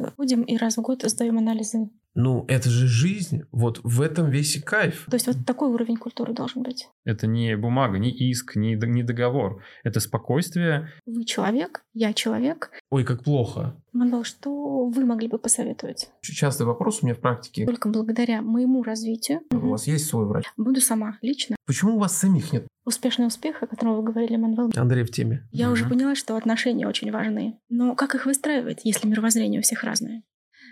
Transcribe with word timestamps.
мы 0.00 0.10
ходим 0.12 0.42
и 0.42 0.56
раз 0.56 0.78
в 0.78 0.80
год 0.80 1.02
сдаем 1.02 1.38
анализы. 1.38 1.90
Ну, 2.14 2.44
это 2.48 2.68
же 2.68 2.86
жизнь. 2.86 3.42
Вот 3.52 3.80
в 3.84 4.00
этом 4.00 4.30
весь 4.30 4.56
и 4.56 4.60
кайф. 4.60 5.06
То 5.10 5.14
есть 5.14 5.26
вот 5.26 5.36
такой 5.46 5.68
уровень 5.68 5.96
культуры 5.96 6.32
должен 6.34 6.62
быть. 6.62 6.88
Это 7.04 7.26
не 7.26 7.56
бумага, 7.56 7.98
не 7.98 8.10
иск, 8.10 8.56
не, 8.56 8.74
не 8.74 9.02
договор. 9.02 9.62
Это 9.84 10.00
спокойствие. 10.00 10.88
Вы 11.06 11.24
человек, 11.24 11.82
я 11.94 12.12
человек. 12.12 12.70
Ой, 12.90 13.04
как 13.04 13.22
плохо. 13.24 13.76
Манвел, 13.92 14.24
что 14.24 14.86
вы 14.86 15.04
могли 15.04 15.28
бы 15.28 15.38
посоветовать? 15.38 16.10
Очень 16.22 16.34
частый 16.34 16.66
вопрос 16.66 17.00
у 17.02 17.06
меня 17.06 17.14
в 17.14 17.20
практике. 17.20 17.64
Только 17.66 17.88
благодаря 17.88 18.42
моему 18.42 18.82
развитию. 18.82 19.40
У 19.52 19.68
вас 19.70 19.86
есть 19.86 20.06
свой 20.06 20.26
врач? 20.26 20.44
Буду 20.56 20.80
сама, 20.80 21.18
лично. 21.22 21.56
Почему 21.66 21.96
у 21.96 21.98
вас 21.98 22.16
самих 22.16 22.52
нет? 22.52 22.66
Успешный 22.84 23.26
успех, 23.26 23.62
о 23.62 23.66
котором 23.66 23.96
вы 23.96 24.02
говорили, 24.02 24.36
Манвел. 24.36 24.70
Андрей 24.74 25.04
в 25.04 25.10
теме. 25.10 25.46
Я 25.52 25.66
Мгм. 25.66 25.72
уже 25.74 25.88
поняла, 25.88 26.14
что 26.14 26.36
отношения 26.36 26.88
очень 26.88 27.12
важны. 27.12 27.58
Но 27.68 27.94
как 27.94 28.14
их 28.14 28.26
выстраивать, 28.26 28.80
если 28.84 29.06
мировоззрение 29.06 29.60
у 29.60 29.62
всех 29.62 29.84
разное? 29.84 30.22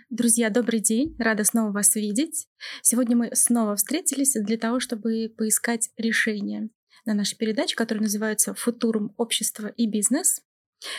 Друзья, 0.09 0.49
добрый 0.49 0.79
день. 0.79 1.15
Рада 1.19 1.43
снова 1.43 1.71
вас 1.71 1.93
видеть. 1.93 2.47
Сегодня 2.81 3.15
мы 3.15 3.29
снова 3.35 3.75
встретились 3.75 4.33
для 4.33 4.57
того, 4.57 4.79
чтобы 4.79 5.31
поискать 5.37 5.91
решение 5.97 6.71
на 7.05 7.13
нашей 7.13 7.37
передаче, 7.37 7.75
которая 7.75 8.01
называется 8.01 8.55
«Футурум. 8.55 9.13
Общество 9.17 9.67
и 9.67 9.85
бизнес». 9.85 10.41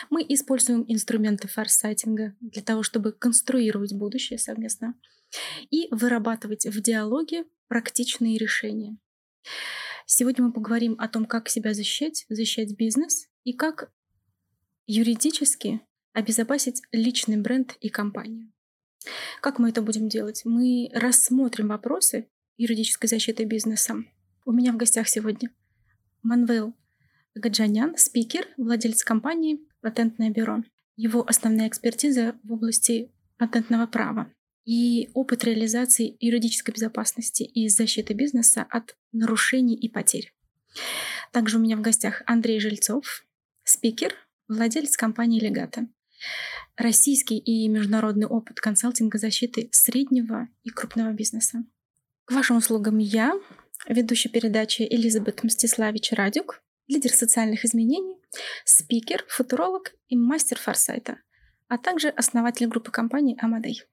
Мы 0.09 0.25
используем 0.29 0.85
инструменты 0.87 1.49
форсайтинга 1.49 2.37
для 2.39 2.61
того, 2.61 2.83
чтобы 2.83 3.11
конструировать 3.11 3.93
будущее 3.93 4.39
совместно 4.39 4.95
и 5.69 5.89
вырабатывать 5.91 6.65
в 6.65 6.81
диалоге 6.81 7.43
практичные 7.67 8.37
решения. 8.37 8.97
Сегодня 10.05 10.45
мы 10.45 10.53
поговорим 10.53 10.95
о 10.97 11.09
том, 11.09 11.25
как 11.25 11.49
себя 11.49 11.73
защищать, 11.73 12.25
защищать 12.29 12.77
бизнес 12.77 13.27
и 13.43 13.51
как 13.51 13.91
юридически 14.87 15.81
обезопасить 16.13 16.81
личный 16.93 17.35
бренд 17.35 17.75
и 17.81 17.89
компанию. 17.89 18.53
Как 19.41 19.59
мы 19.59 19.69
это 19.69 19.81
будем 19.81 20.09
делать? 20.09 20.41
Мы 20.45 20.89
рассмотрим 20.93 21.69
вопросы 21.69 22.27
юридической 22.57 23.07
защиты 23.07 23.45
бизнеса. 23.45 23.95
У 24.45 24.51
меня 24.51 24.71
в 24.71 24.77
гостях 24.77 25.07
сегодня 25.07 25.51
Манвел 26.23 26.73
Гаджанян, 27.33 27.97
спикер, 27.97 28.47
владелец 28.57 29.03
компании 29.03 29.59
«Патентное 29.81 30.29
бюро». 30.29 30.63
Его 30.95 31.27
основная 31.27 31.67
экспертиза 31.67 32.35
в 32.43 32.53
области 32.53 33.11
патентного 33.37 33.87
права 33.87 34.31
и 34.65 35.09
опыт 35.13 35.43
реализации 35.43 36.15
юридической 36.19 36.71
безопасности 36.71 37.43
и 37.43 37.67
защиты 37.69 38.13
бизнеса 38.13 38.65
от 38.69 38.95
нарушений 39.11 39.75
и 39.75 39.89
потерь. 39.89 40.33
Также 41.31 41.57
у 41.57 41.61
меня 41.61 41.77
в 41.77 41.81
гостях 41.81 42.21
Андрей 42.27 42.59
Жильцов, 42.59 43.25
спикер, 43.63 44.13
владелец 44.47 44.95
компании 44.97 45.39
«Легата». 45.39 45.87
Российский 46.77 47.37
и 47.37 47.67
международный 47.67 48.27
опыт 48.27 48.59
консалтинга 48.59 49.17
защиты 49.17 49.69
среднего 49.71 50.47
и 50.63 50.69
крупного 50.69 51.11
бизнеса. 51.11 51.63
К 52.25 52.31
вашим 52.31 52.57
услугам 52.57 52.97
я, 52.97 53.33
ведущая 53.87 54.29
передачи 54.29 54.87
Элизабет 54.89 55.43
Мстиславич 55.43 56.11
Радюк, 56.11 56.61
лидер 56.87 57.11
социальных 57.11 57.65
изменений, 57.65 58.17
спикер, 58.65 59.25
футуролог 59.27 59.93
и 60.07 60.15
мастер 60.15 60.57
форсайта, 60.59 61.17
а 61.67 61.77
также 61.77 62.09
основатель 62.09 62.67
группы 62.67 62.91
компаний 62.91 63.37
«Амадей». 63.41 63.83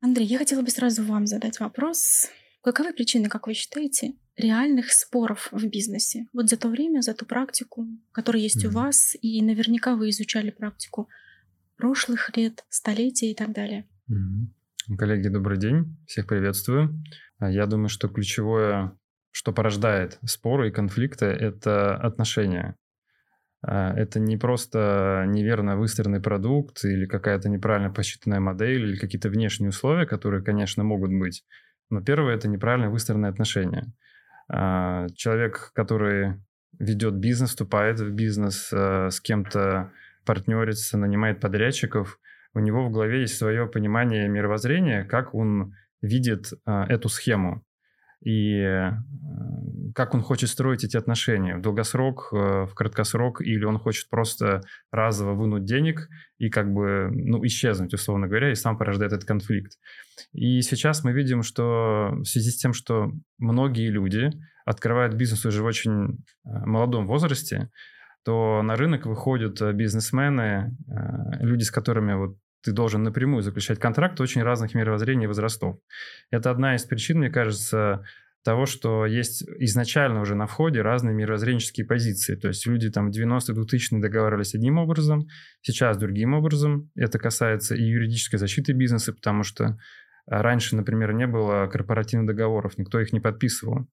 Андрей, 0.00 0.26
я 0.26 0.38
хотела 0.38 0.62
бы 0.62 0.70
сразу 0.70 1.04
вам 1.04 1.26
задать 1.26 1.60
вопрос. 1.60 2.28
Каковы 2.62 2.92
причины, 2.92 3.28
как 3.28 3.46
вы 3.46 3.54
считаете, 3.54 4.14
реальных 4.36 4.92
споров 4.92 5.48
в 5.52 5.66
бизнесе? 5.66 6.26
Вот 6.32 6.48
за 6.48 6.56
то 6.56 6.68
время, 6.68 7.00
за 7.00 7.14
ту 7.14 7.26
практику, 7.26 7.86
которая 8.12 8.42
есть 8.42 8.64
у 8.64 8.68
Мгм. 8.68 8.74
вас, 8.76 9.16
и 9.20 9.40
наверняка 9.42 9.94
вы 9.94 10.10
изучали 10.10 10.50
практику 10.50 11.08
прошлых 11.82 12.36
лет, 12.36 12.64
столетий 12.68 13.32
и 13.32 13.34
так 13.34 13.52
далее. 13.52 13.88
Коллеги, 14.96 15.26
добрый 15.26 15.58
день. 15.58 15.96
Всех 16.06 16.28
приветствую. 16.28 17.02
А 17.40 17.50
Я 17.50 17.66
думаю, 17.66 17.88
что 17.88 18.06
ключевое, 18.06 18.96
что 19.32 19.52
порождает 19.52 20.20
споры 20.24 20.68
и 20.68 20.70
конфликты, 20.70 21.26
это 21.26 21.96
отношения. 21.96 22.76
А, 23.66 23.92
Это 23.96 24.20
не 24.20 24.36
просто 24.36 25.24
неверно 25.26 25.76
выстроенный 25.76 26.20
продукт 26.20 26.84
или 26.84 27.04
какая-то 27.06 27.48
неправильно 27.48 27.90
посчитанная 27.92 28.38
модель 28.38 28.84
или 28.84 28.96
какие-то 28.96 29.28
внешние 29.28 29.70
условия, 29.70 30.06
которые, 30.06 30.44
конечно, 30.44 30.84
могут 30.84 31.10
быть. 31.10 31.44
Но 31.90 32.00
первое– 32.00 32.34
это 32.36 32.46
неправильно 32.46 32.90
выстроенные 32.90 33.30
отношения. 33.30 33.92
А, 34.48 35.08
Человек, 35.16 35.72
который 35.74 36.40
ведет 36.78 37.14
бизнес, 37.14 37.50
вступает 37.50 37.98
в 37.98 38.12
бизнес, 38.12 38.72
с 38.72 39.20
кем-то 39.20 39.90
партнерится, 40.24 40.98
нанимает 40.98 41.40
подрядчиков, 41.40 42.18
у 42.54 42.60
него 42.60 42.86
в 42.86 42.90
голове 42.90 43.22
есть 43.22 43.36
свое 43.36 43.66
понимание 43.66 44.28
мировоззрения, 44.28 45.04
как 45.04 45.34
он 45.34 45.74
видит 46.02 46.52
а, 46.66 46.84
эту 46.86 47.08
схему 47.08 47.64
и 48.24 48.54
э, 48.54 48.92
как 49.94 50.14
он 50.14 50.22
хочет 50.22 50.48
строить 50.48 50.84
эти 50.84 50.96
отношения 50.96 51.56
в 51.56 51.60
долгосрок, 51.60 52.28
э, 52.32 52.66
в 52.66 52.74
краткосрок, 52.74 53.40
или 53.40 53.64
он 53.64 53.78
хочет 53.78 54.08
просто 54.10 54.60
разово 54.92 55.32
вынуть 55.32 55.64
денег 55.64 56.08
и 56.38 56.48
как 56.48 56.72
бы 56.72 57.10
ну, 57.10 57.44
исчезнуть, 57.44 57.94
условно 57.94 58.28
говоря, 58.28 58.52
и 58.52 58.54
сам 58.54 58.78
порождает 58.78 59.12
этот 59.12 59.26
конфликт. 59.26 59.72
И 60.32 60.62
сейчас 60.62 61.02
мы 61.02 61.12
видим, 61.12 61.42
что 61.42 62.10
в 62.12 62.24
связи 62.24 62.50
с 62.50 62.58
тем, 62.58 62.72
что 62.72 63.12
многие 63.38 63.88
люди 63.88 64.30
открывают 64.64 65.14
бизнес 65.14 65.44
уже 65.44 65.62
в 65.62 65.66
очень 65.66 66.24
э, 66.44 66.50
молодом 66.64 67.08
возрасте, 67.08 67.70
то 68.24 68.62
на 68.62 68.76
рынок 68.76 69.06
выходят 69.06 69.60
э, 69.60 69.72
бизнесмены, 69.72 70.76
э, 70.88 71.44
люди, 71.44 71.62
с 71.64 71.70
которыми 71.70 72.14
вот 72.14 72.36
ты 72.62 72.72
должен 72.72 73.02
напрямую 73.02 73.42
заключать 73.42 73.78
контракт 73.78 74.20
очень 74.20 74.42
разных 74.42 74.74
мировоззрений 74.74 75.24
и 75.24 75.26
возрастов. 75.26 75.78
Это 76.30 76.50
одна 76.50 76.76
из 76.76 76.84
причин, 76.84 77.18
мне 77.18 77.30
кажется, 77.30 78.04
того, 78.44 78.66
что 78.66 79.06
есть 79.06 79.44
изначально 79.58 80.20
уже 80.20 80.34
на 80.34 80.46
входе 80.46 80.82
разные 80.82 81.14
мировоззренческие 81.14 81.86
позиции. 81.86 82.34
То 82.36 82.48
есть 82.48 82.66
люди 82.66 82.90
там 82.90 83.10
в 83.10 83.16
90-е, 83.16 83.54
2000-е 83.54 84.00
договаривались 84.00 84.54
одним 84.54 84.78
образом, 84.78 85.26
сейчас 85.60 85.96
другим 85.96 86.34
образом. 86.34 86.90
Это 86.96 87.18
касается 87.18 87.74
и 87.74 87.82
юридической 87.82 88.36
защиты 88.36 88.72
бизнеса, 88.72 89.12
потому 89.12 89.42
что 89.42 89.78
а, 90.26 90.42
раньше, 90.42 90.76
например, 90.76 91.12
не 91.12 91.26
было 91.26 91.66
корпоративных 91.66 92.26
договоров, 92.26 92.78
никто 92.78 93.00
их 93.00 93.12
не 93.12 93.20
подписывал 93.20 93.86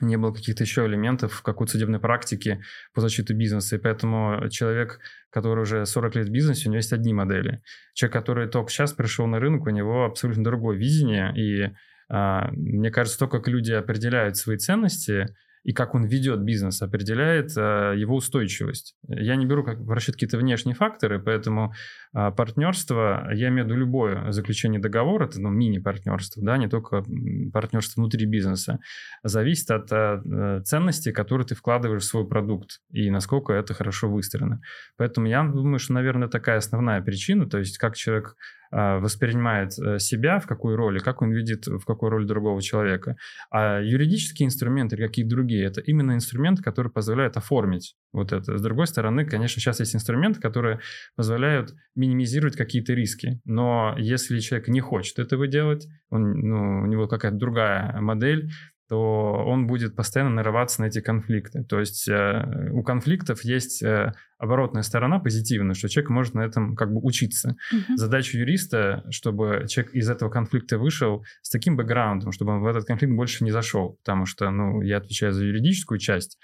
не 0.00 0.16
было 0.16 0.32
каких-то 0.32 0.64
еще 0.64 0.86
элементов 0.86 1.32
в 1.32 1.42
какой-то 1.42 1.72
судебной 1.72 2.00
практике 2.00 2.62
по 2.92 3.00
защите 3.00 3.34
бизнеса. 3.34 3.76
И 3.76 3.78
поэтому 3.78 4.48
человек, 4.50 5.00
который 5.30 5.62
уже 5.62 5.86
40 5.86 6.16
лет 6.16 6.28
в 6.28 6.32
бизнесе, 6.32 6.68
у 6.68 6.72
него 6.72 6.78
есть 6.78 6.92
одни 6.92 7.12
модели. 7.12 7.62
Человек, 7.94 8.12
который 8.12 8.48
только 8.48 8.70
сейчас 8.70 8.92
пришел 8.92 9.26
на 9.26 9.38
рынок, 9.38 9.66
у 9.66 9.70
него 9.70 10.04
абсолютно 10.04 10.44
другое 10.44 10.76
видение. 10.76 11.32
И 11.36 11.74
а, 12.08 12.50
мне 12.52 12.90
кажется, 12.90 13.18
то, 13.18 13.28
как 13.28 13.48
люди 13.48 13.72
определяют 13.72 14.36
свои 14.36 14.56
ценности 14.56 15.34
и 15.64 15.72
как 15.72 15.94
он 15.94 16.04
ведет 16.04 16.40
бизнес, 16.40 16.82
определяет 16.82 17.52
а, 17.56 17.92
его 17.94 18.16
устойчивость. 18.16 18.96
Я 19.08 19.34
не 19.36 19.46
беру 19.46 19.64
как 19.64 19.78
в 19.78 19.90
расчет 19.90 20.14
какие-то 20.14 20.36
внешние 20.36 20.74
факторы, 20.74 21.20
поэтому 21.20 21.72
а, 22.12 22.30
партнерство, 22.30 23.30
я 23.32 23.48
имею 23.48 23.64
в 23.64 23.68
виду 23.68 23.78
любое 23.80 24.30
заключение 24.30 24.80
договора, 24.80 25.26
это 25.26 25.40
ну, 25.40 25.48
мини-партнерство, 25.48 26.42
да, 26.44 26.58
не 26.58 26.68
только 26.68 27.02
партнерство 27.52 28.02
внутри 28.02 28.26
бизнеса, 28.26 28.78
зависит 29.22 29.70
от 29.70 29.88
а, 29.90 30.60
ценностей, 30.64 31.12
которые 31.12 31.46
ты 31.46 31.54
вкладываешь 31.54 32.02
в 32.02 32.06
свой 32.06 32.28
продукт 32.28 32.80
и 32.90 33.10
насколько 33.10 33.54
это 33.54 33.72
хорошо 33.72 34.10
выстроено. 34.10 34.60
Поэтому 34.98 35.26
я 35.26 35.42
думаю, 35.42 35.78
что, 35.78 35.94
наверное, 35.94 36.28
такая 36.28 36.58
основная 36.58 37.00
причина, 37.00 37.48
то 37.48 37.58
есть 37.58 37.78
как 37.78 37.96
человек 37.96 38.36
воспринимает 38.70 39.78
э, 39.78 39.98
себя, 39.98 40.40
в 40.40 40.46
какой 40.46 40.74
роли, 40.74 40.98
как 40.98 41.22
он 41.22 41.32
видит 41.32 41.66
в 41.66 41.84
какой 41.84 42.10
роли 42.10 42.26
другого 42.26 42.60
человека. 42.62 43.16
А 43.50 43.80
юридические 43.80 44.46
инструменты 44.46 44.96
или 44.96 45.06
какие-то 45.06 45.30
другие, 45.30 45.64
это 45.64 45.80
именно 45.80 46.12
инструменты, 46.14 46.62
которые 46.62 46.92
позволяют 46.92 47.36
оформить 47.36 47.96
вот 48.12 48.32
это. 48.32 48.56
С 48.58 48.62
другой 48.62 48.86
стороны, 48.86 49.24
конечно, 49.24 49.60
сейчас 49.60 49.80
есть 49.80 49.94
инструменты, 49.94 50.40
которые 50.40 50.80
позволяют 51.16 51.74
минимизировать 51.94 52.56
какие-то 52.56 52.94
риски. 52.94 53.40
Но 53.44 53.94
если 53.98 54.38
человек 54.40 54.68
не 54.68 54.80
хочет 54.80 55.18
этого 55.18 55.46
делать, 55.46 55.86
он, 56.10 56.32
ну, 56.32 56.82
у 56.82 56.86
него 56.86 57.08
какая-то 57.08 57.36
другая 57.36 58.00
модель, 58.00 58.50
то 58.88 59.44
он 59.46 59.66
будет 59.66 59.96
постоянно 59.96 60.30
нарываться 60.30 60.82
на 60.82 60.86
эти 60.86 61.00
конфликты. 61.00 61.64
То 61.64 61.80
есть 61.80 62.06
э, 62.08 62.70
у 62.72 62.82
конфликтов 62.82 63.42
есть 63.42 63.82
э, 63.82 64.12
оборотная 64.38 64.82
сторона 64.82 65.18
позитивная, 65.18 65.74
что 65.74 65.88
человек 65.88 66.10
может 66.10 66.34
на 66.34 66.42
этом 66.42 66.76
как 66.76 66.92
бы 66.92 67.00
учиться. 67.00 67.56
Мгм. 67.72 67.96
Задача 67.96 68.36
юриста, 68.36 69.04
чтобы 69.10 69.64
человек 69.68 69.94
из 69.94 70.10
этого 70.10 70.28
конфликта 70.28 70.78
вышел 70.78 71.24
с 71.40 71.48
таким 71.48 71.76
бэкграундом, 71.76 72.32
чтобы 72.32 72.52
он 72.52 72.60
в 72.60 72.66
этот 72.66 72.84
конфликт 72.84 73.14
больше 73.14 73.44
не 73.44 73.50
зашел. 73.50 73.98
Потому 74.04 74.26
что, 74.26 74.50
ну, 74.50 74.82
я 74.82 74.98
отвечаю 74.98 75.32
за 75.32 75.44
юридическую 75.44 75.98
часть, 75.98 76.38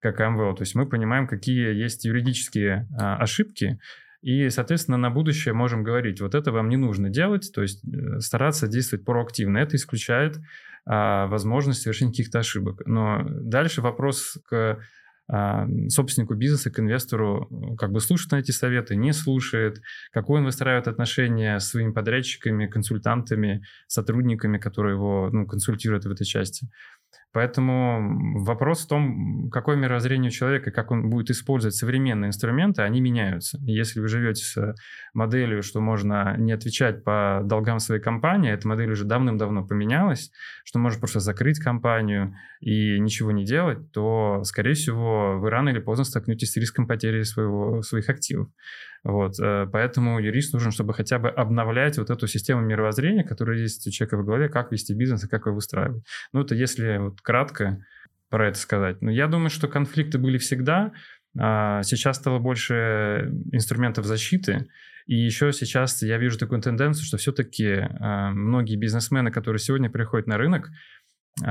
как 0.00 0.20
МВО. 0.20 0.54
То 0.54 0.62
есть 0.62 0.74
мы 0.74 0.86
понимаем, 0.86 1.26
какие 1.26 1.74
есть 1.74 2.04
юридические 2.04 2.86
а, 2.98 3.16
ошибки, 3.16 3.78
и, 4.20 4.48
соответственно, 4.50 4.96
на 4.96 5.10
будущее 5.10 5.54
можем 5.54 5.84
говорить, 5.84 6.20
вот 6.20 6.34
это 6.34 6.50
вам 6.50 6.68
не 6.68 6.76
нужно 6.76 7.08
делать, 7.08 7.52
то 7.54 7.62
есть 7.62 7.84
э, 7.84 8.18
стараться 8.18 8.66
действовать 8.66 9.04
проактивно. 9.04 9.58
Это 9.58 9.76
исключает 9.76 10.38
возможность 10.88 11.82
совершения 11.82 12.12
каких-то 12.12 12.38
ошибок. 12.38 12.82
Но 12.86 13.22
дальше 13.28 13.82
вопрос 13.82 14.38
к 14.48 14.78
а, 15.30 15.66
собственнику 15.88 16.34
бизнеса, 16.34 16.70
к 16.70 16.80
инвестору 16.80 17.76
как 17.76 17.92
бы 17.92 18.00
слушает 18.00 18.32
эти 18.32 18.50
советы, 18.50 18.96
не 18.96 19.12
слушает, 19.12 19.82
какой 20.10 20.40
он 20.40 20.46
выстраивает 20.46 20.88
отношения 20.88 21.58
с 21.58 21.68
своими 21.68 21.92
подрядчиками, 21.92 22.66
консультантами, 22.66 23.62
сотрудниками, 23.86 24.56
которые 24.56 24.94
его 24.94 25.28
ну, 25.30 25.46
консультируют 25.46 26.06
в 26.06 26.10
этой 26.10 26.24
части. 26.24 26.70
Поэтому 27.32 28.42
вопрос 28.42 28.84
в 28.84 28.88
том, 28.88 29.50
какое 29.50 29.76
мировоззрение 29.76 30.28
у 30.28 30.32
человека, 30.32 30.70
как 30.70 30.90
он 30.90 31.10
будет 31.10 31.30
использовать 31.30 31.74
современные 31.74 32.28
инструменты, 32.28 32.82
они 32.82 33.00
меняются. 33.02 33.58
Если 33.62 34.00
вы 34.00 34.08
живете 34.08 34.42
с 34.42 34.74
моделью, 35.12 35.62
что 35.62 35.80
можно 35.80 36.36
не 36.38 36.52
отвечать 36.52 37.04
по 37.04 37.42
долгам 37.44 37.80
своей 37.80 38.00
компании, 38.00 38.50
эта 38.50 38.66
модель 38.66 38.90
уже 38.90 39.04
давным-давно 39.04 39.66
поменялась, 39.66 40.30
что 40.64 40.78
можно 40.78 40.98
просто 41.00 41.20
закрыть 41.20 41.58
компанию 41.58 42.34
и 42.60 42.98
ничего 42.98 43.30
не 43.30 43.44
делать, 43.44 43.92
то, 43.92 44.42
скорее 44.44 44.72
всего, 44.72 45.38
вы 45.38 45.50
рано 45.50 45.68
или 45.68 45.80
поздно 45.80 46.04
столкнетесь 46.04 46.52
с 46.52 46.56
риском 46.56 46.86
потери 46.86 47.22
своего, 47.22 47.82
своих 47.82 48.08
активов. 48.08 48.48
Вот, 49.04 49.38
э, 49.40 49.66
поэтому 49.72 50.18
юрист 50.18 50.52
нужен, 50.52 50.72
чтобы 50.72 50.94
хотя 50.94 51.18
бы 51.18 51.28
обновлять 51.28 51.98
вот 51.98 52.10
эту 52.10 52.26
систему 52.26 52.60
мировоззрения, 52.62 53.24
которая 53.24 53.58
есть 53.58 53.86
у 53.86 53.90
человека 53.90 54.16
в 54.16 54.24
голове, 54.24 54.48
как 54.48 54.72
вести 54.72 54.94
бизнес 54.94 55.24
и 55.24 55.28
как 55.28 55.46
его 55.46 55.54
выстраивать. 55.54 56.02
Ну, 56.32 56.42
это 56.42 56.54
если 56.54 56.98
вот 56.98 57.20
кратко 57.20 57.84
про 58.28 58.48
это 58.48 58.58
сказать. 58.58 59.00
Но 59.00 59.10
я 59.10 59.26
думаю, 59.26 59.50
что 59.50 59.68
конфликты 59.68 60.18
были 60.18 60.38
всегда. 60.38 60.92
А, 61.38 61.82
сейчас 61.82 62.16
стало 62.16 62.38
больше 62.38 63.32
инструментов 63.52 64.04
защиты. 64.04 64.68
И 65.06 65.16
еще 65.16 65.52
сейчас 65.52 66.02
я 66.02 66.18
вижу 66.18 66.38
такую 66.38 66.60
тенденцию, 66.60 67.04
что 67.04 67.16
все-таки 67.16 67.86
а, 68.00 68.30
многие 68.30 68.76
бизнесмены, 68.76 69.30
которые 69.30 69.60
сегодня 69.60 69.88
приходят 69.88 70.26
на 70.26 70.36
рынок, 70.36 70.70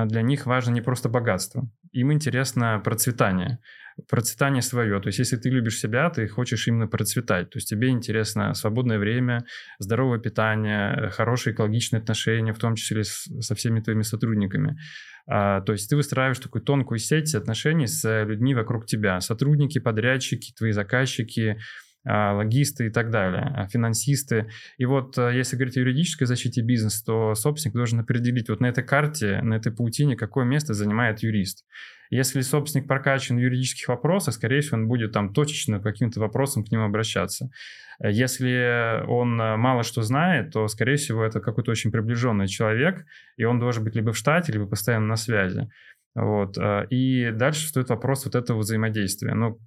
для 0.06 0.22
них 0.22 0.45
важно 0.45 0.72
не 0.72 0.81
просто 0.81 1.10
богатство. 1.10 1.69
Им 1.92 2.12
интересно 2.13 2.81
процветание 2.84 3.60
процветание 4.07 4.62
свое. 4.62 5.00
То 5.01 5.07
есть, 5.07 5.19
если 5.19 5.38
ты 5.38 5.50
любишь 5.50 5.80
себя, 5.80 6.10
ты 6.10 6.28
хочешь 6.28 6.68
именно 6.68 6.88
процветать. 6.88 7.50
То 7.50 7.57
есть, 7.57 7.69
тебе 7.69 7.89
интересно 7.89 8.54
свободное 8.54 9.00
время, 9.00 9.45
здоровое 9.80 10.19
питание, 10.19 11.10
хорошие 11.10 11.54
экологичные 11.54 12.00
отношения, 12.00 12.54
в 12.54 12.60
том 12.60 12.75
числе 12.75 13.04
с, 13.04 13.28
со 13.42 13.56
всеми 13.56 13.80
твоими 13.80 14.04
сотрудниками. 14.04 14.78
А, 15.25 15.62
то 15.62 15.72
есть, 15.72 15.89
ты 15.89 15.95
выстраиваешь 15.95 16.39
такую 16.39 16.62
тонкую 16.62 17.00
сеть 17.00 17.34
отношений 17.36 17.88
с 17.88 18.24
людьми 18.24 18.54
вокруг 18.54 18.86
тебя. 18.86 19.19
Сотрудники, 19.19 19.80
подрядчики, 19.80 20.54
твои 20.54 20.72
заказчики, 20.72 21.57
а, 21.57 21.87
логисты 22.06 22.88
и 22.88 22.90
так 22.90 23.10
далее, 23.12 23.52
а, 23.56 23.68
финансисты. 23.68 24.50
И 24.78 24.86
вот 24.86 25.18
а, 25.18 25.30
если 25.30 25.56
говорить 25.58 25.78
о 25.78 25.82
юридической 25.82 26.26
защите 26.26 26.62
бизнеса, 26.62 27.04
то 27.06 27.36
собственник 27.36 27.76
должен 27.76 28.00
определить 28.00 28.50
вот 28.50 28.62
на 28.62 28.68
этой 28.68 28.84
карте, 28.84 29.42
на 29.42 29.56
этой 29.56 29.72
паутине, 29.72 30.16
какое 30.16 30.46
место 30.46 30.74
занимает 30.74 31.20
юрист. 31.20 31.66
Если 32.10 32.40
собственник 32.42 32.88
прокачан 32.88 33.38
в 33.38 33.42
юридических 33.42 33.90
вопросах, 33.90 34.34
скорее 34.34 34.62
всего, 34.62 34.78
он 34.78 34.88
будет 34.88 35.12
там 35.12 35.34
точечно 35.34 35.82
каким-то 35.82 36.22
вопросам 36.22 36.64
к 36.64 36.72
нему 36.72 36.84
обращаться. 36.84 37.50
Если 38.02 39.04
он 39.08 39.36
мало 39.36 39.84
что 39.84 40.04
знает, 40.04 40.52
то, 40.52 40.68
скорее 40.68 40.96
всего, 40.96 41.26
это 41.26 41.42
какой-то 41.42 41.72
очень 41.72 41.92
приближенный 41.92 42.48
человек, 42.48 43.04
и 43.36 43.44
он 43.44 43.60
должен 43.60 43.84
быть 43.84 43.96
либо 43.96 44.14
в 44.14 44.18
штате, 44.18 44.54
либо 44.54 44.68
постоянно 44.68 45.08
на 45.08 45.16
связи. 45.18 45.68
Вот. 46.15 46.57
А, 46.57 46.81
и 46.89 47.31
дальше 47.31 47.68
стоит 47.68 47.89
вопрос 47.89 48.25
вот 48.25 48.33
этого 48.33 48.59
взаимодействия. 48.59 49.36
Но 49.36 49.57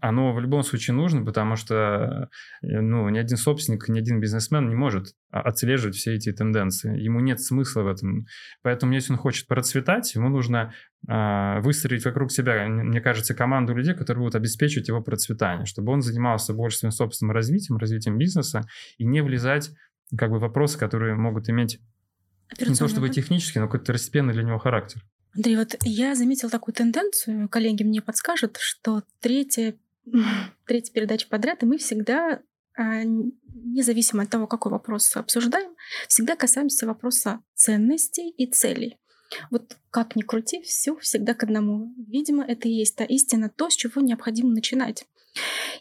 оно 0.00 0.32
в 0.32 0.40
любом 0.40 0.62
случае 0.62 0.94
нужно, 0.94 1.24
потому 1.24 1.56
что 1.56 2.28
э, 2.62 2.80
ну, 2.80 3.08
ни 3.08 3.18
один 3.18 3.36
собственник, 3.36 3.88
ни 3.88 3.98
один 3.98 4.20
бизнесмен 4.20 4.68
не 4.68 4.76
может 4.76 5.14
отслеживать 5.30 5.96
все 5.96 6.14
эти 6.14 6.32
тенденции. 6.32 6.96
Ему 7.00 7.20
нет 7.20 7.40
смысла 7.40 7.82
в 7.82 7.88
этом. 7.88 8.26
Поэтому, 8.62 8.92
если 8.92 9.12
он 9.12 9.18
хочет 9.18 9.48
процветать, 9.48 10.14
ему 10.14 10.28
нужно 10.28 10.72
э, 11.08 11.60
выстроить 11.60 12.04
вокруг 12.04 12.30
себя, 12.30 12.68
мне 12.68 13.00
кажется, 13.00 13.34
команду 13.34 13.74
людей, 13.74 13.94
которые 13.94 14.22
будут 14.22 14.36
обеспечивать 14.36 14.86
его 14.88 15.02
процветание, 15.02 15.66
чтобы 15.66 15.92
он 15.92 16.02
занимался 16.02 16.54
больше 16.54 16.78
своим 16.78 16.92
собственным 16.92 17.34
развитием, 17.34 17.78
развитием 17.78 18.16
бизнеса 18.16 18.64
и 18.98 19.04
не 19.04 19.22
влезать 19.22 19.72
как 20.16 20.30
бы 20.30 20.38
вопросы, 20.38 20.78
которые 20.78 21.16
могут 21.16 21.48
иметь 21.48 21.80
не 22.60 22.74
то 22.76 22.86
чтобы 22.86 23.08
технический, 23.08 23.58
но 23.58 23.66
какой-то 23.66 23.84
второстепенный 23.86 24.32
для 24.32 24.44
него 24.44 24.58
характер. 24.58 25.02
Андрей, 25.36 25.56
вот 25.56 25.76
я 25.82 26.14
заметила 26.14 26.50
такую 26.50 26.74
тенденцию, 26.74 27.48
коллеги 27.48 27.82
мне 27.82 28.00
подскажут, 28.00 28.56
что 28.58 29.02
третья, 29.20 29.76
третья 30.66 30.92
передача 30.92 31.28
подряд, 31.28 31.62
и 31.62 31.66
мы 31.66 31.76
всегда, 31.76 32.40
а, 32.74 33.02
независимо 33.04 34.22
от 34.22 34.30
того, 34.30 34.46
какой 34.46 34.72
вопрос 34.72 35.14
обсуждаем, 35.14 35.74
всегда 36.08 36.36
касаемся 36.36 36.86
вопроса 36.86 37.40
ценностей 37.54 38.30
и 38.30 38.46
целей. 38.46 38.96
Вот 39.50 39.76
как 39.90 40.16
ни 40.16 40.22
крути, 40.22 40.62
все 40.62 40.96
всегда 40.96 41.34
к 41.34 41.42
одному. 41.42 41.92
Видимо, 42.08 42.44
это 42.44 42.68
и 42.68 42.72
есть 42.72 42.96
та 42.96 43.04
истина, 43.04 43.50
то, 43.50 43.68
с 43.68 43.76
чего 43.76 44.00
необходимо 44.00 44.50
начинать. 44.50 45.04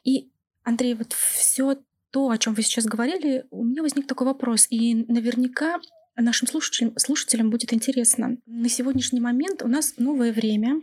И, 0.04 0.30
Андрей, 0.64 0.96
вот 0.96 1.14
все 1.14 1.78
то, 2.12 2.30
о 2.30 2.38
чем 2.38 2.56
вы 2.56 2.64
сейчас 2.64 2.86
говорили, 2.86 3.46
у 3.52 3.64
меня 3.64 3.84
возник 3.84 4.08
такой 4.08 4.28
вопрос. 4.28 4.68
И 4.70 4.96
наверняка 4.96 5.80
нашим 6.22 6.48
слушателям, 6.48 6.98
слушателям 6.98 7.50
будет 7.50 7.74
интересно. 7.74 8.38
На 8.46 8.70
сегодняшний 8.70 9.20
момент 9.20 9.62
у 9.62 9.68
нас 9.68 9.96
новое 9.98 10.32
время. 10.32 10.82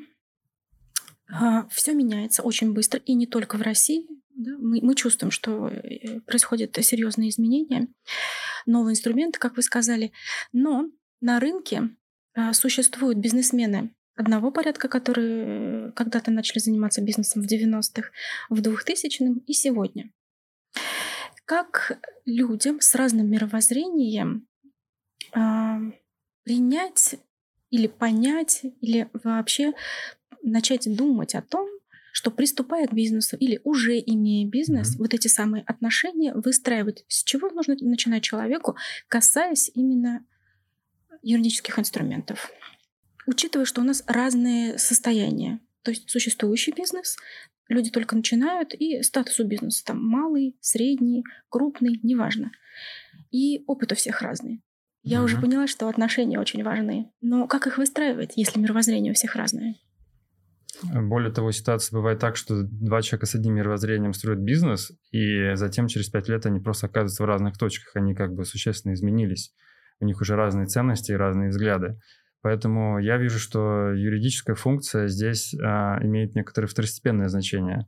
А, 1.29 1.67
Все 1.69 1.95
меняется 1.95 2.43
очень 2.43 2.73
быстро, 2.73 3.01
и 3.01 3.15
не 3.15 3.27
только 3.27 3.57
в 3.57 3.63
России. 3.63 4.07
Да? 4.35 4.53
Мы, 4.59 4.81
мы 4.83 4.95
чувствуем, 4.95 5.31
что 5.31 5.69
э, 5.69 6.21
происходят 6.21 6.77
серьезные 6.83 7.31
изменения, 7.31 7.89
новые 8.67 8.93
инструменты, 8.93 9.39
как 9.39 9.57
вы 9.57 9.63
сказали. 9.63 10.13
Но 10.53 10.91
на 11.21 11.41
рынке 11.41 11.91
а, 12.35 12.53
существуют 12.53 13.19
бизнесмены 13.19 13.95
одного 14.17 14.51
порядка, 14.51 14.89
которые 14.89 15.89
э, 15.89 15.93
когда-то 15.93 16.31
начали 16.31 16.59
заниматься 16.59 17.03
бизнесом 17.03 17.43
в 17.43 17.47
90-х, 17.47 18.11
в 18.51 18.61
2000-м 18.61 19.39
и 19.47 19.53
сегодня. 19.53 20.11
Как 21.45 22.01
людям 22.25 22.81
с 22.81 22.95
разным 22.95 23.31
мировоззрением 23.31 24.47
а, 25.33 25.81
принять 26.45 27.17
или 27.71 27.87
понять, 27.87 28.63
или 28.81 29.09
вообще 29.25 29.73
начать 30.43 30.95
думать 30.95 31.35
о 31.35 31.43
том, 31.43 31.69
что 32.13 32.31
приступая 32.31 32.87
к 32.87 32.93
бизнесу 32.93 33.37
или 33.37 33.61
уже 33.65 33.99
имея 33.99 34.47
бизнес, 34.47 34.95
mm-hmm. 34.95 34.99
вот 34.99 35.15
эти 35.15 35.29
самые 35.29 35.65
отношения 35.65 36.35
выстраивать. 36.35 37.05
С 37.09 37.25
чего 37.25 37.49
нужно 37.49 37.75
начинать 37.81 38.23
человеку, 38.23 38.77
касаясь 39.09 39.71
именно 39.75 40.25
юридических 41.23 41.79
инструментов? 41.79 42.51
Учитывая, 43.27 43.65
что 43.65 43.81
у 43.81 43.85
нас 43.85 44.05
разные 44.07 44.79
состояния. 44.79 45.61
То 45.83 45.91
есть 45.91 46.11
существующий 46.11 46.73
бизнес, 46.73 47.17
люди 47.69 47.91
только 47.91 48.15
начинают, 48.15 48.75
и 48.75 49.03
статус 49.03 49.41
у 49.41 49.45
бизнеса 49.45 49.85
там 49.85 50.05
малый, 50.05 50.57
средний, 50.61 51.25
крупный, 51.49 51.99
неважно. 52.03 52.53
И 53.31 53.65
опыт 53.67 53.93
у 53.93 53.95
всех 53.95 54.21
разный. 54.21 54.63
Я 55.03 55.19
угу. 55.19 55.27
уже 55.27 55.41
поняла, 55.41 55.67
что 55.67 55.89
отношения 55.89 56.39
очень 56.39 56.63
важны. 56.63 57.11
Но 57.21 57.47
как 57.47 57.67
их 57.67 57.79
выстраивать, 57.79 58.33
если 58.37 58.61
мировоззрение 58.61 59.13
у 59.13 59.15
всех 59.15 59.35
разное? 59.35 59.75
Более 60.83 61.31
того, 61.33 61.53
ситуация 61.53 61.97
бывает 61.97 62.19
так, 62.19 62.37
что 62.37 62.63
два 62.63 63.03
человека 63.03 63.27
с 63.27 63.35
одним 63.35 63.55
мировоззрением 63.55 64.15
строят 64.15 64.41
бизнес, 64.41 64.91
и 65.11 65.55
затем 65.55 65.87
через 65.87 66.09
пять 66.09 66.29
лет 66.29 66.47
они 66.47 66.61
просто 66.61 66.87
оказываются 66.87 67.23
в 67.23 67.27
разных 67.27 67.59
точках, 67.59 67.95
они 67.95 68.15
как 68.15 68.33
бы 68.35 68.45
существенно 68.45 68.95
изменились. 68.95 69.53
У 70.01 70.07
них 70.07 70.21
уже 70.21 70.35
разные 70.35 70.67
ценности 70.67 71.13
и 71.13 71.17
разные 71.17 71.51
взгляды. 71.51 71.99
Поэтому 72.41 72.99
я 72.99 73.19
вижу, 73.19 73.39
что 73.39 73.93
юридическая 73.93 74.57
функция 74.57 75.07
здесь 75.07 75.55
а, 75.63 75.99
имеет 76.03 76.35
некоторое 76.35 76.67
второстепенное 76.67 77.29
значение, 77.29 77.87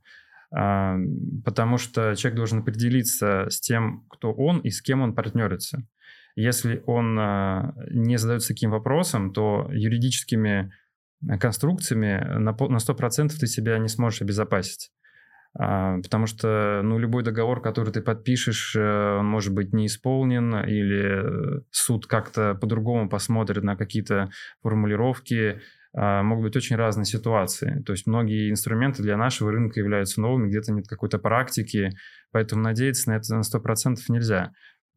а, 0.55 0.95
потому 1.43 1.77
что 1.77 2.15
человек 2.15 2.37
должен 2.37 2.59
определиться 2.59 3.47
с 3.49 3.59
тем, 3.59 4.05
кто 4.09 4.31
он 4.31 4.59
и 4.59 4.69
с 4.69 4.81
кем 4.81 5.01
он 5.01 5.13
партнерится. 5.13 5.85
Если 6.35 6.83
он 6.85 7.17
а, 7.19 7.73
не 7.89 8.17
задается 8.17 8.49
таким 8.49 8.71
вопросом, 8.71 9.31
то 9.31 9.69
юридическими 9.71 10.71
э, 11.27 11.37
конструкциями 11.37 12.39
на 12.39 12.51
100% 12.51 13.29
ты 13.29 13.47
себя 13.47 13.77
не 13.77 13.87
сможешь 13.87 14.21
обезопасить. 14.21 14.91
А, 15.57 15.97
потому 16.01 16.25
что 16.25 16.81
ну, 16.83 16.99
любой 16.99 17.23
договор, 17.23 17.61
который 17.61 17.93
ты 17.93 18.01
подпишешь, 18.01 18.75
э, 18.75 19.17
он 19.19 19.25
может 19.25 19.53
быть 19.53 19.73
не 19.73 19.85
исполнен, 19.85 20.53
или 20.65 21.63
суд 21.71 22.05
как-то 22.07 22.55
по-другому 22.55 23.07
посмотрит 23.07 23.63
на 23.63 23.77
какие-то 23.77 24.29
формулировки, 24.61 25.61
а, 25.97 26.23
могут 26.23 26.43
быть 26.45 26.57
очень 26.57 26.75
разные 26.75 27.05
ситуации. 27.05 27.81
То 27.85 27.93
есть 27.93 28.05
многие 28.05 28.51
инструменты 28.51 29.01
для 29.01 29.15
нашего 29.15 29.51
рынка 29.51 29.79
являются 29.79 30.19
новыми, 30.19 30.49
где-то 30.49 30.73
нет 30.73 30.87
какой-то 30.87 31.19
практики, 31.19 31.91
поэтому 32.31 32.61
надеяться 32.61 33.09
на 33.09 33.15
это 33.15 33.33
на 33.33 33.43
100% 33.43 33.95
нельзя. 34.09 34.51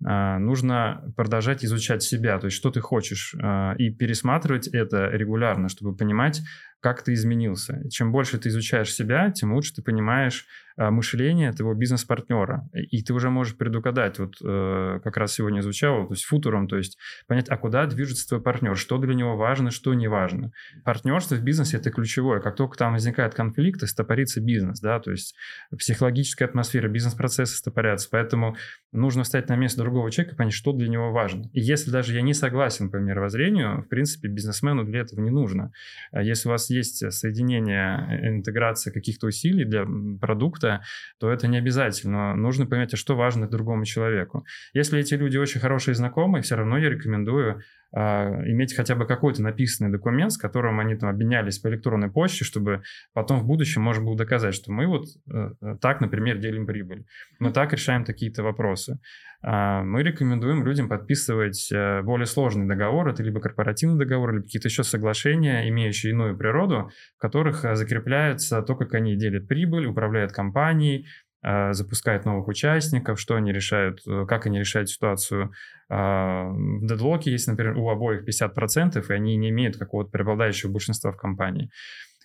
А, 0.04 0.38
нужно 0.38 1.12
продолжать 1.16 1.64
изучать 1.64 2.02
себя, 2.02 2.38
то 2.38 2.46
есть 2.46 2.56
что 2.56 2.70
ты 2.70 2.80
хочешь, 2.80 3.34
а, 3.42 3.74
и 3.76 3.90
пересматривать 3.90 4.68
это 4.68 5.08
регулярно, 5.08 5.68
чтобы 5.68 5.96
понимать, 5.96 6.42
как 6.80 7.02
ты 7.02 7.12
изменился. 7.14 7.82
Чем 7.90 8.12
больше 8.12 8.38
ты 8.38 8.48
изучаешь 8.48 8.92
себя, 8.92 9.30
тем 9.30 9.52
лучше 9.52 9.74
ты 9.74 9.82
понимаешь 9.82 10.46
а, 10.78 10.92
мышление 10.92 11.50
твоего 11.52 11.74
бизнес-партнера. 11.74 12.68
И 12.72 13.02
ты 13.02 13.12
уже 13.12 13.30
можешь 13.30 13.56
предугадать, 13.56 14.20
вот 14.20 14.36
э, 14.40 15.00
как 15.02 15.16
раз 15.16 15.32
сегодня 15.32 15.58
изучал, 15.58 16.06
то 16.06 16.12
есть 16.12 16.24
футуром, 16.24 16.68
то 16.68 16.76
есть 16.76 16.98
понять, 17.26 17.48
а 17.48 17.56
куда 17.56 17.84
движется 17.86 18.28
твой 18.28 18.40
партнер, 18.40 18.76
что 18.76 18.98
для 18.98 19.14
него 19.14 19.36
важно, 19.36 19.72
что 19.72 19.92
не 19.94 20.06
важно. 20.06 20.52
Партнерство 20.84 21.34
в 21.34 21.42
бизнесе– 21.42 21.76
это 21.78 21.90
ключевое. 21.90 22.38
Как 22.38 22.54
только 22.54 22.78
там 22.78 22.92
возникает 22.92 23.34
конфликт, 23.34 23.84
стопорится 23.88 24.40
бизнес, 24.40 24.78
да, 24.78 25.00
то 25.00 25.10
есть 25.10 25.34
психологическая 25.76 26.46
атмосфера, 26.46 26.88
бизнес-процессы 26.88 27.56
стопорятся. 27.56 28.08
Поэтому 28.12 28.56
нужно 28.92 29.24
встать 29.24 29.48
на 29.48 29.56
место 29.56 29.80
другого 29.80 30.12
человека 30.12 30.36
понять, 30.36 30.54
что 30.54 30.72
для 30.72 30.88
него 30.88 31.10
важно. 31.10 31.50
И 31.54 31.60
если 31.60 31.90
даже 31.90 32.14
я 32.14 32.22
не 32.22 32.34
согласен 32.34 32.88
по 32.88 32.98
мировоззрению, 32.98 33.82
в 33.82 33.88
принципе, 33.88 34.28
бизнесмену 34.28 34.84
для 34.84 35.00
этого 35.00 35.20
не 35.20 35.30
нужно. 35.30 35.72
А 36.12 36.22
если 36.22 36.48
у 36.48 36.52
вас 36.52 36.67
есть 36.70 37.12
соединение, 37.12 38.06
э, 38.08 38.28
интеграция 38.28 38.92
каких-то 38.92 39.26
усилий 39.26 39.64
для 39.64 39.86
продукта, 40.20 40.82
то 41.18 41.30
это 41.30 41.48
не 41.48 41.58
обязательно. 41.58 42.34
Нужно 42.34 42.66
понять, 42.66 42.94
а 42.94 42.96
что 42.96 43.16
важно 43.16 43.48
другому 43.48 43.84
человеку. 43.84 44.44
Если 44.72 44.98
эти 45.00 45.14
люди 45.14 45.36
очень 45.36 45.60
хорошие 45.60 45.94
знакомые, 45.94 46.42
все 46.42 46.56
равно 46.56 46.78
я 46.78 46.90
рекомендую 46.90 47.62
иметь 47.94 48.74
хотя 48.74 48.94
бы 48.94 49.06
какой-то 49.06 49.42
написанный 49.42 49.90
документ, 49.90 50.32
с 50.32 50.38
которым 50.38 50.78
они 50.78 50.94
там 50.94 51.08
обменялись 51.08 51.58
по 51.58 51.68
электронной 51.68 52.10
почте, 52.10 52.44
чтобы 52.44 52.82
потом 53.14 53.40
в 53.40 53.46
будущем 53.46 53.82
можно 53.82 54.04
было 54.04 54.16
доказать, 54.16 54.54
что 54.54 54.72
мы 54.72 54.86
вот 54.86 55.06
uh, 55.30 55.78
так, 55.80 56.00
например, 56.00 56.38
делим 56.38 56.66
прибыль, 56.66 57.04
мы 57.38 57.52
так 57.52 57.72
решаем 57.72 58.04
такие-то 58.04 58.42
вопросы. 58.42 58.98
Uh, 59.44 59.82
мы 59.84 60.02
рекомендуем 60.02 60.66
людям 60.66 60.88
подписывать 60.88 61.70
э, 61.72 62.02
более 62.02 62.26
сложный 62.26 62.66
договор, 62.66 63.08
это 63.08 63.22
либо 63.22 63.40
корпоративный 63.40 63.96
договор, 63.96 64.32
либо 64.32 64.44
какие-то 64.44 64.68
еще 64.68 64.82
соглашения, 64.82 65.68
имеющие 65.68 66.12
иную 66.12 66.36
природу, 66.36 66.90
в 67.16 67.20
которых 67.20 67.64
э, 67.64 67.76
закрепляется 67.76 68.62
то, 68.62 68.74
как 68.74 68.94
они 68.94 69.16
делят 69.16 69.46
прибыль, 69.46 69.86
управляют 69.86 70.32
компанией, 70.32 71.06
а, 71.40 71.72
запускают 71.72 72.24
новых 72.24 72.48
участников, 72.48 73.20
что 73.20 73.36
они 73.36 73.52
решают, 73.52 74.00
э, 74.06 74.26
как 74.26 74.46
они 74.46 74.58
решают 74.58 74.90
ситуацию. 74.90 75.52
А, 75.88 76.48
в 76.48 76.84
дедлоке 76.84 77.30
есть, 77.30 77.46
например, 77.46 77.76
у 77.76 77.88
обоих 77.90 78.24
50%, 78.24 79.08
и 79.08 79.12
они 79.12 79.36
не 79.36 79.50
имеют 79.50 79.76
какого-то 79.76 80.10
преобладающего 80.10 80.70
большинства 80.70 81.12
в 81.12 81.16
компании. 81.16 81.70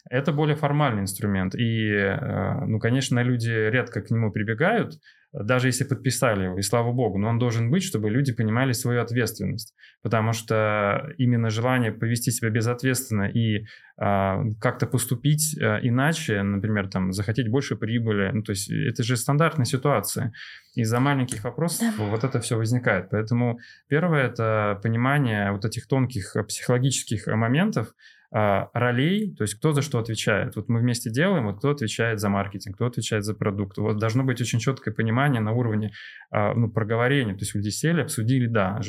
Это 0.10 0.32
более 0.32 0.56
формальный 0.56 1.02
инструмент. 1.02 1.56
И, 1.56 1.90
э, 1.90 2.66
ну, 2.66 2.80
конечно, 2.80 3.24
люди 3.24 3.50
редко 3.50 4.02
к 4.02 4.12
нему 4.12 4.32
прибегают, 4.32 5.00
даже 5.34 5.68
если 5.68 5.84
подписали 5.84 6.44
его, 6.44 6.60
и 6.60 6.62
слава 6.62 6.92
богу, 6.92 7.18
но 7.18 7.28
он 7.28 7.40
должен 7.40 7.72
быть, 7.72 7.84
чтобы 7.84 8.12
люди 8.12 8.32
понимали 8.32 8.72
свою 8.72 9.02
ответственность, 9.02 9.74
потому 10.04 10.32
что 10.32 11.12
именно 11.18 11.50
желание 11.50 11.92
повести 11.92 12.30
себя 12.30 12.52
безответственно 12.52 13.24
и 13.24 13.66
а, 13.98 14.44
как-то 14.62 14.86
поступить 14.86 15.58
а, 15.60 15.80
иначе, 15.82 16.44
например, 16.44 16.88
там 16.88 17.12
захотеть 17.14 17.50
больше 17.50 17.76
прибыли, 17.76 18.30
ну 18.32 18.44
то 18.44 18.52
есть 18.52 18.70
это 18.70 19.02
же 19.04 19.18
стандартная 19.18 19.66
ситуация, 19.66 20.34
из-за 20.76 21.00
маленьких 21.00 21.44
вопросов 21.44 21.96
да. 21.98 22.04
вот 22.04 22.24
это 22.24 22.40
все 22.40 22.56
возникает, 22.56 23.10
поэтому 23.10 23.58
первое 23.88 24.28
это 24.28 24.80
понимание 24.84 25.52
вот 25.52 25.66
этих 25.66 25.88
тонких 25.88 26.36
психологических 26.48 27.26
моментов, 27.26 27.94
а, 28.36 28.72
ролей, 28.74 29.36
то 29.36 29.44
есть 29.44 29.54
кто 29.54 29.74
за 29.74 29.84
что 29.84 30.00
отвечает. 30.00 30.56
Вот 30.56 30.68
мы 30.68 30.80
вместе 30.80 31.12
делаем, 31.12 31.46
вот 31.46 31.60
кто 31.60 31.70
отвечает 31.70 32.20
за 32.20 32.30
маркетинг, 32.30 32.76
кто 32.76 32.88
отвечает 32.88 33.24
за 33.24 33.36
продукт. 33.36 33.78
Вот 33.78 33.98
должно 34.00 34.24
быть 34.24 34.42
очень 34.42 34.58
четкое 34.58 34.92
понимание 34.92 35.40
на 35.40 35.52
уровне 35.52 35.92
а, 36.32 36.56
ну, 36.56 36.72
проговорения. 36.72 37.34
То 37.34 37.42
есть 37.42 37.54
люди 37.54 37.70
сели, 37.70 38.02
обсудили, 38.02 38.48
да, 38.48 38.82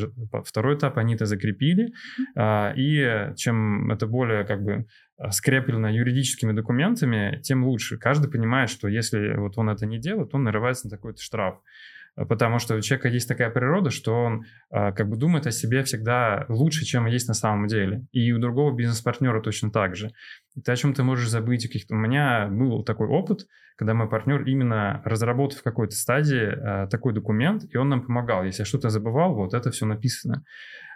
второй 0.46 0.76
этап 0.76 0.96
они 0.96 1.14
это 1.14 1.26
закрепили, 1.26 1.92
а, 2.34 2.72
и 2.74 3.34
чем 3.36 3.90
это 3.92 4.06
более 4.06 4.44
как 4.44 4.62
бы 4.62 4.86
скреплено 5.30 5.90
юридическими 5.90 6.52
документами, 6.52 7.38
тем 7.42 7.64
лучше. 7.64 7.98
Каждый 7.98 8.30
понимает, 8.30 8.70
что 8.70 8.88
если 8.88 9.36
вот 9.36 9.58
он 9.58 9.68
это 9.68 9.84
не 9.84 9.98
делает, 9.98 10.34
он 10.34 10.44
нарывается 10.44 10.86
на 10.86 10.90
такой-то 10.90 11.20
штраф 11.20 11.60
потому 12.16 12.58
что 12.58 12.76
у 12.76 12.80
человека 12.80 13.08
есть 13.08 13.28
такая 13.28 13.50
природа, 13.50 13.90
что 13.90 14.14
он 14.14 14.44
а, 14.70 14.92
как 14.92 15.08
бы 15.08 15.16
думает 15.16 15.46
о 15.46 15.50
себе 15.50 15.82
всегда 15.82 16.46
лучше, 16.48 16.84
чем 16.84 17.06
есть 17.06 17.28
на 17.28 17.34
самом 17.34 17.66
деле. 17.66 18.06
И 18.12 18.32
у 18.32 18.38
другого 18.38 18.74
бизнес-партнера 18.74 19.40
точно 19.40 19.70
так 19.70 19.96
же. 19.96 20.10
И 20.54 20.60
ты 20.60 20.72
о 20.72 20.76
чем 20.76 20.94
ты 20.94 21.02
можешь 21.02 21.28
забыть. 21.28 21.68
У 21.90 21.94
меня 21.94 22.48
был 22.48 22.84
такой 22.84 23.08
опыт, 23.08 23.46
когда 23.76 23.94
мой 23.94 24.08
партнер 24.08 24.42
именно 24.42 25.02
разработав 25.04 25.60
в 25.60 25.62
какой-то 25.64 25.94
стадии 25.94 26.46
а, 26.46 26.86
такой 26.86 27.12
документ, 27.12 27.64
и 27.68 27.76
он 27.76 27.88
нам 27.88 28.02
помогал. 28.02 28.44
Если 28.44 28.62
я 28.62 28.66
что-то 28.66 28.90
забывал, 28.90 29.34
вот 29.34 29.54
это 29.54 29.70
все 29.70 29.86
написано. 29.86 30.44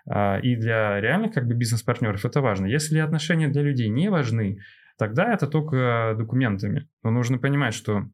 А, 0.08 0.38
и 0.38 0.56
для 0.56 1.00
реальных 1.00 1.32
как 1.32 1.46
бы 1.46 1.54
бизнес-партнеров 1.54 2.24
это 2.24 2.40
важно. 2.40 2.66
Если 2.66 2.98
отношения 2.98 3.48
для 3.48 3.62
людей 3.62 3.88
не 3.88 4.08
важны, 4.08 4.58
тогда 4.96 5.32
это 5.32 5.46
только 5.46 6.14
документами. 6.16 6.88
Но 7.02 7.10
нужно 7.10 7.38
понимать, 7.38 7.74
что 7.74 8.04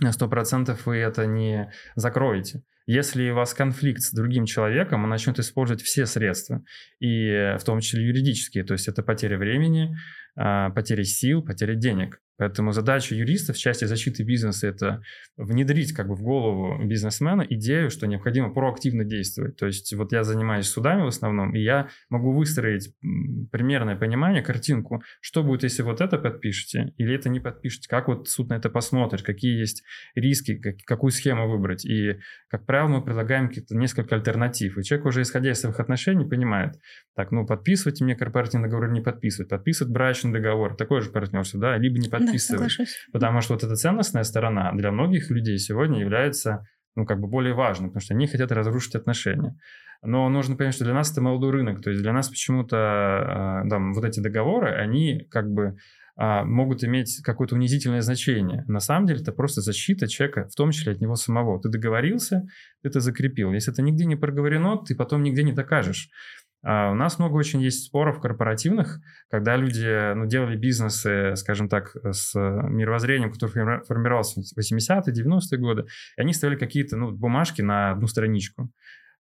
на 0.00 0.10
100% 0.10 0.78
вы 0.84 0.96
это 0.96 1.26
не 1.26 1.70
закроете. 1.94 2.62
Если 2.86 3.30
у 3.30 3.34
вас 3.34 3.54
конфликт 3.54 4.02
с 4.02 4.12
другим 4.12 4.44
человеком, 4.44 5.04
он 5.04 5.10
начнет 5.10 5.38
использовать 5.38 5.82
все 5.82 6.06
средства, 6.06 6.62
и 7.00 7.56
в 7.58 7.64
том 7.64 7.80
числе 7.80 8.04
юридические, 8.04 8.64
то 8.64 8.74
есть 8.74 8.88
это 8.88 9.02
потеря 9.02 9.38
времени, 9.38 9.96
а, 10.36 10.70
потеря 10.70 11.04
сил, 11.04 11.42
потеря 11.42 11.74
денег. 11.74 12.20
Поэтому 12.36 12.72
задача 12.72 13.14
юристов 13.14 13.54
в 13.54 13.60
части 13.60 13.84
защиты 13.84 14.24
бизнеса– 14.24 14.66
это 14.68 15.02
внедрить 15.36 15.92
как 15.92 16.08
бы 16.08 16.16
в 16.16 16.22
голову 16.22 16.84
бизнесмена 16.84 17.42
идею, 17.48 17.90
что 17.90 18.08
необходимо 18.08 18.52
проактивно 18.52 19.04
действовать. 19.04 19.56
То 19.56 19.66
есть 19.66 19.92
вот 19.94 20.10
я 20.10 20.24
занимаюсь 20.24 20.66
судами 20.66 21.02
в 21.02 21.06
основном, 21.06 21.54
и 21.54 21.60
я 21.60 21.88
могу 22.10 22.32
выстроить 22.32 22.92
примерное 23.52 23.94
понимание, 23.94 24.42
картинку, 24.42 25.04
что 25.20 25.44
будет, 25.44 25.62
если 25.62 25.82
вот 25.82 26.00
это 26.00 26.18
подпишете 26.18 26.92
или 26.96 27.14
это 27.14 27.28
не 27.28 27.38
подпишете, 27.38 27.88
как 27.88 28.08
вот 28.08 28.28
суд 28.28 28.48
на 28.48 28.54
это 28.54 28.68
посмотрит, 28.68 29.22
какие 29.22 29.56
есть 29.56 29.84
риски, 30.16 30.56
как, 30.56 30.78
какую 30.84 31.12
схему 31.12 31.48
выбрать. 31.48 31.84
И, 31.84 32.18
как 32.48 32.66
правило, 32.66 32.73
мы 32.82 33.02
предлагаем 33.02 33.48
какие-то 33.48 33.76
несколько 33.76 34.14
альтернатив. 34.14 34.76
И 34.78 34.82
человек 34.82 35.06
уже, 35.06 35.22
исходя 35.22 35.50
из 35.50 35.60
своих 35.60 35.80
отношений, 35.80 36.24
понимает, 36.24 36.74
так, 37.14 37.30
ну, 37.30 37.46
подписывайте 37.46 38.04
мне 38.04 38.16
корпоративный 38.16 38.68
договор 38.68 38.86
или 38.86 38.94
не 38.94 39.00
подписывать, 39.00 39.48
подписывать 39.48 39.92
брачный 39.92 40.32
договор, 40.32 40.76
такое 40.76 41.00
же 41.00 41.10
партнерство, 41.10 41.60
да, 41.60 41.76
либо 41.76 41.98
не 41.98 42.08
подписывать. 42.08 42.76
Да, 42.78 42.84
потому 43.12 43.40
что 43.40 43.54
вот 43.54 43.64
эта 43.64 43.76
ценностная 43.76 44.24
сторона 44.24 44.72
для 44.72 44.90
многих 44.90 45.30
людей 45.30 45.58
сегодня 45.58 46.00
является 46.00 46.66
ну, 46.96 47.06
как 47.06 47.20
бы 47.20 47.26
более 47.26 47.54
важной, 47.54 47.88
потому 47.88 48.00
что 48.00 48.14
они 48.14 48.26
хотят 48.26 48.52
разрушить 48.52 48.94
отношения. 48.94 49.56
Но 50.02 50.28
нужно 50.28 50.56
понять, 50.56 50.74
что 50.74 50.84
для 50.84 50.94
нас 50.94 51.10
это 51.10 51.22
молодой 51.22 51.50
рынок, 51.50 51.82
то 51.82 51.90
есть 51.90 52.02
для 52.02 52.12
нас 52.12 52.28
почему-то 52.28 52.76
а, 52.76 53.68
там, 53.68 53.94
вот 53.94 54.04
эти 54.04 54.20
договоры, 54.20 54.70
они 54.70 55.26
как 55.30 55.50
бы 55.50 55.76
могут 56.16 56.84
иметь 56.84 57.20
какое-то 57.24 57.56
унизительное 57.56 58.00
значение. 58.00 58.64
На 58.68 58.80
самом 58.80 59.06
деле 59.06 59.20
это 59.20 59.32
просто 59.32 59.60
защита 59.60 60.06
человека, 60.06 60.48
в 60.48 60.54
том 60.54 60.70
числе 60.70 60.92
от 60.92 61.00
него 61.00 61.16
самого. 61.16 61.60
Ты 61.60 61.68
договорился, 61.68 62.46
ты 62.82 62.88
это 62.88 63.00
закрепил. 63.00 63.52
Если 63.52 63.72
это 63.72 63.82
нигде 63.82 64.04
не 64.04 64.14
проговорено, 64.14 64.78
ты 64.78 64.94
потом 64.94 65.22
нигде 65.22 65.42
не 65.42 65.52
докажешь. 65.52 66.10
А 66.66 66.90
у 66.90 66.94
нас 66.94 67.18
много 67.18 67.34
очень 67.34 67.60
есть 67.60 67.84
споров 67.84 68.20
корпоративных, 68.20 69.00
когда 69.30 69.54
люди 69.54 70.14
ну, 70.14 70.24
делали 70.24 70.56
бизнесы, 70.56 71.36
скажем 71.36 71.68
так, 71.68 71.94
с 72.02 72.34
мировоззрением, 72.34 73.30
которое 73.30 73.82
формировалось 73.82 74.34
в 74.34 74.58
80-е, 74.58 75.12
90-е 75.12 75.58
годы, 75.58 75.82
и 76.16 76.20
они 76.20 76.32
ставили 76.32 76.56
какие-то 76.56 76.96
ну, 76.96 77.10
бумажки 77.10 77.60
на 77.60 77.90
одну 77.90 78.06
страничку. 78.06 78.70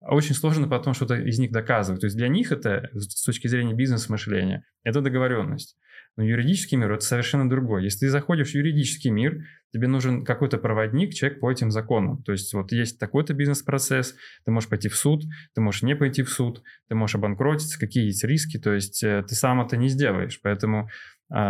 Очень 0.01 0.37
сложно 0.37 0.69
потом 0.69 0.95
что-то 0.95 1.17
из 1.17 1.41
них 1.41 1.51
доказывать. 1.51 2.03
То 2.03 2.07
есть 2.07 2.17
для 2.17 2.29
них 2.29 2.53
это, 2.53 2.89
с 2.93 3.25
точки 3.25 3.49
зрения 3.49 3.75
бизнес-мышления, 3.75 4.65
это 4.85 5.01
договоренность. 5.01 5.77
Но 6.17 6.25
юридический 6.25 6.77
мир– 6.77 6.93
это 6.93 7.05
совершенно 7.05 7.49
другой. 7.49 7.85
Если 7.85 8.01
ты 8.01 8.11
заходишь 8.11 8.51
в 8.51 8.55
юридический 8.55 9.11
мир, 9.11 9.45
тебе 9.73 9.89
нужен 9.89 10.25
какой-то 10.25 10.59
проводник, 10.59 11.15
человек 11.15 11.41
по 11.41 11.51
этим 11.51 11.71
законам. 11.71 12.23
То 12.23 12.33
есть 12.33 12.53
вот 12.53 12.71
есть 12.73 12.99
такой-то 12.99 13.33
бизнес-процесс, 13.33 14.15
ты 14.45 14.51
можешь 14.51 14.69
пойти 14.69 14.89
в 14.89 14.97
суд, 14.97 15.25
ты 15.55 15.63
можешь 15.63 15.83
не 15.83 15.97
пойти 15.97 16.23
в 16.23 16.29
суд, 16.29 16.63
ты 16.89 16.95
можешь 16.95 17.15
обанкротиться, 17.15 17.81
какие 17.81 18.05
есть 18.07 18.25
риски, 18.25 18.59
то 18.59 18.73
есть 18.75 19.03
э, 19.03 19.25
ты 19.27 19.35
сам 19.35 19.63
это 19.63 19.77
не 19.79 19.89
сделаешь. 19.89 20.39
Поэтому 20.43 20.91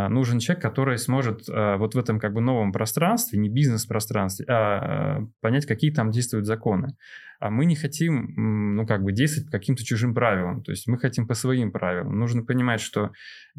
нужен 0.08 0.38
человек, 0.38 0.62
который 0.62 0.96
сможет 0.96 1.42
а, 1.48 1.76
вот 1.76 1.94
в 1.94 1.98
этом 1.98 2.20
как 2.20 2.32
бы 2.32 2.40
новом 2.40 2.70
пространстве, 2.70 3.38
не 3.40 3.48
бизнес-пространстве, 3.48 4.46
а, 4.48 4.54
а 4.54 5.26
понять, 5.40 5.66
какие 5.66 5.92
там 5.92 6.10
действуют 6.12 6.46
законы. 6.46 6.96
А 7.40 7.50
мы 7.50 7.64
не 7.64 7.74
хотим, 7.74 8.76
ну, 8.76 8.86
как 8.86 9.02
бы 9.02 9.10
действовать 9.10 9.50
по 9.50 9.58
каким-то 9.58 9.84
чужим 9.84 10.14
правилам, 10.14 10.62
то 10.62 10.70
есть 10.70 10.86
мы 10.86 10.96
хотим 10.98 11.26
по 11.26 11.34
своим 11.34 11.72
правилам. 11.72 12.16
Нужно 12.16 12.44
понимать, 12.44 12.80
что 12.80 13.10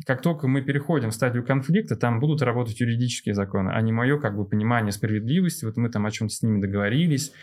как 0.06 0.22
только 0.22 0.48
мы 0.48 0.62
переходим 0.62 1.10
в 1.10 1.13
стадию 1.13 1.46
конфликта, 1.46 1.98
там 1.98 2.22
будут 2.22 2.42
работать 2.42 2.80
юридические 2.80 3.36
законы, 3.36 3.72
а 3.72 3.82
не 3.82 3.92
мое 3.92 4.18
как 4.18 4.38
бы 4.38 4.46
понимание 4.46 4.94
справедливости, 4.94 5.65
вот 5.65 5.75
мы 5.75 5.89
там 5.89 6.06
о 6.06 6.12
чем-то 6.12 6.34
с 6.34 6.42
ними 6.42 6.62
договорились, 6.62 7.34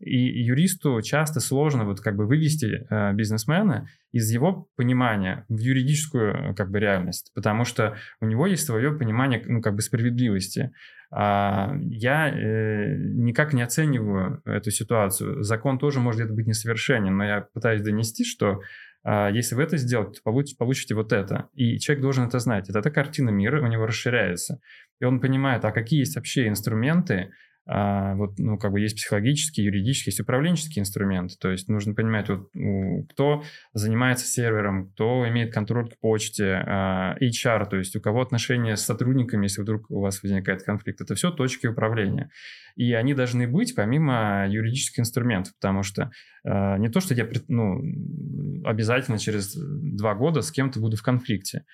и 0.00 0.16
юристу 0.16 1.00
часто 1.02 1.40
сложно 1.40 1.84
вот 1.84 2.00
как 2.00 2.16
бы 2.16 2.26
вывести 2.26 2.86
э, 2.88 3.12
бизнесмена 3.14 3.88
из 4.12 4.30
его 4.30 4.68
понимания 4.76 5.44
в 5.48 5.58
юридическую 5.58 6.54
как 6.54 6.70
бы 6.70 6.78
реальность, 6.78 7.32
потому 7.34 7.64
что 7.64 7.96
у 8.20 8.26
него 8.26 8.46
есть 8.46 8.64
свое 8.64 8.92
понимание 8.92 9.42
ну 9.46 9.60
как 9.60 9.74
бы 9.74 9.82
справедливости. 9.82 10.72
А 11.10 11.74
я 11.90 12.28
э, 12.28 12.96
никак 12.96 13.54
не 13.54 13.62
оцениваю 13.62 14.42
эту 14.44 14.70
ситуацию. 14.70 15.42
Закон 15.42 15.78
тоже 15.78 16.00
может 16.00 16.20
где-то 16.20 16.34
быть 16.34 16.46
несовершенен, 16.46 17.16
но 17.16 17.24
я 17.24 17.40
пытаюсь 17.40 17.82
донести, 17.82 18.24
что 18.24 18.60
а 19.04 19.30
если 19.30 19.54
вы 19.54 19.62
это 19.62 19.76
сделаете, 19.76 20.20
то 20.22 20.32
получите 20.58 20.94
вот 20.94 21.12
это. 21.12 21.48
И 21.54 21.78
человек 21.78 22.02
должен 22.02 22.26
это 22.26 22.40
знать. 22.40 22.68
Это 22.68 22.80
эта 22.80 22.90
картина 22.90 23.30
мира 23.30 23.62
у 23.62 23.66
него 23.66 23.86
расширяется. 23.86 24.60
И 25.00 25.04
он 25.04 25.20
понимает, 25.20 25.64
а 25.64 25.72
какие 25.72 26.00
есть 26.00 26.16
вообще 26.16 26.48
инструменты, 26.48 27.30
а, 27.70 28.14
вот, 28.14 28.38
ну, 28.38 28.56
как 28.56 28.72
бы 28.72 28.80
есть 28.80 28.96
психологические, 28.96 29.66
юридические, 29.66 30.12
есть 30.12 30.20
управленческие 30.20 30.80
инструменты. 30.80 31.34
То 31.38 31.50
есть 31.50 31.68
нужно 31.68 31.94
понимать, 31.94 32.30
вот, 32.30 32.48
кто 33.10 33.42
занимается 33.74 34.26
сервером, 34.26 34.88
кто 34.88 35.28
имеет 35.28 35.52
контроль 35.52 35.90
к 35.90 35.98
почте, 36.00 36.62
а, 36.66 37.14
HR, 37.20 37.68
то 37.68 37.76
есть 37.76 37.94
у 37.94 38.00
кого 38.00 38.22
отношения 38.22 38.74
с 38.74 38.86
сотрудниками, 38.86 39.44
если 39.44 39.60
вдруг 39.60 39.90
у 39.90 40.00
вас 40.00 40.22
возникает 40.22 40.62
конфликт. 40.62 41.02
Это 41.02 41.14
все 41.14 41.30
точки 41.30 41.66
управления. 41.66 42.30
И 42.74 42.94
они 42.94 43.12
должны 43.12 43.46
быть 43.46 43.74
помимо 43.74 44.46
юридических 44.48 45.00
инструментов, 45.00 45.52
потому 45.60 45.82
что 45.82 46.10
а, 46.44 46.78
не 46.78 46.88
то, 46.88 47.00
что 47.00 47.12
я 47.12 47.28
ну, 47.48 47.82
обязательно 48.64 49.18
через 49.18 49.54
два 49.54 50.14
года 50.14 50.40
с 50.40 50.50
кем-то 50.50 50.80
буду 50.80 50.96
в 50.96 51.02
конфликте 51.02 51.64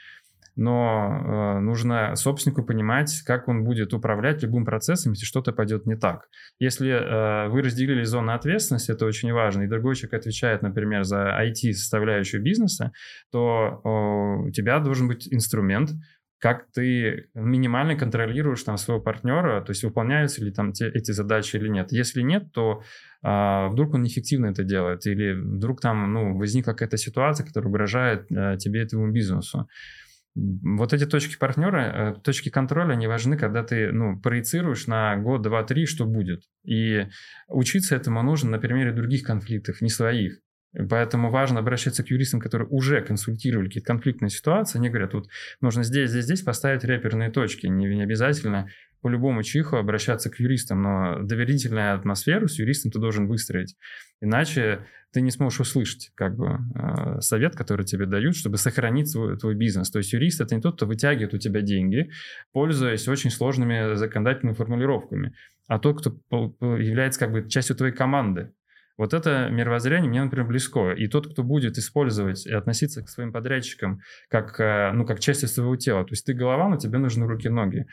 но 0.56 1.56
э, 1.56 1.60
нужно 1.60 2.14
собственнику 2.16 2.62
понимать, 2.64 3.22
как 3.26 3.48
он 3.48 3.64
будет 3.64 3.92
управлять 3.92 4.42
любым 4.42 4.64
процессом, 4.64 5.12
если 5.12 5.24
что-то 5.24 5.52
пойдет 5.52 5.86
не 5.86 5.96
так. 5.96 6.28
Если 6.58 6.90
э, 6.90 7.48
вы 7.48 7.62
разделили 7.62 8.04
зоны 8.04 8.32
ответственности, 8.32 8.92
это 8.92 9.06
очень 9.06 9.32
важно, 9.32 9.62
и 9.62 9.68
другой 9.68 9.96
человек 9.96 10.14
отвечает, 10.20 10.62
например, 10.62 11.04
за 11.04 11.36
IT-составляющую 11.42 12.42
бизнеса, 12.42 12.92
то 13.32 13.80
э, 13.84 14.48
у 14.48 14.50
тебя 14.50 14.78
должен 14.78 15.08
быть 15.08 15.26
инструмент, 15.32 15.90
как 16.44 16.66
ты 16.74 17.30
минимально 17.32 17.96
контролируешь 17.96 18.62
там 18.64 18.76
своего 18.76 19.02
партнера, 19.02 19.62
то 19.62 19.70
есть 19.70 19.82
выполняются 19.82 20.44
ли 20.44 20.52
там 20.52 20.72
те, 20.72 20.88
эти 20.88 21.10
задачи 21.10 21.56
или 21.56 21.68
нет. 21.68 21.90
Если 21.90 22.20
нет, 22.20 22.52
то 22.52 22.82
а, 23.22 23.68
вдруг 23.68 23.94
он 23.94 24.02
неэффективно 24.02 24.48
это 24.48 24.62
делает, 24.62 25.06
или 25.06 25.32
вдруг 25.32 25.80
там 25.80 26.12
ну, 26.12 26.36
возникла 26.36 26.72
какая-то 26.72 26.98
ситуация, 26.98 27.46
которая 27.46 27.70
угрожает 27.70 28.26
а, 28.30 28.58
тебе 28.58 28.82
этому 28.82 29.10
бизнесу. 29.10 29.66
Вот 30.34 30.92
эти 30.92 31.06
точки 31.06 31.36
партнера, 31.38 31.78
э, 32.16 32.20
точки 32.20 32.48
контроля, 32.48 32.94
они 32.94 33.06
важны, 33.06 33.36
когда 33.36 33.62
ты 33.62 33.92
ну, 33.92 34.18
проецируешь 34.20 34.86
на 34.88 35.16
год, 35.16 35.42
два, 35.42 35.62
три, 35.62 35.86
что 35.86 36.06
будет. 36.06 36.42
И 36.64 37.06
учиться 37.46 37.94
этому 37.94 38.22
нужно 38.22 38.50
на 38.50 38.58
примере 38.58 38.92
других 38.92 39.22
конфликтов, 39.22 39.80
не 39.80 39.90
своих. 39.90 40.40
Поэтому 40.90 41.30
важно 41.30 41.60
обращаться 41.60 42.02
к 42.02 42.10
юристам, 42.10 42.40
которые 42.40 42.66
уже 42.68 43.00
консультировали 43.00 43.66
какие-то 43.66 43.86
конфликтные 43.86 44.30
ситуации. 44.30 44.78
Они 44.78 44.88
говорят, 44.88 45.14
вот 45.14 45.28
нужно 45.60 45.84
здесь, 45.84 46.10
здесь, 46.10 46.24
здесь 46.24 46.42
поставить 46.42 46.82
реперные 46.82 47.30
точки. 47.30 47.68
Не, 47.68 47.86
не 47.86 48.02
обязательно 48.02 48.68
по 49.04 49.08
любому 49.08 49.42
чиху 49.42 49.76
обращаться 49.76 50.30
к 50.30 50.40
юристам, 50.40 50.80
но 50.80 51.18
доверительную 51.20 51.94
атмосферу 51.94 52.48
с 52.48 52.58
юристом 52.58 52.90
ты 52.90 52.98
должен 52.98 53.26
выстроить. 53.26 53.76
Иначе 54.22 54.86
ты 55.12 55.20
не 55.20 55.30
сможешь 55.30 55.60
услышать 55.60 56.10
как 56.14 56.36
бы 56.36 56.58
э, 56.74 57.20
совет, 57.20 57.54
который 57.54 57.84
тебе 57.84 58.06
дают, 58.06 58.34
чтобы 58.34 58.56
сохранить 58.56 59.10
свой, 59.10 59.36
твой 59.36 59.56
бизнес. 59.56 59.90
То 59.90 59.98
есть 59.98 60.10
юрист 60.14 60.40
это 60.40 60.54
не 60.54 60.62
тот, 60.62 60.76
кто 60.76 60.86
вытягивает 60.86 61.34
у 61.34 61.38
тебя 61.38 61.60
деньги, 61.60 62.12
пользуясь 62.52 63.06
очень 63.06 63.28
сложными 63.28 63.94
законодательными 63.94 64.54
формулировками, 64.54 65.34
а 65.68 65.78
тот, 65.78 66.00
кто 66.00 66.16
является 66.62 67.20
как 67.20 67.32
бы 67.32 67.46
частью 67.46 67.76
твоей 67.76 67.92
команды. 67.92 68.54
Вот 68.96 69.12
это 69.12 69.50
мировоззрение 69.50 70.08
мне, 70.08 70.24
например, 70.24 70.46
близко. 70.46 70.92
И 70.92 71.08
тот, 71.08 71.30
кто 71.30 71.42
будет 71.42 71.76
использовать 71.76 72.46
и 72.46 72.52
относиться 72.52 73.02
к 73.02 73.10
своим 73.10 73.32
подрядчикам 73.32 74.00
как, 74.30 74.58
э, 74.58 74.92
ну, 74.94 75.04
как 75.04 75.20
части 75.20 75.44
своего 75.44 75.76
тела, 75.76 76.04
то 76.04 76.12
есть 76.12 76.24
ты 76.24 76.32
голова, 76.32 76.70
но 76.70 76.78
тебе 76.78 76.96
нужны 76.96 77.26
руки-ноги, 77.26 77.84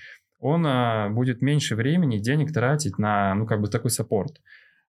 он 0.42 0.66
а, 0.66 1.10
будет 1.10 1.42
меньше 1.42 1.76
времени, 1.76 2.18
денег 2.18 2.52
тратить 2.52 2.98
на, 2.98 3.34
ну, 3.36 3.46
как 3.46 3.62
бы 3.62 3.68
такой 3.68 3.92
саппорт. 3.92 4.42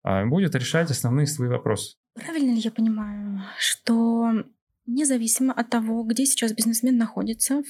А, 0.03 0.25
будет 0.27 0.55
решать 0.55 0.91
основные 0.91 1.27
свои 1.27 1.49
вопросы. 1.49 1.97
Правильно 2.15 2.53
ли 2.53 2.59
я 2.59 2.71
понимаю, 2.71 3.43
что 3.59 4.45
независимо 4.87 5.53
от 5.53 5.71
того, 5.71 6.03
где 6.05 6.27
сейчас 6.27 6.53
бизнесмен 6.53 6.97
находится, 6.97 7.63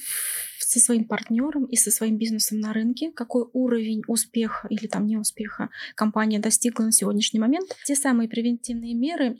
со 0.59 0.79
своим 0.79 1.05
партнером 1.05 1.65
и 1.65 1.75
со 1.75 1.91
своим 1.91 2.17
бизнесом 2.17 2.59
на 2.59 2.73
рынке, 2.73 3.11
какой 3.11 3.45
уровень 3.53 4.01
успеха 4.07 4.67
или 4.69 4.87
там 4.87 5.05
неуспеха 5.05 5.69
компания 5.95 6.39
достигла 6.39 6.85
на 6.85 6.91
сегодняшний 6.91 7.39
момент, 7.39 7.75
те 7.85 7.95
самые 7.95 8.27
превентивные 8.27 8.95
меры 8.95 9.37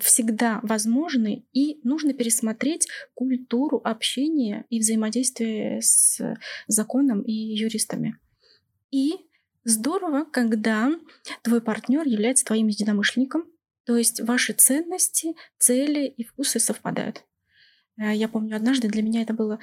всегда 0.00 0.60
возможны, 0.62 1.44
и 1.52 1.80
нужно 1.84 2.12
пересмотреть 2.12 2.88
культуру 3.14 3.80
общения 3.82 4.64
и 4.68 4.78
взаимодействия 4.78 5.80
с 5.80 6.20
законом 6.66 7.22
и 7.22 7.32
юристами. 7.32 8.18
И 8.90 9.14
здорово, 9.64 10.24
когда 10.24 10.90
твой 11.42 11.60
партнер 11.60 12.06
является 12.06 12.44
твоим 12.44 12.66
единомышленником, 12.68 13.44
то 13.84 13.96
есть 13.96 14.20
ваши 14.20 14.52
ценности, 14.52 15.34
цели 15.58 16.06
и 16.06 16.24
вкусы 16.24 16.60
совпадают. 16.60 17.24
Э, 17.98 18.14
я 18.14 18.28
помню, 18.28 18.56
однажды 18.56 18.88
для 18.88 19.02
меня 19.02 19.22
это 19.22 19.34
было 19.34 19.58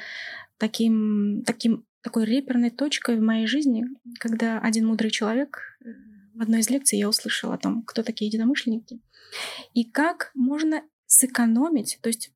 таким, 0.58 1.44
таким, 1.46 1.86
такой 2.02 2.26
реперной 2.26 2.72
точкой 2.72 3.18
в 3.18 3.22
моей 3.22 3.48
жизни, 3.48 3.86
когда 4.20 4.60
один 4.60 4.88
мудрый 4.88 5.12
человек 5.12 5.60
э, 5.84 5.90
в 6.38 6.42
одной 6.42 6.60
из 6.60 6.70
лекций 6.70 7.00
я 7.00 7.10
услышала 7.10 7.56
о 7.56 7.58
том, 7.58 7.84
кто 7.84 8.04
такие 8.04 8.28
единомышленники, 8.28 9.00
и 9.74 9.84
как 9.84 10.32
можно 10.36 10.84
сэкономить, 11.06 12.00
то 12.02 12.10
есть 12.10 12.32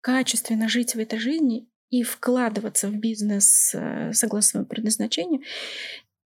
качественно 0.00 0.68
жить 0.68 0.94
в 0.94 0.98
этой 0.98 1.18
жизни 1.18 1.68
и 1.90 2.02
вкладываться 2.02 2.88
в 2.88 2.96
бизнес 2.96 3.74
э, 3.74 4.12
согласно 4.12 4.50
своему 4.50 4.68
предназначению, 4.68 5.42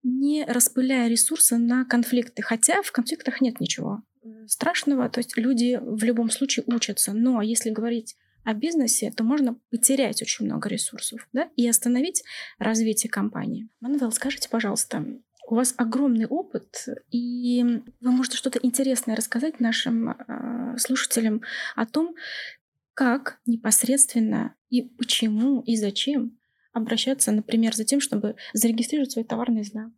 не 0.02 0.44
распыляя 0.44 1.08
ресурсы 1.08 1.56
на 1.56 1.84
конфликты. 1.84 2.42
Хотя 2.42 2.82
в 2.82 2.90
конфликтах 2.90 3.40
нет 3.40 3.60
ничего 3.60 4.02
э, 4.22 4.46
страшного, 4.48 5.08
то 5.08 5.18
есть 5.18 5.36
люди 5.36 5.78
в 5.80 6.02
любом 6.04 6.30
случае 6.30 6.64
учатся. 6.66 7.12
Но 7.12 7.42
если 7.42 7.70
говорить 7.70 8.16
о 8.44 8.54
бизнесе, 8.54 9.12
то 9.16 9.22
можно 9.22 9.56
потерять 9.70 10.20
очень 10.22 10.46
много 10.46 10.68
ресурсов 10.68 11.28
да, 11.32 11.48
и 11.56 11.68
остановить 11.68 12.24
развитие 12.58 13.10
компании. 13.10 13.68
Манвел, 13.80 14.10
скажите, 14.10 14.48
пожалуйста, 14.48 15.06
у 15.48 15.54
вас 15.54 15.74
огромный 15.76 16.26
опыт, 16.26 16.86
и 17.10 17.62
вы 18.00 18.10
можете 18.10 18.36
что-то 18.36 18.58
интересное 18.62 19.16
рассказать 19.16 19.60
нашим 19.60 20.10
э, 20.10 20.76
слушателям 20.78 21.42
о 21.74 21.86
том, 21.86 22.14
как 22.94 23.40
непосредственно 23.46 24.54
и 24.68 24.82
почему 24.82 25.60
и 25.62 25.76
зачем 25.76 26.38
обращаться, 26.72 27.32
например, 27.32 27.74
за 27.74 27.84
тем, 27.84 28.00
чтобы 28.00 28.36
зарегистрировать 28.52 29.12
свой 29.12 29.24
товарный 29.24 29.64
знак. 29.64 29.90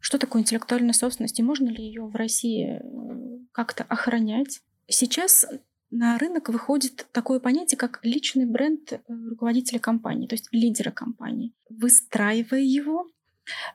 Что 0.00 0.18
такое 0.18 0.42
интеллектуальная 0.42 0.92
собственность 0.92 1.38
и 1.38 1.42
можно 1.42 1.68
ли 1.68 1.84
ее 1.84 2.04
в 2.04 2.14
России 2.14 2.80
э, 2.80 3.44
как-то 3.52 3.84
охранять? 3.84 4.60
Сейчас 4.88 5.46
на 5.90 6.18
рынок 6.18 6.48
выходит 6.48 7.06
такое 7.12 7.40
понятие, 7.40 7.76
как 7.76 8.00
личный 8.02 8.46
бренд 8.46 8.92
э, 8.92 8.98
руководителя 9.08 9.78
компании, 9.78 10.26
то 10.26 10.34
есть 10.34 10.48
лидера 10.52 10.90
компании. 10.90 11.54
Выстраивая 11.68 12.62
его, 12.62 13.06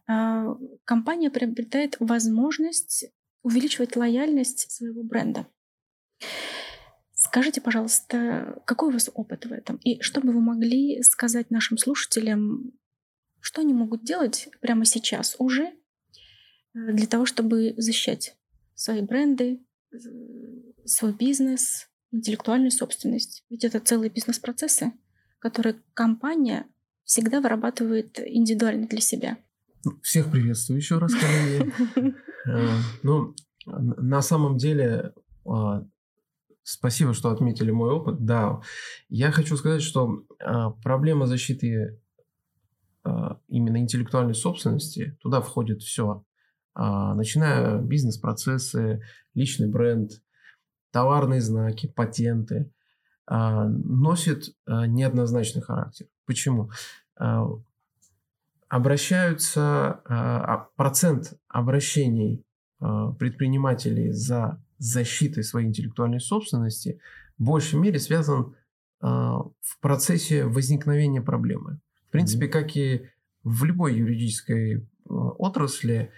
компания 0.06 1.30
приобретает 1.30 1.98
возможность 2.00 3.06
увеличивать 3.44 3.96
лояльность 3.96 4.72
своего 4.72 5.04
бренда. 5.04 5.48
Скажите, 7.14 7.62
пожалуйста, 7.62 8.62
какой 8.66 8.90
у 8.90 8.92
вас 8.92 9.10
опыт 9.14 9.46
в 9.46 9.52
этом? 9.52 9.78
И 9.78 10.02
что 10.02 10.22
бы 10.22 10.32
вы 10.32 10.42
могли 10.42 11.02
сказать 11.04 11.50
нашим 11.50 11.78
слушателям, 11.78 12.74
что 13.40 13.62
они 13.62 13.74
могут 13.74 14.04
делать 14.04 14.50
прямо 14.62 14.86
сейчас 14.86 15.36
уже 15.40 15.64
э, 15.64 15.74
для 16.74 17.08
того, 17.08 17.26
чтобы 17.26 17.74
защищать 17.78 18.36
свои 18.74 19.02
бренды, 19.02 19.64
свой 20.86 21.14
бизнес, 21.14 21.88
интеллектуальную 22.12 22.72
собственность? 22.72 23.46
Ведь 23.50 23.64
это 23.64 23.80
целые 23.80 24.10
бизнес-процессы, 24.10 24.92
которые 25.40 25.82
компания 25.94 26.68
всегда 27.04 27.40
вырабатывает 27.40 28.20
индивидуально 28.20 28.88
для 28.88 29.02
себя. 29.02 29.38
Всех 30.02 30.32
приветствую 30.32 30.78
еще 30.78 30.98
раз, 30.98 31.14
коллеги. 31.14 32.16
Э, 32.48 32.78
ну, 33.02 33.34
на 33.66 34.22
самом 34.22 34.58
деле, 34.58 35.14
а, 35.48 35.84
спасибо, 36.62 37.16
что 37.16 37.32
отметили 37.32 37.72
мой 37.72 37.90
опыт. 37.90 38.24
Да, 38.24 38.62
я 39.10 39.32
хочу 39.32 39.58
сказать, 39.58 39.82
что 39.82 40.24
а, 40.40 40.70
проблема 40.70 41.26
защиты 41.26 42.00
а, 43.04 43.40
именно 43.48 43.78
интеллектуальной 43.78 44.36
собственности, 44.36 45.18
туда 45.22 45.42
входит 45.42 45.82
все, 45.82 46.24
начиная 46.76 47.80
бизнес-процессы, 47.82 49.02
личный 49.34 49.68
бренд, 49.68 50.22
товарные 50.92 51.42
знаки, 51.42 51.88
патенты, 51.88 52.70
носит 53.28 54.54
неоднозначный 54.68 55.62
характер. 55.62 56.08
Почему? 56.26 56.70
Обращаются, 58.76 59.62
а, 59.62 60.04
а, 60.06 60.70
процент 60.76 61.34
обращений 61.48 62.44
а, 62.82 63.14
предпринимателей 63.14 64.12
за 64.12 64.62
защитой 64.80 65.44
своей 65.46 65.68
интеллектуальной 65.68 66.20
собственности 66.20 67.00
в 67.38 67.44
большей 67.46 67.80
мере 67.80 68.00
связан 68.00 68.56
в 69.02 69.80
процессе 69.82 70.46
возникновения 70.46 71.22
проблемы. 71.22 71.80
В 72.08 72.12
принципе, 72.12 72.48
как 72.48 72.76
и 72.76 73.08
в 73.44 73.64
любой 73.66 73.94
юридической 73.96 74.88
отрасли, 75.06 76.12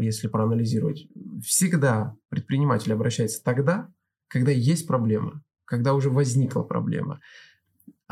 если 0.00 0.28
проанализировать, 0.28 1.06
всегда 1.44 2.16
предприниматель 2.30 2.92
обращается 2.92 3.42
тогда, 3.44 3.88
когда 4.28 4.52
есть 4.52 4.86
проблема, 4.86 5.42
когда 5.66 5.92
уже 5.92 6.08
возникла 6.08 6.62
проблема. 6.62 7.20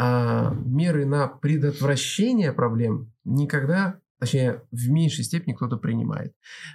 А 0.03 0.55
меры 0.65 1.05
на 1.05 1.29
предотвращение 1.29 2.55
проблем 2.55 3.13
никогда, 3.25 4.01
точнее, 4.19 4.63
в 4.73 4.89
меньшей 4.89 5.25
степени 5.25 5.53
кто-то 5.53 5.77
принимает. 5.77 6.33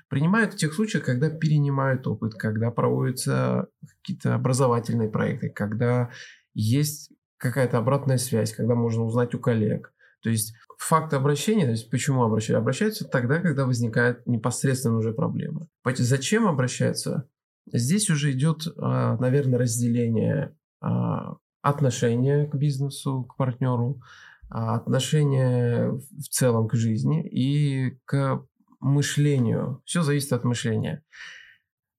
Принимают 0.09 0.53
в 0.53 0.57
тех 0.57 0.75
случаях, 0.75 1.05
когда 1.05 1.31
перенимают 1.31 2.05
опыт, 2.05 2.35
когда 2.35 2.69
проводятся 2.69 3.67
какие-то 3.97 4.35
образовательные 4.35 5.09
проекты, 5.09 5.49
когда 5.49 6.11
есть 6.53 7.09
какая-то 7.37 7.79
обратная 7.79 8.19
связь, 8.19 8.53
когда 8.53 8.75
можно 8.75 9.03
узнать 9.03 9.33
у 9.33 9.39
коллег. 9.39 9.91
То 10.21 10.29
есть 10.29 10.53
факт 10.77 11.11
обращения, 11.15 11.65
то 11.65 11.71
есть 11.71 11.89
почему 11.89 12.21
обращаются? 12.21 12.61
Обращаются 12.61 13.07
тогда, 13.07 13.39
когда 13.39 13.65
возникает 13.65 14.27
непосредственно 14.27 14.97
уже 14.97 15.13
проблема. 15.13 15.67
Зачем 15.83 16.45
обращаются? 16.45 17.27
Здесь 17.73 18.11
уже 18.11 18.33
идет, 18.33 18.67
а, 18.77 19.17
наверное, 19.17 19.57
разделение 19.57 20.55
а, 21.65 21.69
отношения 21.69 22.45
к 22.45 22.55
бизнесу, 22.55 23.23
к 23.23 23.35
партнеру, 23.37 24.01
а, 24.49 24.75
отношения 24.75 25.91
в 25.91 26.29
целом 26.29 26.67
к 26.67 26.75
жизни 26.75 27.27
и 27.27 27.97
к 28.05 28.45
мышлению. 28.79 29.81
Все 29.85 30.03
зависит 30.03 30.33
от 30.33 30.43
мышления. 30.43 31.03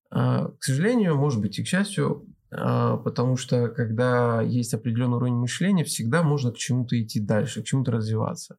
К 0.09 0.57
сожалению, 0.61 1.17
может 1.17 1.41
быть 1.41 1.59
и 1.59 1.65
к 1.65 1.67
счастью, 1.67 2.27
потому 2.49 3.37
что 3.37 3.69
когда 3.69 4.41
есть 4.41 4.73
определенный 4.73 5.17
уровень 5.17 5.35
мышления, 5.35 5.83
всегда 5.83 6.23
можно 6.23 6.53
к 6.53 6.57
чему-то 6.57 7.01
идти 7.03 7.19
дальше, 7.19 7.63
к 7.63 7.65
чему-то 7.65 7.91
развиваться. 7.91 8.57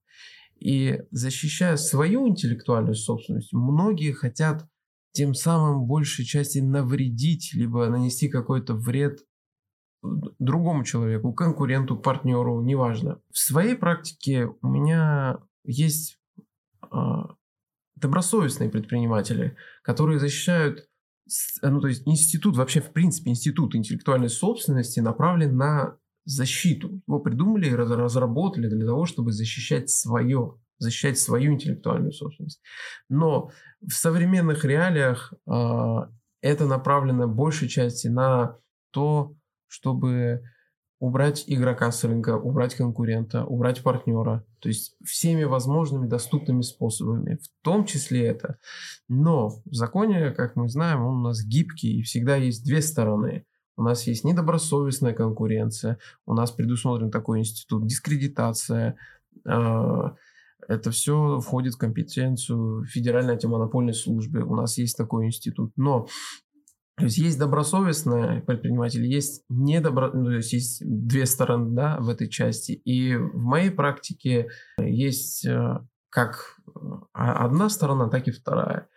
И 0.60 1.00
защищая 1.12 1.78
свою 1.78 2.28
интеллектуальную 2.28 2.96
собственность, 2.96 3.54
многие 3.54 4.12
хотят 4.12 4.68
тем 5.14 5.34
самым 5.34 5.86
большей 5.86 6.26
части 6.26 6.60
навредить, 6.60 7.54
либо 7.54 7.88
нанести 7.88 8.28
какой-то 8.28 8.74
вред 8.74 9.22
другому 10.02 10.84
человеку, 10.84 11.34
конкуренту, 11.34 11.98
партнеру, 11.98 12.62
неважно. 12.62 13.22
В 13.32 13.38
своей 13.38 13.76
практике 13.76 14.50
у 14.62 14.68
меня 14.68 15.40
есть 15.64 16.20
э, 16.84 16.98
добросовестные 17.96 18.70
предприниматели, 18.70 19.56
которые 19.84 20.20
защищают, 20.20 20.88
ну 21.62 21.82
то 21.82 21.88
есть 21.88 22.08
институт, 22.08 22.56
вообще 22.56 22.82
в 22.82 22.92
принципе 22.92 23.32
институт 23.32 23.76
интеллектуальной 23.76 24.30
собственности 24.30 25.00
направлен 25.00 25.58
на 25.58 25.98
защиту. 26.26 27.02
Его 27.08 27.20
придумали 27.20 27.70
и 27.70 27.76
разработали 27.76 28.68
для 28.68 28.86
того, 28.86 29.06
чтобы 29.06 29.32
защищать 29.32 29.90
свое, 29.90 30.60
защищать 30.78 31.18
свою 31.18 31.54
интеллектуальную 31.54 32.12
собственность. 32.12 32.62
Но 33.10 33.50
в 33.82 33.94
современных 33.94 34.64
реалиях 34.66 35.34
э, 35.50 35.96
это 36.42 36.66
направлено 36.66 37.28
большей 37.28 37.68
части 37.68 38.08
на 38.08 38.58
то, 38.92 39.37
чтобы 39.68 40.44
убрать 41.00 41.44
игрока 41.48 41.92
с 41.92 42.04
рынка, 42.04 42.38
убрать 42.38 42.76
конкурента, 42.76 43.46
убрать 43.46 43.84
партнера. 43.84 44.46
То 44.60 44.70
есть 44.70 44.96
всеми 45.04 45.44
возможными 45.44 46.08
доступными 46.08 46.62
способами, 46.62 47.36
в 47.36 47.64
том 47.64 47.86
числе 47.86 48.26
это. 48.26 48.58
Но 49.08 49.50
в 49.66 49.74
законе, 49.74 50.32
как 50.32 50.56
мы 50.56 50.70
знаем, 50.70 51.06
он 51.06 51.18
у 51.18 51.22
нас 51.22 51.44
гибкий, 51.44 52.00
и 52.00 52.02
всегда 52.02 52.36
есть 52.36 52.66
две 52.66 52.82
стороны. 52.82 53.46
У 53.76 53.84
нас 53.84 54.08
есть 54.08 54.24
недобросовестная 54.24 55.14
конкуренция, 55.14 56.00
у 56.26 56.34
нас 56.34 56.50
предусмотрен 56.50 57.12
такой 57.12 57.40
институт, 57.40 57.86
дискредитация, 57.86 58.98
а, 59.48 60.16
это 60.68 60.92
все 60.92 61.40
входит 61.40 61.76
в 61.76 61.78
компетенцию 61.78 62.86
Федеральной 62.86 63.34
антимонопольной 63.34 63.94
службы. 63.94 64.42
У 64.42 64.56
нас 64.56 64.78
есть 64.78 64.98
такой 64.98 65.28
институт. 65.28 65.72
Но 65.78 66.08
то 66.98 67.04
есть 67.04 67.20
есть 67.20 67.38
добросовестные 67.38 68.42
предприниматели, 68.42 69.06
есть 69.06 69.46
недобро... 69.50 70.12
Ну, 70.12 70.26
то 70.26 70.32
есть 70.32 70.52
есть 70.52 70.82
две 70.84 71.28
стороны 71.28 71.76
да, 71.76 71.98
в 72.00 72.10
этой 72.10 72.28
части. 72.28 72.72
И 72.72 73.16
в 73.16 73.38
моей 73.38 73.70
практике 73.70 74.50
есть 74.80 75.46
э, 75.46 75.80
как 76.10 76.58
а, 77.14 77.46
одна 77.46 77.70
сторона, 77.70 78.10
так 78.10 78.28
и 78.28 78.32
вторая. 78.32 78.90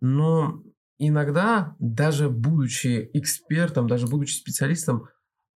Но 0.00 0.62
иногда, 0.98 1.74
даже 1.80 2.30
будучи 2.30 3.10
экспертом, 3.14 3.88
даже 3.88 4.06
будучи 4.06 4.34
специалистом, 4.34 5.08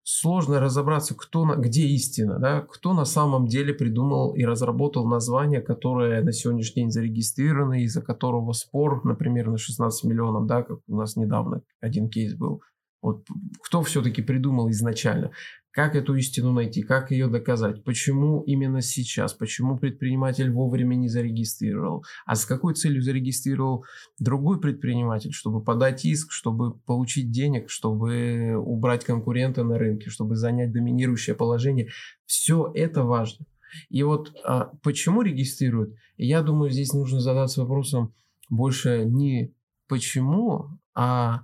сложно 0.05 0.61
разобраться, 0.61 1.15
кто 1.17 1.45
на, 1.45 1.57
где 1.57 1.87
истина, 1.89 2.39
да, 2.39 2.61
кто 2.61 2.93
на 2.93 3.07
самом 3.07 3.47
деле 3.47 3.75
придумал 3.75 4.35
и 4.35 4.45
разработал 4.45 5.07
название, 5.07 5.63
которое 5.63 6.23
на 6.23 6.33
сегодняшний 6.33 6.83
день 6.83 6.91
зарегистрировано, 6.91 7.83
из-за 7.83 8.03
которого 8.03 8.53
спор, 8.53 9.05
например, 9.05 9.51
на 9.51 9.59
16 9.59 10.05
миллионов, 10.05 10.47
да, 10.47 10.63
как 10.63 10.81
у 10.87 10.97
нас 10.97 11.17
недавно 11.17 11.63
один 11.81 12.09
кейс 12.09 12.35
был. 12.35 12.63
Вот 13.05 13.27
кто 13.61 13.83
все-таки 13.83 14.23
придумал 14.23 14.71
изначально? 14.71 15.31
Как 15.71 15.95
эту 15.95 16.15
истину 16.15 16.53
найти? 16.53 16.83
Как 16.83 17.11
ее 17.11 17.27
доказать? 17.27 17.85
Почему 17.85 18.41
именно 18.41 18.81
сейчас? 18.81 19.35
Почему 19.35 19.77
предприниматель 19.77 20.51
вовремя 20.51 20.95
не 20.95 21.09
зарегистрировал? 21.09 22.03
А 22.25 22.35
с 22.35 22.47
какой 22.47 22.75
целью 22.75 23.03
зарегистрировал 23.03 23.85
другой 24.19 24.59
предприниматель? 24.59 25.33
Чтобы 25.33 25.63
подать 25.63 26.07
иск, 26.07 26.33
чтобы 26.33 26.79
получить 26.79 27.31
денег, 27.31 27.69
чтобы 27.69 28.57
убрать 28.57 29.05
конкурента 29.05 29.65
на 29.65 29.77
рынке, 29.77 30.09
чтобы 30.09 30.35
занять 30.37 30.73
доминирующее 30.73 31.37
положение. 31.37 31.91
Все 32.25 32.73
это 32.75 33.03
важно. 33.03 33.45
И 33.91 34.03
вот 34.03 34.33
а, 34.45 34.71
почему 34.83 35.21
регистрируют? 35.21 35.95
Я 36.17 36.41
думаю, 36.41 36.71
здесь 36.71 36.95
нужно 36.95 37.21
задаться 37.21 37.61
вопросом 37.61 38.15
больше 38.49 39.05
не 39.05 39.53
почему, 39.89 40.79
а, 40.95 41.43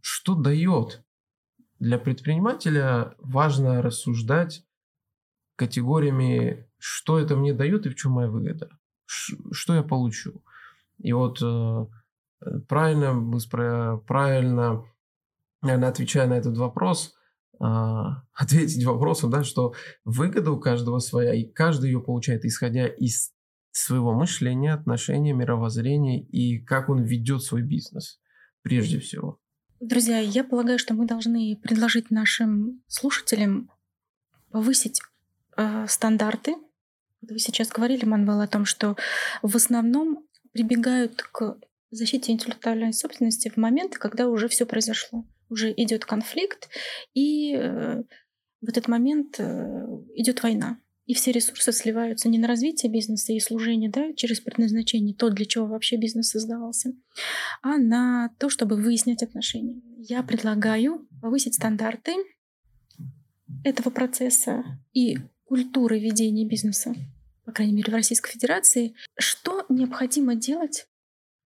что 0.00 0.34
дает 0.34 1.04
для 1.78 1.98
предпринимателя 1.98 3.14
важно 3.18 3.82
рассуждать 3.82 4.64
категориями, 5.56 6.68
что 6.78 7.18
это 7.18 7.36
мне 7.36 7.52
дает 7.52 7.86
и 7.86 7.88
в 7.88 7.96
чем 7.96 8.12
моя 8.12 8.28
выгода, 8.28 8.68
что 9.06 9.74
я 9.74 9.82
получу. 9.82 10.42
И 10.98 11.12
вот 11.12 11.42
э, 11.42 11.86
правильно, 12.68 13.98
правильно, 14.06 14.84
наверное, 15.62 15.88
отвечая 15.88 16.26
на 16.26 16.34
этот 16.34 16.56
вопрос, 16.56 17.14
а, 17.58 18.22
ответить 18.34 18.84
вопросом, 18.84 19.30
да, 19.30 19.44
что 19.44 19.74
выгода 20.04 20.52
у 20.52 20.60
каждого 20.60 20.98
своя, 20.98 21.34
и 21.34 21.44
каждый 21.44 21.90
ее 21.90 22.00
получает, 22.00 22.44
исходя 22.44 22.86
из 22.86 23.32
своего 23.70 24.14
мышления, 24.14 24.72
отношения, 24.72 25.34
мировоззрения 25.34 26.22
и 26.22 26.58
как 26.58 26.88
он 26.88 27.02
ведет 27.02 27.42
свой 27.42 27.62
бизнес 27.62 28.20
прежде 28.62 29.00
всего. 29.00 29.38
Друзья, 29.80 30.18
я 30.18 30.42
полагаю, 30.42 30.78
что 30.78 30.94
мы 30.94 31.06
должны 31.06 31.54
предложить 31.62 32.10
нашим 32.10 32.82
слушателям 32.86 33.70
повысить 34.50 35.02
э, 35.56 35.86
стандарты. 35.86 36.54
Вы 37.20 37.38
сейчас 37.38 37.68
говорили, 37.68 38.06
Манвел, 38.06 38.40
о 38.40 38.46
том, 38.46 38.64
что 38.64 38.96
в 39.42 39.54
основном 39.54 40.26
прибегают 40.52 41.22
к 41.22 41.58
защите 41.90 42.32
интеллектуальной 42.32 42.94
собственности 42.94 43.50
в 43.50 43.58
моменты, 43.58 43.98
когда 43.98 44.28
уже 44.28 44.48
все 44.48 44.64
произошло. 44.64 45.26
Уже 45.50 45.70
идет 45.72 46.06
конфликт, 46.06 46.70
и 47.12 47.54
э, 47.54 48.02
в 48.62 48.68
этот 48.68 48.88
момент 48.88 49.38
э, 49.38 49.86
идет 50.14 50.42
война 50.42 50.78
и 51.06 51.14
все 51.14 51.30
ресурсы 51.30 51.72
сливаются 51.72 52.28
не 52.28 52.38
на 52.38 52.48
развитие 52.48 52.90
бизнеса 52.90 53.32
и 53.32 53.40
служение 53.40 53.90
да, 53.90 54.12
через 54.14 54.40
предназначение, 54.40 55.14
то, 55.14 55.30
для 55.30 55.46
чего 55.46 55.66
вообще 55.66 55.96
бизнес 55.96 56.30
создавался, 56.30 56.92
а 57.62 57.78
на 57.78 58.30
то, 58.38 58.48
чтобы 58.48 58.76
выяснять 58.76 59.22
отношения. 59.22 59.80
Я 59.96 60.22
предлагаю 60.22 61.06
повысить 61.22 61.54
стандарты 61.54 62.14
этого 63.64 63.90
процесса 63.90 64.64
и 64.92 65.18
культуры 65.44 66.00
ведения 66.00 66.44
бизнеса, 66.44 66.94
по 67.44 67.52
крайней 67.52 67.74
мере, 67.74 67.92
в 67.92 67.94
Российской 67.94 68.32
Федерации. 68.32 68.94
Что 69.16 69.64
необходимо 69.68 70.34
делать, 70.34 70.88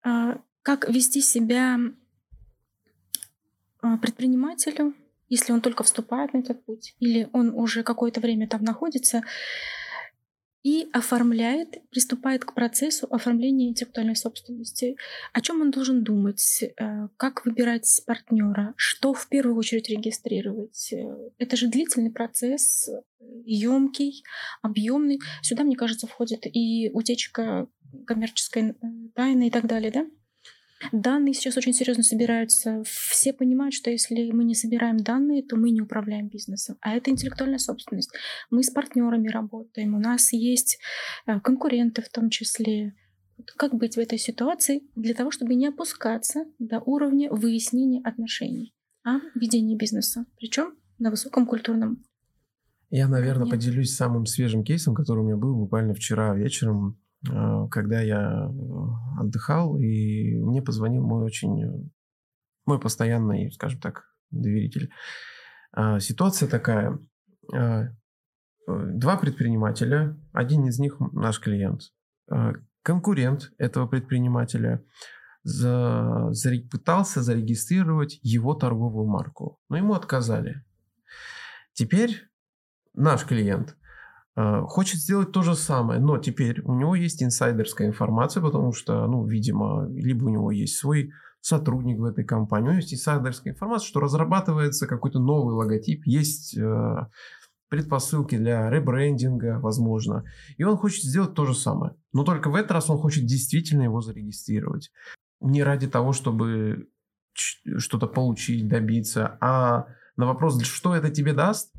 а, 0.02 0.42
как 0.62 0.90
вести 0.90 1.22
себя 1.22 1.78
а, 3.82 3.98
предпринимателю, 3.98 4.96
если 5.32 5.54
он 5.54 5.62
только 5.62 5.84
вступает 5.84 6.34
на 6.34 6.40
этот 6.40 6.66
путь, 6.66 6.94
или 7.00 7.30
он 7.32 7.52
уже 7.56 7.84
какое-то 7.84 8.20
время 8.20 8.50
там 8.50 8.64
находится 8.64 9.24
и 10.62 10.90
оформляет, 10.92 11.82
приступает 11.90 12.44
к 12.44 12.54
процессу 12.54 13.08
оформления 13.10 13.70
интеллектуальной 13.70 14.18
собственности. 14.18 14.98
О 15.32 15.40
чем 15.40 15.62
он 15.62 15.72
должен 15.72 16.04
думать, 16.04 16.64
э, 16.64 17.08
как 17.16 17.46
выбирать 17.46 17.88
партнера, 18.06 18.74
что 18.76 19.14
в 19.14 19.30
первую 19.30 19.56
очередь 19.56 19.90
регистрировать. 19.90 20.94
Это 21.38 21.56
же 21.56 21.68
длительный 21.68 22.12
процесс, 22.12 22.90
емкий, 23.46 24.24
объемный. 24.62 25.20
Сюда, 25.42 25.64
мне 25.64 25.78
кажется, 25.78 26.08
входит 26.08 26.46
и 26.46 26.92
утечка 26.94 27.68
коммерческой 28.06 28.72
э, 28.72 28.76
тайны 29.16 29.48
и 29.48 29.50
так 29.50 29.66
далее, 29.66 29.92
да? 29.92 30.06
Данные 30.92 31.34
сейчас 31.34 31.58
очень 31.58 31.74
серьезно 31.74 32.04
собираются. 32.04 32.84
Все 32.86 33.34
понимают, 33.34 33.74
что 33.74 33.90
если 33.90 34.32
мы 34.32 34.44
не 34.44 34.56
собираем 34.56 34.98
данные, 34.98 35.44
то 35.44 35.56
мы 35.56 35.72
не 35.72 35.82
управляем 35.82 36.28
бизнесом. 36.28 36.78
А 36.82 36.96
это 36.96 37.12
интеллектуальная 37.12 37.60
собственность. 37.60 38.12
Мы 38.50 38.64
с 38.64 38.70
партнерами 38.70 39.30
работаем, 39.30 39.96
у 39.96 40.00
нас 40.00 40.34
есть 40.34 40.80
э, 41.26 41.40
конкуренты 41.40 42.02
в 42.02 42.10
том 42.10 42.30
числе. 42.30 42.94
Как 43.58 43.74
быть 43.74 43.96
в 43.96 44.00
этой 44.00 44.20
ситуации 44.20 44.84
для 44.96 45.14
того, 45.14 45.32
чтобы 45.32 45.56
не 45.56 45.68
опускаться 45.68 46.46
до 46.60 46.80
уровня 46.80 47.32
выяснения 47.32 48.02
отношений, 48.04 48.76
а 49.04 49.20
ведения 49.34 49.76
бизнеса? 49.76 50.26
Причем 50.38 50.76
на 51.00 51.10
высоком 51.10 51.48
культурном. 51.48 52.04
Я, 52.92 53.08
наверное, 53.08 53.46
Нет. 53.46 53.56
поделюсь 53.56 53.96
самым 53.96 54.26
свежим 54.26 54.64
кейсом, 54.64 54.94
который 54.94 55.22
у 55.22 55.24
меня 55.24 55.38
был 55.38 55.56
буквально 55.56 55.94
вчера 55.94 56.36
вечером, 56.36 57.01
когда 57.24 58.02
я 58.02 58.22
э, 58.22 59.22
отдыхал, 59.22 59.78
и 59.78 60.36
мне 60.36 60.62
позвонил 60.62 61.04
мой 61.04 61.24
очень, 61.24 61.92
мой 62.66 62.80
постоянный, 62.80 63.52
скажем 63.52 63.80
так, 63.80 64.06
доверитель. 64.32 64.92
Ситуация 66.00 66.50
такая. 66.50 67.00
Два 68.68 69.18
предпринимателя, 69.18 70.18
один 70.34 70.66
из 70.68 70.80
них 70.80 71.00
наш 71.00 71.40
клиент. 71.40 71.94
Конкурент 72.84 73.52
этого 73.58 73.88
предпринимателя 73.88 74.84
за, 75.44 76.28
за, 76.32 76.52
пытался 76.72 77.22
зарегистрировать 77.22 78.20
его 78.22 78.54
торговую 78.54 79.08
марку, 79.08 79.60
но 79.70 79.78
ему 79.78 79.94
отказали. 79.94 80.64
Теперь 81.74 82.30
наш 82.94 83.26
клиент 83.26 83.72
э, 83.72 83.81
хочет 84.36 85.00
сделать 85.00 85.32
то 85.32 85.42
же 85.42 85.56
самое, 85.56 86.00
но 86.00 86.18
теперь 86.18 86.62
у 86.62 86.74
него 86.74 86.96
есть 86.96 87.22
инсайдерская 87.22 87.88
информация, 87.88 88.42
потому 88.42 88.72
что, 88.72 89.06
ну, 89.08 89.26
видимо, 89.26 89.88
либо 89.90 90.26
у 90.26 90.30
него 90.30 90.52
есть 90.52 90.78
свой 90.78 91.12
сотрудник 91.42 92.00
в 92.00 92.06
этой 92.06 92.24
компании, 92.24 92.68
у 92.68 92.72
него 92.72 92.80
есть 92.80 92.94
инсайдерская 92.94 93.54
информация, 93.54 93.88
что 93.88 94.00
разрабатывается 94.00 94.88
какой-то 94.88 95.20
новый 95.20 95.54
логотип, 95.56 96.04
есть 96.06 96.56
э, 96.58 96.96
предпосылки 97.72 98.38
для 98.38 98.70
ребрендинга, 98.70 99.60
возможно. 99.60 100.26
И 100.58 100.64
он 100.64 100.78
хочет 100.78 101.04
сделать 101.04 101.34
то 101.34 101.46
же 101.46 101.56
самое. 101.56 101.96
Но 102.14 102.24
только 102.24 102.50
в 102.50 102.56
этот 102.56 102.72
раз 102.72 102.90
он 102.90 102.98
хочет 102.98 103.26
действительно 103.26 103.84
его 103.84 104.02
зарегистрировать. 104.02 104.92
Не 105.40 105.64
ради 105.64 105.88
того, 105.88 106.12
чтобы 106.12 106.90
что-то 107.34 108.08
получить, 108.08 108.68
добиться, 108.68 109.38
а 109.40 109.88
на 110.18 110.28
вопрос, 110.28 110.62
что 110.64 110.94
это 110.94 111.10
тебе 111.10 111.34
даст, 111.34 111.74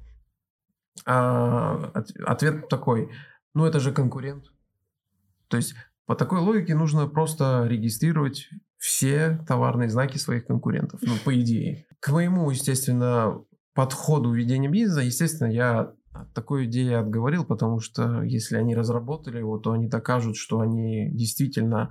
а, 1.05 1.93
ответ 2.25 2.69
такой, 2.69 3.11
ну 3.55 3.65
это 3.65 3.81
же 3.81 3.93
конкурент. 3.93 4.45
То 5.49 5.57
есть 5.57 5.75
по 6.07 6.15
такой 6.15 6.41
логике 6.41 6.75
нужно 6.75 7.07
просто 7.07 7.67
регистрировать 7.67 8.49
все 8.79 9.39
товарные 9.47 9.89
знаки 9.89 10.19
своих 10.19 10.47
конкурентов, 10.47 11.01
ну 11.03 11.15
по 11.25 11.39
идее. 11.41 11.87
К 12.01 12.11
моему, 12.11 12.51
естественно, 12.51 13.43
подходу 13.75 14.33
ведения 14.33 14.69
бизнеса, 14.69 15.01
естественно, 15.01 15.49
я 15.49 15.93
от 16.13 16.35
такой 16.35 16.67
идеи 16.67 16.93
отговорил, 16.93 17.45
потому 17.45 17.81
что 17.81 18.23
если 18.23 18.57
они 18.57 18.75
разработали 18.75 19.39
его, 19.39 19.59
то 19.59 19.73
они 19.73 19.87
докажут, 19.87 20.37
что 20.37 20.61
они 20.61 21.11
действительно 21.11 21.91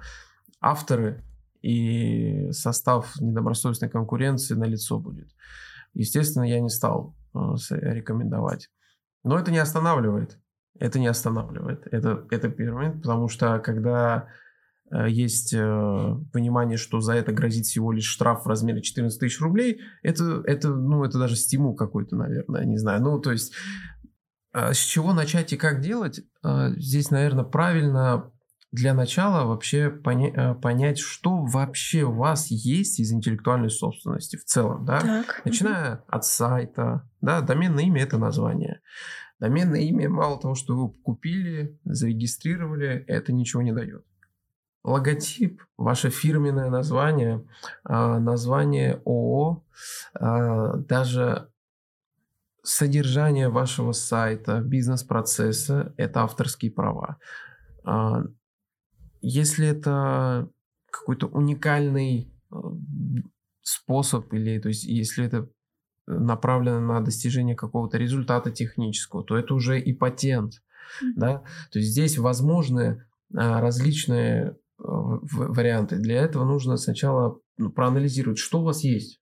авторы, 0.59 1.23
и 1.61 2.51
состав 2.51 3.19
недобросовестной 3.19 3.89
конкуренции 3.89 4.55
на 4.55 4.65
лицо 4.65 4.99
будет. 4.99 5.29
Естественно, 5.93 6.43
я 6.43 6.59
не 6.59 6.69
стал 6.69 7.15
э, 7.33 7.39
рекомендовать. 7.71 8.69
Но 9.23 9.38
это 9.38 9.51
не 9.51 9.60
останавливает. 9.60 10.39
Это 10.79 10.99
не 10.99 11.07
останавливает. 11.07 11.88
Это, 11.91 12.25
это 12.31 12.49
первый 12.49 12.91
потому 12.91 13.27
что 13.27 13.60
когда 13.60 14.29
э, 14.91 15.10
есть 15.10 15.53
э, 15.53 16.15
понимание, 16.34 16.77
что 16.77 17.01
за 17.01 17.13
это 17.13 17.31
грозит 17.31 17.65
всего 17.65 17.91
лишь 17.91 18.07
штраф 18.07 18.45
в 18.45 18.47
размере 18.47 18.81
14 18.81 19.19
тысяч 19.19 19.39
рублей, 19.41 19.81
это, 20.01 20.41
это, 20.45 20.69
ну, 20.69 21.03
это 21.03 21.19
даже 21.19 21.36
стимул 21.36 21.75
какой-то, 21.75 22.15
наверное, 22.15 22.65
не 22.65 22.77
знаю. 22.77 23.01
Ну, 23.01 23.19
то 23.19 23.31
есть, 23.31 23.53
э, 24.53 24.73
с 24.73 24.77
чего 24.77 25.13
начать 25.13 25.53
и 25.53 25.57
как 25.57 25.81
делать? 25.81 26.21
Э, 26.43 26.69
здесь, 26.77 27.12
наверное, 27.12 27.43
правильно 27.43 28.31
для 28.71 28.93
начала 28.93 29.45
вообще 29.45 29.89
поня- 29.89 30.34
э, 30.34 30.55
понять, 30.55 30.97
что 30.97 31.43
вообще 31.43 32.03
у 32.03 32.13
вас 32.13 32.47
есть 32.47 32.99
из 32.99 33.12
интеллектуальной 33.12 33.69
собственности 33.69 34.38
в 34.38 34.45
целом, 34.45 34.86
да? 34.86 34.99
Так. 35.01 35.41
Начиная 35.43 35.95
угу. 35.95 36.03
от 36.07 36.25
сайта, 36.25 37.10
да, 37.19 37.41
доменное 37.41 37.84
имя– 37.84 38.01
это 38.03 38.17
название. 38.17 38.81
Доменное 39.39 39.81
имя, 39.81 40.07
мало 40.07 40.39
того, 40.39 40.55
что 40.55 40.77
вы 40.77 40.89
купили, 40.89 41.77
зарегистрировали, 41.84 43.03
это 43.07 43.34
ничего 43.34 43.62
не 43.62 43.73
дает. 43.73 44.05
Логотип, 44.84 45.62
ваше 45.77 46.10
фирменное 46.10 46.69
название, 46.69 47.43
а, 47.84 48.19
название 48.19 49.01
ООО, 49.05 49.63
а, 50.13 50.77
даже 50.77 51.49
содержание 52.63 53.49
вашего 53.49 53.91
сайта, 53.91 54.62
бизнес-процесса– 54.62 55.93
это 55.97 56.21
авторские 56.21 56.71
права. 56.71 57.17
Если 59.21 59.67
это 59.67 60.49
какой-то 60.91 61.27
уникальный 61.27 62.34
э, 62.51 62.55
способ 63.62 64.34
или 64.34 64.60
то 64.60 64.67
есть 64.67 64.84
если 64.84 65.25
это 65.25 65.49
направлено 66.07 66.79
на 66.79 67.01
достижение 67.01 67.55
какого-то 67.55 67.97
результата 67.97 68.51
технического, 68.51 69.23
то 69.23 69.38
это 69.38 69.53
уже 69.53 69.79
и 69.79 69.93
патент, 69.93 70.53
mm-hmm. 70.53 71.13
да. 71.15 71.43
То 71.71 71.79
есть 71.79 71.91
здесь 71.91 72.17
возможны 72.17 73.05
а, 73.34 73.62
различные 73.62 74.49
э, 74.49 74.53
варианты. 74.79 75.97
Для 75.97 76.21
этого 76.21 76.43
нужно 76.43 76.77
сначала 76.77 77.39
ну, 77.57 77.71
проанализировать, 77.71 78.39
что 78.39 78.62
у 78.62 78.63
вас 78.63 78.84
есть. 78.84 79.21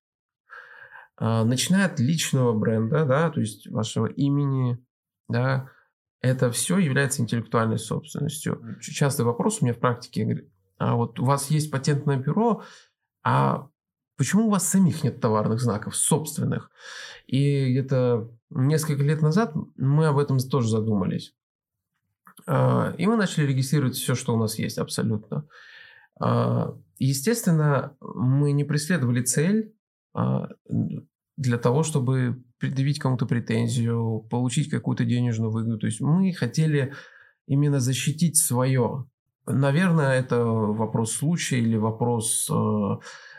А, 1.18 1.44
начиная 1.44 1.88
от 1.88 2.00
личного 2.00 2.58
бренда, 2.58 3.06
да, 3.06 3.30
то 3.30 3.40
есть 3.42 3.70
вашего 3.70 4.08
имени, 4.08 4.84
да, 5.28 5.70
это 6.22 6.52
все 6.52 6.78
является 6.78 7.22
интеллектуальной 7.22 7.80
собственностью. 7.80 8.78
Частый 8.82 9.26
вопрос 9.26 9.60
у 9.62 9.66
меня 9.66 9.74
в 9.74 9.80
практике, 9.80 10.48
а 10.78 10.96
вот 10.96 11.20
у 11.20 11.26
вас 11.26 11.50
есть 11.50 11.72
патентное 11.72 12.18
бюро, 12.18 12.64
а 13.24 13.68
почему 14.18 14.48
у 14.48 14.50
вас 14.50 14.68
самих 14.68 15.04
нет 15.04 15.22
товарных 15.22 15.62
знаков 15.62 15.96
собственных? 15.96 16.72
И 17.28 17.72
где-то 17.72 18.30
несколько 18.50 19.04
лет 19.04 19.22
назад 19.22 19.54
мы 19.76 20.08
об 20.08 20.18
этом 20.18 20.40
тоже 20.40 20.70
задумались. 20.70 21.34
А, 22.46 22.94
и 22.98 23.06
мы 23.06 23.16
начали 23.16 23.46
регистрировать 23.46 23.96
все, 23.96 24.16
что 24.16 24.34
у 24.34 24.38
нас 24.38 24.58
есть 24.58 24.78
абсолютно. 24.78 25.48
А, 26.20 26.76
естественно, 26.98 27.96
мы 28.02 28.52
не 28.52 28.64
преследовали 28.64 29.22
цель 29.22 29.74
а, 30.14 30.50
для 31.40 31.58
того, 31.58 31.84
чтобы 31.84 32.44
предъявить 32.60 33.00
кому-то 33.00 33.26
претензию, 33.26 34.28
получить 34.30 34.70
какую-то 34.70 35.06
денежную 35.06 35.52
выгоду. 35.52 35.78
То 35.80 35.88
есть 35.88 36.02
мы 36.02 36.34
хотели 36.34 36.94
именно 37.48 37.80
защитить 37.80 38.38
свое. 38.38 39.06
Наверное, 39.48 40.20
это 40.20 40.44
вопрос 40.44 41.14
случая 41.14 41.60
или 41.60 41.78
вопрос 41.78 42.50
э, 42.52 42.98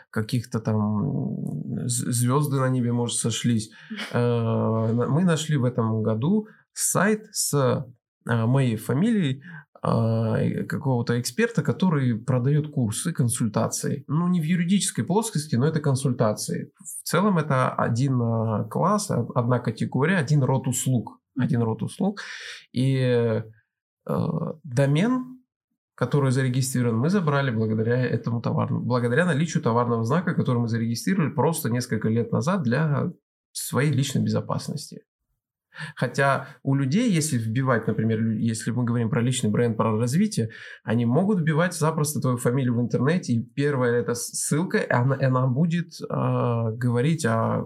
каких-то 0.09 0.59
там 0.59 1.85
звезды 1.85 2.59
на 2.59 2.69
небе, 2.69 2.91
может, 2.91 3.17
сошлись. 3.17 3.69
Э, 4.13 5.07
мы 5.07 5.23
нашли 5.23 5.57
в 5.57 5.63
этом 5.63 6.01
году 6.01 6.47
сайт 6.73 7.27
с 7.31 7.53
э, 7.53 8.45
моей 8.45 8.77
фамилией, 8.77 9.43
какого-то 9.81 11.19
эксперта, 11.19 11.63
который 11.63 12.15
продает 12.15 12.71
курсы, 12.71 13.11
консультации. 13.11 14.03
Ну, 14.07 14.27
не 14.27 14.39
в 14.39 14.43
юридической 14.43 15.03
плоскости, 15.03 15.55
но 15.55 15.65
это 15.65 15.79
консультации. 15.79 16.71
В 16.79 17.03
целом 17.03 17.39
это 17.39 17.69
один 17.73 18.21
а, 18.21 18.65
класс, 18.65 19.09
одна 19.09 19.59
категория, 19.59 20.17
один 20.17 20.43
род 20.43 20.67
услуг. 20.67 21.19
Один 21.37 21.63
род 21.63 21.81
услуг. 21.81 22.21
И 22.73 22.95
э, 22.97 23.43
домен, 24.63 25.39
который 25.95 26.31
зарегистрирован, 26.31 26.97
мы 26.99 27.09
забрали 27.09 27.51
благодаря 27.51 28.05
этому 28.05 28.41
товарному, 28.41 28.83
благодаря 28.83 29.25
наличию 29.25 29.63
товарного 29.63 30.03
знака, 30.03 30.35
который 30.35 30.59
мы 30.59 30.67
зарегистрировали 30.67 31.29
просто 31.29 31.69
несколько 31.69 32.09
лет 32.09 32.31
назад 32.31 32.63
для 32.63 33.11
своей 33.53 33.91
личной 33.91 34.21
безопасности. 34.21 35.03
Хотя 35.95 36.47
у 36.63 36.75
людей, 36.75 37.09
если 37.11 37.37
вбивать, 37.37 37.87
например, 37.87 38.21
если 38.37 38.71
мы 38.71 38.83
говорим 38.83 39.09
про 39.09 39.21
личный 39.21 39.49
бренд, 39.49 39.77
про 39.77 39.97
развитие, 39.97 40.49
они 40.83 41.05
могут 41.05 41.39
вбивать 41.39 41.73
запросто 41.73 42.19
твою 42.19 42.37
фамилию 42.37 42.75
в 42.75 42.81
интернете, 42.81 43.33
и 43.33 43.43
первая 43.43 44.01
эта 44.01 44.13
ссылка, 44.13 44.85
она, 44.89 45.15
она 45.15 45.47
будет 45.47 46.01
э, 46.01 46.05
говорить 46.07 47.25
о 47.25 47.65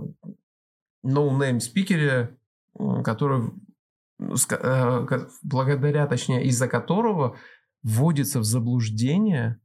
no-name 1.06 1.60
спикере, 1.60 2.38
который, 3.04 3.52
э, 4.20 5.08
благодаря, 5.44 6.08
точнее, 6.08 6.46
из-за 6.46 6.68
которого 6.68 7.38
вводится 7.84 8.40
в 8.40 8.44
заблуждение 8.44 9.60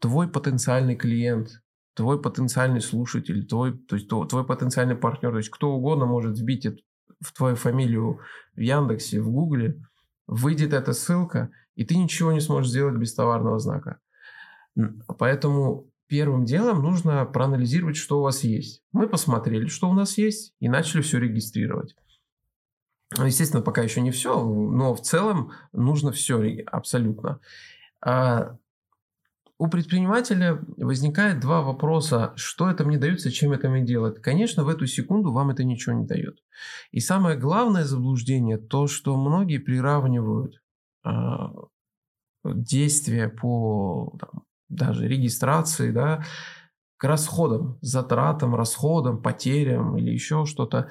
твой 0.00 0.28
потенциальный 0.28 0.96
клиент, 0.96 1.62
твой 1.94 2.20
потенциальный 2.20 2.80
слушатель, 2.80 3.46
твой, 3.46 3.76
то 3.76 3.96
есть 3.96 4.08
твой 4.08 4.46
потенциальный 4.46 4.96
партнер, 4.96 5.30
то 5.32 5.38
есть 5.38 5.50
кто 5.50 5.72
угодно 5.72 6.06
может 6.06 6.38
вбить 6.38 6.66
эту 6.66 6.82
в 7.20 7.32
твою 7.32 7.56
фамилию 7.56 8.20
в 8.54 8.60
Яндексе, 8.60 9.20
в 9.20 9.30
Гугле, 9.30 9.80
выйдет 10.26 10.72
эта 10.72 10.92
ссылка, 10.92 11.50
и 11.74 11.84
ты 11.84 11.96
ничего 11.96 12.32
не 12.32 12.40
сможешь 12.40 12.70
сделать 12.70 12.96
без 12.96 13.14
товарного 13.14 13.58
знака. 13.58 14.00
Поэтому 15.18 15.90
первым 16.06 16.44
делом 16.44 16.82
нужно 16.82 17.24
проанализировать, 17.24 17.96
что 17.96 18.18
у 18.18 18.22
вас 18.22 18.44
есть. 18.44 18.82
Мы 18.92 19.08
посмотрели, 19.08 19.66
что 19.66 19.88
у 19.88 19.94
нас 19.94 20.18
есть, 20.18 20.54
и 20.60 20.68
начали 20.68 21.02
все 21.02 21.18
регистрировать. 21.18 21.96
Естественно, 23.16 23.62
пока 23.62 23.82
еще 23.82 24.00
не 24.00 24.10
все, 24.10 24.42
но 24.42 24.94
в 24.94 25.00
целом 25.00 25.52
нужно 25.72 26.12
все 26.12 26.64
абсолютно. 26.66 27.40
У 29.58 29.68
предпринимателя 29.68 30.60
возникает 30.76 31.40
два 31.40 31.62
вопроса. 31.62 32.32
Что 32.36 32.68
это 32.68 32.84
мне 32.84 32.98
дает, 32.98 33.20
зачем 33.20 33.52
это 33.52 33.70
мне 33.70 33.84
делать? 33.84 34.20
Конечно, 34.20 34.64
в 34.64 34.68
эту 34.68 34.86
секунду 34.86 35.32
вам 35.32 35.50
это 35.50 35.64
ничего 35.64 35.94
не 35.94 36.06
дает. 36.06 36.38
И 36.90 37.00
самое 37.00 37.38
главное 37.38 37.84
заблуждение 37.84 38.58
то, 38.58 38.86
что 38.86 39.16
многие 39.16 39.58
приравнивают 39.58 40.60
а, 41.04 41.52
действия 42.44 43.28
по 43.28 44.16
там, 44.20 44.42
даже 44.68 45.08
регистрации, 45.08 45.90
да, 45.90 46.22
к 46.98 47.04
расходам, 47.04 47.78
затратам, 47.80 48.54
расходам, 48.54 49.22
потерям 49.22 49.96
или 49.96 50.10
еще 50.10 50.44
что-то. 50.44 50.90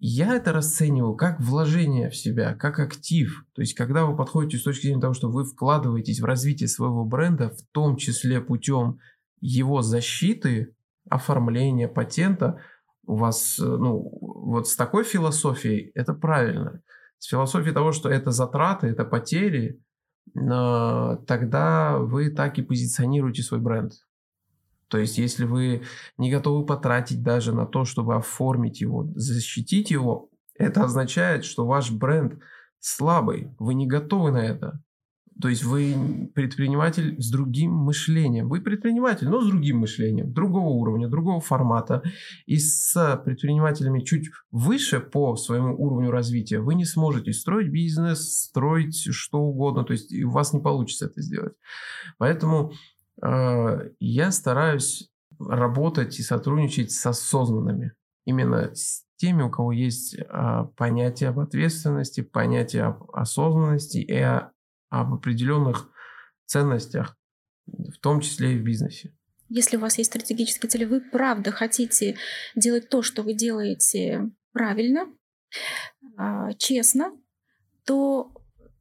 Я 0.00 0.36
это 0.36 0.52
расцениваю 0.52 1.16
как 1.16 1.40
вложение 1.40 2.08
в 2.08 2.16
себя, 2.16 2.54
как 2.54 2.78
актив. 2.78 3.44
То 3.54 3.62
есть, 3.62 3.74
когда 3.74 4.04
вы 4.04 4.16
подходите 4.16 4.58
с 4.58 4.62
точки 4.62 4.86
зрения 4.86 5.00
того, 5.00 5.14
что 5.14 5.28
вы 5.28 5.44
вкладываетесь 5.44 6.20
в 6.20 6.24
развитие 6.24 6.68
своего 6.68 7.04
бренда, 7.04 7.50
в 7.50 7.62
том 7.72 7.96
числе 7.96 8.40
путем 8.40 9.00
его 9.40 9.82
защиты, 9.82 10.74
оформления 11.10 11.88
патента, 11.88 12.60
у 13.06 13.16
вас, 13.16 13.58
э, 13.58 13.64
ну, 13.64 14.08
вот 14.20 14.68
с 14.68 14.76
такой 14.76 15.02
философией 15.02 15.90
это 15.94 16.14
правильно. 16.14 16.80
С 17.18 17.26
философией 17.26 17.74
того, 17.74 17.90
что 17.90 18.08
это 18.08 18.30
затраты, 18.30 18.86
это 18.86 19.04
потери, 19.04 19.82
тогда 20.34 21.98
вы 21.98 22.30
так 22.30 22.58
и 22.58 22.62
позиционируете 22.62 23.42
свой 23.42 23.60
бренд. 23.60 23.92
То 24.88 24.98
есть, 24.98 25.18
если 25.18 25.44
вы 25.44 25.82
не 26.16 26.30
готовы 26.30 26.64
потратить 26.64 27.22
даже 27.22 27.54
на 27.54 27.66
то, 27.66 27.84
чтобы 27.84 28.16
оформить 28.16 28.80
его, 28.80 29.06
защитить 29.14 29.90
его, 29.90 30.30
это 30.54 30.84
означает, 30.84 31.44
что 31.44 31.66
ваш 31.66 31.90
бренд 31.90 32.38
слабый, 32.80 33.54
вы 33.58 33.74
не 33.74 33.86
готовы 33.86 34.32
на 34.32 34.44
это. 34.44 34.82
То 35.40 35.48
есть 35.48 35.62
вы 35.62 36.30
предприниматель 36.34 37.14
с 37.20 37.30
другим 37.30 37.70
мышлением. 37.70 38.48
Вы 38.48 38.60
предприниматель, 38.60 39.28
но 39.28 39.40
с 39.40 39.46
другим 39.46 39.78
мышлением, 39.78 40.32
другого 40.32 40.70
уровня, 40.70 41.08
другого 41.08 41.40
формата. 41.40 42.02
И 42.46 42.58
с 42.58 43.22
предпринимателями 43.24 44.00
чуть 44.00 44.30
выше 44.50 44.98
по 44.98 45.36
своему 45.36 45.76
уровню 45.76 46.10
развития 46.10 46.58
вы 46.58 46.74
не 46.74 46.84
сможете 46.84 47.32
строить 47.32 47.70
бизнес, 47.70 48.46
строить 48.46 48.96
что 49.12 49.38
угодно. 49.38 49.84
То 49.84 49.92
есть 49.92 50.12
у 50.12 50.30
вас 50.30 50.52
не 50.52 50.60
получится 50.60 51.06
это 51.06 51.22
сделать. 51.22 51.52
Поэтому 52.18 52.72
я 53.20 54.30
стараюсь 54.30 55.10
работать 55.38 56.18
и 56.18 56.22
сотрудничать 56.22 56.92
с 56.92 57.06
осознанными. 57.06 57.92
Именно 58.24 58.74
с 58.74 59.04
теми, 59.16 59.42
у 59.42 59.50
кого 59.50 59.72
есть 59.72 60.14
э, 60.14 60.24
понятие 60.76 61.30
об 61.30 61.40
ответственности, 61.40 62.20
понятие 62.20 62.84
об 62.84 63.10
осознанности 63.12 63.98
и 63.98 64.20
об 64.90 65.14
определенных 65.14 65.90
ценностях, 66.46 67.16
в 67.66 67.98
том 68.00 68.20
числе 68.20 68.54
и 68.54 68.58
в 68.58 68.62
бизнесе. 68.62 69.14
Если 69.48 69.76
у 69.76 69.80
вас 69.80 69.98
есть 69.98 70.10
стратегические 70.10 70.68
цели, 70.68 70.84
вы 70.84 71.00
правда 71.00 71.50
хотите 71.50 72.16
делать 72.54 72.88
то, 72.90 73.02
что 73.02 73.22
вы 73.22 73.32
делаете 73.32 74.30
правильно, 74.52 75.06
а, 76.16 76.52
честно, 76.54 77.12
то 77.84 78.32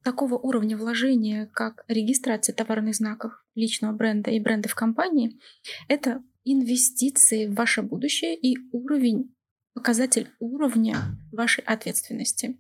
такого 0.04 0.36
уровня 0.36 0.78
вложения, 0.78 1.48
как 1.48 1.84
регистрация 1.88 2.54
товарных 2.54 2.96
знаков 2.96 3.44
личного 3.58 3.94
бренда 3.94 4.32
и 4.32 4.40
бренда 4.40 4.70
в 4.70 4.76
компании, 4.76 5.40
это 5.88 6.24
инвестиции 6.46 7.46
в 7.48 7.56
ваше 7.56 7.82
будущее 7.82 8.36
и 8.36 8.58
уровень, 8.72 9.36
показатель 9.74 10.30
уровня 10.40 10.98
вашей 11.32 11.64
ответственности. 11.64 12.58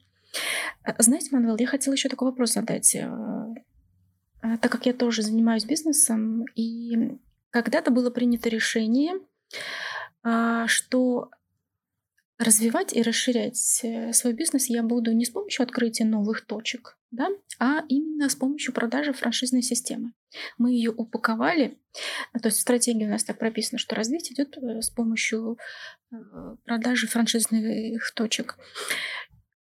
Э, 0.83 0.91
знаете, 0.99 1.29
Манвел, 1.31 1.57
я 1.57 1.67
хотела 1.67 1.93
еще 1.93 2.10
такой 2.10 2.29
вопрос 2.29 2.53
задать. 2.53 2.95
Э, 2.95 3.10
э, 4.43 4.57
так 4.57 4.71
как 4.71 4.86
я 4.86 4.93
тоже 4.93 5.21
занимаюсь 5.21 5.65
бизнесом, 5.65 6.45
и 6.55 7.17
когда-то 7.51 7.91
было 7.91 8.10
принято 8.10 8.49
решение, 8.49 9.13
что 10.65 11.31
развивать 12.39 12.93
и 12.93 13.02
расширять 13.02 13.58
свой 13.58 14.34
бизнес 14.34 14.67
я 14.69 14.84
буду 14.84 15.12
не 15.13 15.26
с 15.26 15.30
помощью 15.30 15.63
открытия 15.63 16.06
новых 16.06 16.45
точек, 16.45 16.97
да, 17.12 17.30
а 17.60 17.84
именно 17.89 18.30
с 18.30 18.36
помощью 18.36 18.73
продажи 18.73 19.13
франшизной 19.13 19.63
системы. 19.63 20.13
Мы 20.58 20.71
ее 20.71 20.91
упаковали, 20.91 21.80
то 22.34 22.47
есть 22.47 22.58
в 22.58 22.62
стратегии 22.62 23.06
у 23.06 23.10
нас 23.10 23.23
так 23.23 23.39
прописано, 23.39 23.80
что 23.80 23.95
развитие 23.95 24.34
идет 24.34 24.58
с 24.84 24.89
помощью 24.89 25.58
продажи 26.63 27.08
франшизных 27.08 28.13
точек. 28.13 28.58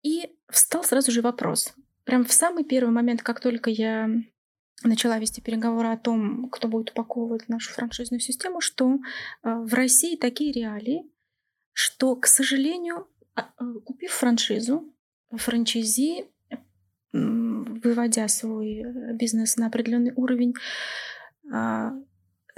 И 0.03 0.31
встал 0.51 0.85
сразу 0.85 1.11
же 1.11 1.23
вопрос. 1.23 1.75
Прям 2.05 2.25
в 2.25 2.33
самый 2.33 2.65
первый 2.65 2.91
момент, 2.91 3.23
как 3.23 3.41
только 3.41 3.71
я 3.71 4.09
начала 4.85 5.19
вести 5.19 5.41
переговоры 5.41 5.89
о 5.89 5.97
том, 5.97 6.51
кто 6.51 6.69
будет 6.69 6.91
упаковывать 6.91 7.49
нашу 7.49 7.73
франшизную 7.73 8.21
систему, 8.21 8.61
что 8.61 8.99
в 9.43 9.73
России 9.73 10.17
такие 10.17 10.53
реалии, 10.53 11.11
что, 11.77 12.17
к 12.17 12.27
сожалению, 12.27 13.07
а, 13.35 13.51
а, 13.59 13.65
купив 13.85 14.11
франшизу, 14.11 14.95
франчайзи, 15.31 16.25
выводя 17.13 18.29
свой 18.29 18.81
э, 18.81 19.13
бизнес 19.13 19.57
на 19.57 19.67
определенный 19.67 20.13
уровень, 20.17 20.55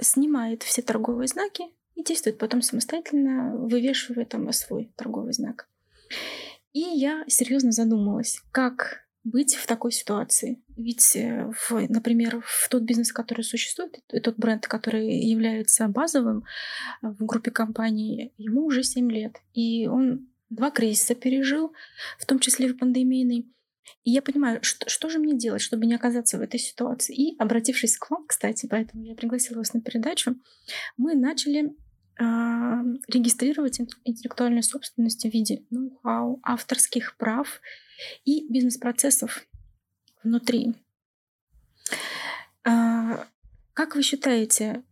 снимает 0.01 0.63
все 0.63 0.81
торговые 0.81 1.27
знаки 1.27 1.63
и 1.95 2.03
действует 2.03 2.37
потом 2.37 2.61
самостоятельно, 2.61 3.55
вывешивая 3.57 4.25
там 4.25 4.51
свой 4.53 4.91
торговый 4.95 5.33
знак. 5.33 5.67
И 6.71 6.79
я 6.79 7.25
серьезно 7.27 7.71
задумалась, 7.71 8.41
как 8.51 9.08
быть 9.23 9.55
в 9.55 9.67
такой 9.67 9.91
ситуации. 9.91 10.61
Ведь, 10.75 11.15
э, 11.15 11.51
в, 11.51 11.71
например, 11.89 12.41
в 12.45 12.69
тот 12.69 12.83
бизнес, 12.83 13.11
который 13.11 13.43
существует, 13.43 13.99
тот 14.07 14.37
бренд, 14.37 14.67
который 14.67 15.19
является 15.19 15.87
базовым 15.87 16.45
э, 17.01 17.07
в 17.07 17.25
группе 17.25 17.51
компаний, 17.51 18.33
ему 18.37 18.65
уже 18.65 18.83
7 18.83 19.11
лет. 19.11 19.35
И 19.53 19.87
он 19.87 20.29
два 20.49 20.71
кризиса 20.71 21.15
пережил, 21.15 21.73
в 22.17 22.25
том 22.25 22.39
числе 22.39 22.69
и 22.69 22.73
пандемийный. 22.73 23.51
И 24.03 24.11
я 24.11 24.21
понимаю, 24.21 24.59
что, 24.63 24.89
что 24.89 25.09
же 25.09 25.19
мне 25.19 25.37
делать, 25.37 25.61
чтобы 25.61 25.85
не 25.85 25.95
оказаться 25.95 26.37
в 26.37 26.41
этой 26.41 26.59
ситуации. 26.59 27.15
И, 27.15 27.37
обратившись 27.37 27.97
к 27.97 28.09
вам, 28.09 28.25
кстати, 28.25 28.67
поэтому 28.69 29.03
я 29.03 29.15
пригласила 29.15 29.57
вас 29.57 29.73
на 29.73 29.81
передачу, 29.81 30.35
мы 30.97 31.15
начали 31.15 31.75
регистрировать 32.19 33.79
интеллектуальную 34.03 34.63
собственность 34.63 35.23
в 35.25 35.29
виде 35.29 35.63
ноу-хау, 35.69 36.39
авторских 36.43 37.15
прав 37.17 37.61
и 38.25 38.51
бизнес-процессов 38.51 39.45
внутри. 40.23 40.75
А, 42.65 43.25
как 43.73 43.95
вы 43.95 44.03
считаете, 44.03 44.83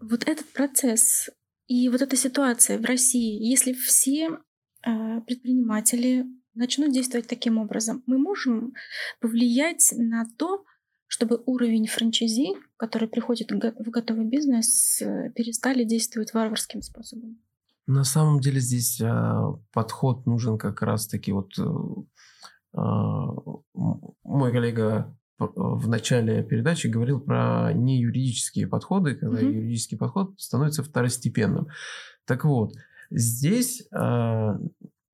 вот 0.00 0.28
этот 0.28 0.46
процесс 0.52 1.30
и 1.66 1.88
вот 1.88 2.02
эта 2.02 2.16
ситуация 2.16 2.78
в 2.78 2.84
России, 2.84 3.42
если 3.42 3.72
все 3.72 4.38
а, 4.82 5.20
предприниматели 5.22 6.26
начнут 6.54 6.92
действовать 6.92 7.28
таким 7.28 7.56
образом, 7.56 8.02
мы 8.06 8.18
можем 8.18 8.74
повлиять 9.20 9.94
на 9.96 10.26
то, 10.36 10.64
чтобы 11.12 11.42
уровень 11.44 11.86
франчайзи, 11.86 12.54
который 12.78 13.06
приходит 13.06 13.52
в 13.52 13.90
готовый 13.90 14.24
бизнес, 14.24 15.02
э, 15.02 15.30
перестали 15.36 15.84
действовать 15.84 16.32
варварским 16.32 16.80
способом? 16.80 17.38
На 17.86 18.02
самом 18.02 18.40
деле 18.40 18.60
здесь 18.60 18.98
а, 19.02 19.52
подход 19.74 20.24
нужен 20.24 20.56
как 20.56 20.80
раз-таки 20.80 21.30
вот 21.32 21.50
а, 22.72 23.26
мой 24.24 24.52
коллега 24.52 25.14
в 25.38 25.86
начале 25.86 26.42
передачи 26.44 26.86
говорил 26.86 27.20
про 27.20 27.74
неюридические 27.74 28.66
подходы, 28.66 29.14
когда 29.14 29.38
mm-hmm. 29.42 29.52
юридический 29.52 29.98
подход 29.98 30.40
становится 30.40 30.82
второстепенным. 30.82 31.68
Так 32.24 32.46
вот, 32.46 32.72
здесь 33.10 33.86
а, 33.92 34.58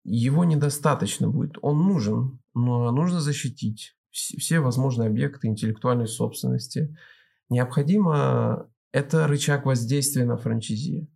его 0.04 0.44
недостаточно 0.44 1.28
будет. 1.28 1.58
Он 1.60 1.88
нужен, 1.88 2.38
но 2.54 2.92
нужно 2.92 3.20
защитить 3.20 3.97
все 4.10 4.60
возможные 4.60 5.08
объекты 5.08 5.48
интеллектуальной 5.48 6.08
собственности. 6.08 6.96
Необходимо 7.48 8.68
это 8.92 9.26
рычаг 9.26 9.66
воздействия 9.66 10.24
на 10.24 10.36
франчайзи. 10.36 11.08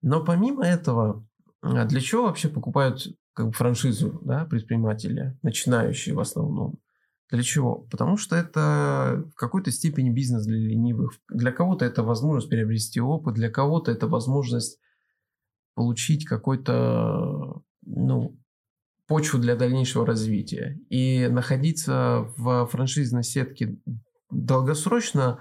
Но 0.00 0.24
помимо 0.24 0.64
этого, 0.64 1.26
а, 1.60 1.84
для 1.84 2.00
чего 2.00 2.24
вообще 2.24 2.48
покупают 2.48 3.06
как 3.34 3.46
бы, 3.46 3.52
франшизу 3.52 4.20
да, 4.24 4.44
предприниматели, 4.44 5.38
начинающие 5.42 6.14
в 6.14 6.20
основном? 6.20 6.78
Для 7.30 7.42
чего? 7.42 7.76
Потому 7.90 8.18
что 8.18 8.36
это 8.36 9.24
в 9.32 9.34
какой-то 9.36 9.70
степени 9.70 10.10
бизнес 10.10 10.44
для 10.44 10.58
ленивых. 10.58 11.12
Для 11.30 11.50
кого-то 11.50 11.84
это 11.84 12.02
возможность 12.02 12.50
приобрести 12.50 13.00
опыт, 13.00 13.34
для 13.34 13.48
кого-то 13.48 13.90
это 13.90 14.06
возможность 14.06 14.78
получить 15.74 16.26
какой-то 16.26 17.62
ну, 17.86 18.38
почву 19.12 19.38
для 19.38 19.56
дальнейшего 19.56 20.06
развития. 20.06 20.80
И 20.88 21.28
находиться 21.28 22.32
в 22.38 22.64
франшизной 22.64 23.22
сетке 23.22 23.76
долгосрочно 24.30 25.40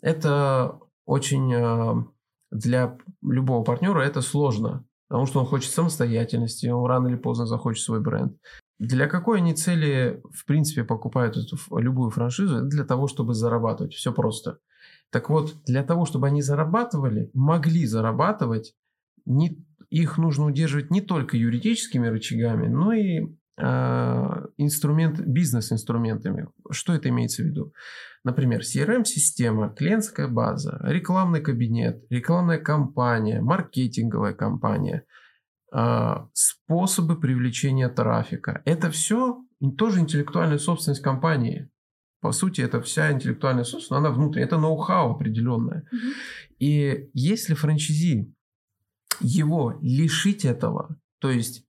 это 0.00 0.80
очень 1.06 1.54
э, 1.54 2.04
для 2.50 2.98
любого 3.22 3.62
партнера 3.62 4.00
это 4.00 4.22
сложно, 4.22 4.84
потому 5.08 5.26
что 5.26 5.38
он 5.38 5.46
хочет 5.46 5.70
самостоятельности, 5.70 6.66
он 6.66 6.84
рано 6.84 7.06
или 7.06 7.16
поздно 7.16 7.46
захочет 7.46 7.84
свой 7.84 8.00
бренд. 8.00 8.36
Для 8.80 9.06
какой 9.06 9.38
они 9.38 9.54
цели, 9.54 10.20
в 10.32 10.44
принципе, 10.44 10.82
покупают 10.82 11.36
эту 11.36 11.56
любую 11.78 12.10
франшизу? 12.10 12.62
Для 12.62 12.82
того, 12.82 13.06
чтобы 13.06 13.34
зарабатывать. 13.34 13.94
Все 13.94 14.12
просто. 14.12 14.58
Так 15.12 15.30
вот, 15.30 15.62
для 15.64 15.84
того, 15.84 16.06
чтобы 16.06 16.26
они 16.26 16.42
зарабатывали, 16.42 17.30
могли 17.34 17.86
зарабатывать, 17.86 18.74
не, 19.26 19.64
их 19.92 20.16
нужно 20.16 20.46
удерживать 20.46 20.90
не 20.90 21.02
только 21.02 21.36
юридическими 21.36 22.06
рычагами, 22.06 22.66
но 22.66 22.94
и 22.94 23.26
э, 23.58 24.46
инструмент, 24.56 25.20
бизнес-инструментами. 25.20 26.48
Что 26.70 26.94
это 26.94 27.10
имеется 27.10 27.42
в 27.42 27.46
виду? 27.46 27.74
Например, 28.24 28.62
CRM-система, 28.62 29.74
клиентская 29.74 30.28
база, 30.28 30.80
рекламный 30.82 31.42
кабинет, 31.42 32.04
рекламная 32.08 32.58
кампания, 32.58 33.42
маркетинговая 33.42 34.32
кампания, 34.32 35.04
э, 35.74 36.14
способы 36.32 37.20
привлечения 37.20 37.90
трафика. 37.90 38.62
Это 38.64 38.90
все 38.90 39.44
тоже 39.76 40.00
интеллектуальная 40.00 40.58
собственность 40.58 41.02
компании. 41.02 41.68
По 42.22 42.32
сути, 42.32 42.62
это 42.62 42.80
вся 42.80 43.12
интеллектуальная 43.12 43.64
собственность, 43.64 43.90
но 43.90 43.96
она 43.98 44.10
внутренняя. 44.10 44.46
Это 44.46 44.56
ноу-хау 44.56 45.10
определенное. 45.10 45.80
Mm-hmm. 45.92 46.56
И 46.60 47.10
если 47.12 47.52
франчайзи 47.52 48.32
его 49.20 49.78
лишить 49.80 50.44
этого, 50.44 50.96
то 51.18 51.30
есть 51.30 51.64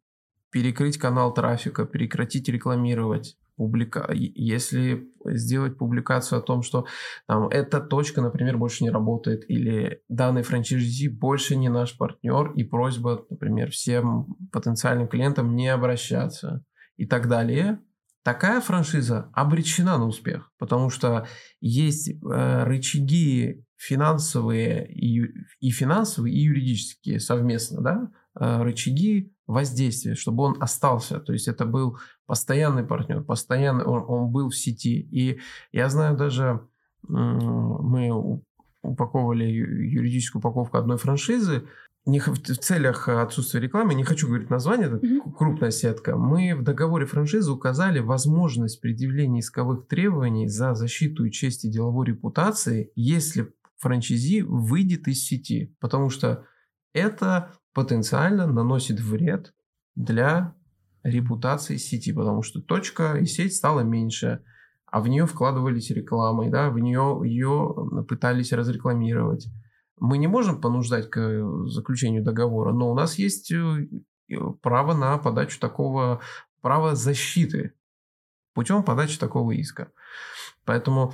перекрыть 0.51 0.97
канал 0.97 1.33
трафика, 1.33 1.85
прекратить 1.85 2.47
рекламировать, 2.49 3.37
публика... 3.55 4.09
если 4.13 5.07
сделать 5.25 5.77
публикацию 5.77 6.39
о 6.39 6.41
том, 6.41 6.61
что 6.61 6.85
там, 7.27 7.47
эта 7.49 7.79
точка, 7.79 8.21
например, 8.21 8.57
больше 8.57 8.83
не 8.83 8.89
работает, 8.89 9.49
или 9.49 10.01
данный 10.09 10.43
франчайзи 10.43 11.07
больше 11.07 11.55
не 11.55 11.69
наш 11.69 11.97
партнер, 11.97 12.51
и 12.51 12.63
просьба, 12.63 13.25
например, 13.29 13.71
всем 13.71 14.35
потенциальным 14.51 15.07
клиентам 15.07 15.55
не 15.55 15.67
обращаться 15.67 16.63
и 16.97 17.05
так 17.05 17.27
далее, 17.27 17.79
такая 18.23 18.61
франшиза 18.61 19.29
обречена 19.33 19.97
на 19.97 20.07
успех, 20.07 20.51
потому 20.57 20.89
что 20.89 21.27
есть 21.61 22.09
э, 22.09 22.63
рычаги 22.63 23.63
финансовые 23.77 24.91
и, 24.91 25.21
и 25.59 25.71
финансовые, 25.71 26.33
и 26.33 26.39
юридические 26.39 27.19
совместно, 27.19 27.81
да, 27.81 28.11
э, 28.39 28.63
рычаги 28.63 29.33
воздействия, 29.45 30.15
чтобы 30.15 30.43
он 30.43 30.57
остался. 30.61 31.19
То 31.19 31.33
есть 31.33 31.47
это 31.47 31.65
был 31.65 31.99
постоянный 32.25 32.83
партнер, 32.85 33.23
постоянный, 33.23 33.83
он, 33.83 34.05
он 34.07 34.31
был 34.31 34.49
в 34.49 34.55
сети. 34.55 35.01
И 35.11 35.39
я 35.73 35.89
знаю 35.89 36.15
даже, 36.15 36.61
мы 37.05 38.41
упаковывали 38.81 39.43
юридическую 39.43 40.39
упаковку 40.39 40.77
одной 40.77 40.97
франшизы, 40.97 41.67
не, 42.05 42.19
в 42.19 42.37
целях 42.39 43.07
отсутствия 43.07 43.61
рекламы, 43.61 43.93
не 43.93 44.03
хочу 44.03 44.27
говорить 44.27 44.49
название, 44.49 44.87
это 44.87 44.97
mm-hmm. 44.97 45.33
крупная 45.37 45.71
сетка, 45.71 46.17
мы 46.17 46.53
в 46.55 46.63
договоре 46.63 47.05
франшизы 47.05 47.51
указали 47.51 47.99
возможность 47.99 48.81
предъявления 48.81 49.39
исковых 49.39 49.87
требований 49.87 50.47
за 50.47 50.73
защиту 50.73 51.23
и 51.25 51.31
честь 51.31 51.63
и 51.63 51.71
деловой 51.71 52.07
репутации, 52.07 52.91
если 52.95 53.53
франчайзи 53.77 54.41
выйдет 54.41 55.07
из 55.07 55.25
сети, 55.25 55.75
потому 55.79 56.09
что 56.09 56.45
это 56.93 57.53
потенциально 57.73 58.47
наносит 58.47 58.99
вред 58.99 59.53
для 59.95 60.55
репутации 61.03 61.77
сети, 61.77 62.13
потому 62.13 62.41
что 62.41 62.61
точка 62.61 63.17
и 63.17 63.25
сеть 63.25 63.55
стала 63.55 63.81
меньше, 63.81 64.43
а 64.85 65.01
в 65.01 65.07
нее 65.07 65.25
вкладывались 65.25 65.89
рекламой, 65.89 66.49
да, 66.49 66.69
в 66.69 66.79
нее 66.79 67.21
ее 67.25 68.03
пытались 68.07 68.53
разрекламировать. 68.53 69.47
Мы 69.99 70.17
не 70.17 70.27
можем 70.27 70.59
понуждать 70.59 71.09
к 71.09 71.67
заключению 71.67 72.23
договора, 72.23 72.73
но 72.73 72.91
у 72.91 72.95
нас 72.95 73.17
есть 73.17 73.51
э, 73.51 73.87
право 74.61 74.93
на 74.93 75.17
подачу 75.17 75.59
такого, 75.59 76.21
право 76.61 76.95
защиты 76.95 77.73
путем 78.53 78.83
подачи 78.83 79.19
такого 79.19 79.51
иска. 79.51 79.91
Поэтому 80.65 81.13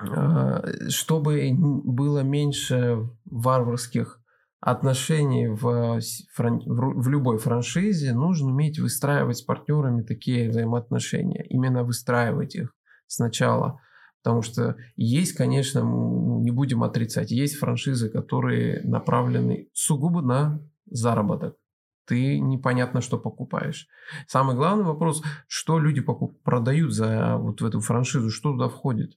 э, 0.00 0.88
чтобы 0.88 1.50
было 1.52 2.20
меньше 2.22 3.08
варварских 3.24 4.20
отношений 4.60 5.48
в, 5.48 6.00
фран... 6.34 6.60
в 6.66 7.08
любой 7.08 7.38
франшизе 7.38 8.12
нужно 8.12 8.48
уметь 8.48 8.78
выстраивать 8.78 9.38
с 9.38 9.42
партнерами 9.42 10.02
такие 10.02 10.50
взаимоотношения. 10.50 11.44
Именно 11.48 11.84
выстраивать 11.84 12.56
их 12.56 12.74
сначала. 13.06 13.80
Потому 14.28 14.42
что 14.42 14.76
есть, 14.96 15.32
конечно, 15.32 15.80
не 15.80 16.50
будем 16.50 16.84
отрицать, 16.84 17.30
есть 17.30 17.56
франшизы, 17.56 18.10
которые 18.10 18.82
направлены 18.82 19.70
сугубо 19.72 20.20
на 20.20 20.60
заработок. 20.84 21.56
Ты 22.06 22.38
непонятно, 22.38 23.00
что 23.00 23.16
покупаешь. 23.16 23.86
Самый 24.26 24.54
главный 24.54 24.84
вопрос, 24.84 25.22
что 25.46 25.78
люди 25.78 26.02
покуп... 26.02 26.42
продают 26.42 26.92
за 26.92 27.38
вот 27.38 27.62
в 27.62 27.64
эту 27.64 27.80
франшизу, 27.80 28.28
что 28.28 28.52
туда 28.52 28.68
входит. 28.68 29.12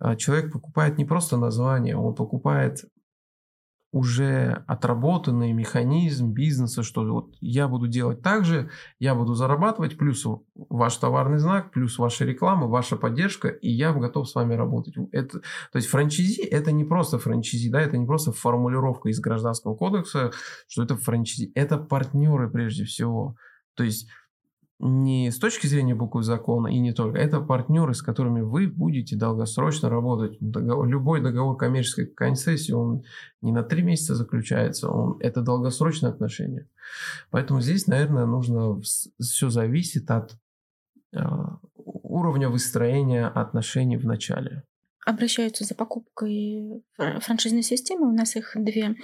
А 0.00 0.16
человек 0.16 0.50
покупает 0.50 0.96
не 0.96 1.04
просто 1.04 1.36
название, 1.36 1.98
он 1.98 2.14
покупает 2.14 2.86
уже 3.92 4.64
отработанный 4.66 5.52
механизм 5.52 6.32
бизнеса, 6.32 6.82
что 6.82 7.04
вот 7.04 7.34
я 7.40 7.68
буду 7.68 7.86
делать 7.86 8.22
так 8.22 8.44
же, 8.44 8.70
я 8.98 9.14
буду 9.14 9.34
зарабатывать, 9.34 9.96
плюс 9.96 10.26
ваш 10.54 10.96
товарный 10.96 11.38
знак, 11.38 11.70
плюс 11.70 11.98
ваша 11.98 12.24
реклама, 12.24 12.66
ваша 12.66 12.96
поддержка, 12.96 13.48
и 13.48 13.70
я 13.70 13.92
готов 13.92 14.28
с 14.28 14.34
вами 14.34 14.54
работать. 14.54 14.94
Это, 15.12 15.40
то 15.40 15.76
есть 15.76 15.88
франчизи 15.88 16.42
это 16.42 16.72
не 16.72 16.84
просто 16.84 17.18
франчизи, 17.18 17.70
да, 17.70 17.80
это 17.80 17.96
не 17.96 18.06
просто 18.06 18.32
формулировка 18.32 19.08
из 19.08 19.20
гражданского 19.20 19.74
кодекса, 19.76 20.32
что 20.68 20.82
это 20.82 20.96
франчизи, 20.96 21.52
это 21.54 21.78
партнеры 21.78 22.50
прежде 22.50 22.84
всего. 22.84 23.36
То 23.74 23.84
есть 23.84 24.08
не 24.78 25.30
с 25.30 25.38
точки 25.38 25.66
зрения 25.66 25.94
буквы 25.94 26.22
закона 26.22 26.68
и 26.68 26.78
не 26.78 26.92
только. 26.92 27.18
Это 27.18 27.40
партнеры, 27.40 27.94
с 27.94 28.02
которыми 28.02 28.42
вы 28.42 28.68
будете 28.68 29.16
долгосрочно 29.16 29.88
работать. 29.88 30.36
Договор, 30.40 30.86
любой 30.86 31.22
договор 31.22 31.56
коммерческой 31.56 32.06
концессии, 32.06 32.72
он 32.72 33.02
не 33.40 33.52
на 33.52 33.62
три 33.62 33.82
месяца 33.82 34.14
заключается, 34.14 34.90
он, 34.90 35.18
это 35.20 35.40
долгосрочные 35.40 36.10
отношения. 36.10 36.68
Поэтому 37.30 37.60
здесь, 37.60 37.86
наверное, 37.86 38.26
нужно, 38.26 38.78
все 39.18 39.48
зависит 39.48 40.10
от 40.10 40.36
э, 41.14 41.20
уровня 41.74 42.50
выстроения 42.50 43.26
отношений 43.26 43.96
в 43.96 44.04
начале. 44.04 44.62
Обращаются 45.06 45.64
за 45.64 45.74
покупкой 45.74 46.84
франшизной 46.96 47.62
системы, 47.62 48.08
у 48.08 48.12
нас 48.12 48.36
их 48.36 48.52
две. 48.56 48.96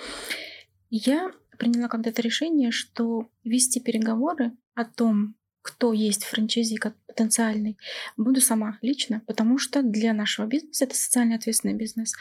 Я 0.90 1.30
приняла 1.58 1.88
когда-то 1.88 2.20
решение, 2.20 2.72
что 2.72 3.28
вести 3.44 3.80
переговоры 3.80 4.52
о 4.74 4.84
том, 4.84 5.36
кто 5.62 5.92
есть 5.92 6.24
франчайзи 6.24 6.76
как 6.76 6.94
потенциальный, 7.06 7.78
буду 8.16 8.40
сама 8.40 8.78
лично, 8.82 9.22
потому 9.26 9.58
что 9.58 9.82
для 9.82 10.12
нашего 10.12 10.46
бизнеса, 10.46 10.84
это 10.84 10.96
социально 10.96 11.36
ответственный 11.36 11.74
бизнес, 11.74 12.14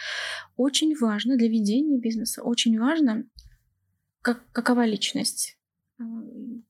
очень 0.55 0.95
важно 0.95 1.37
для 1.37 1.47
ведения 1.47 1.99
бизнеса, 1.99 2.43
очень 2.43 2.79
важно, 2.79 3.25
как, 4.21 4.43
какова 4.51 4.85
личность, 4.85 5.57
э, 5.99 6.03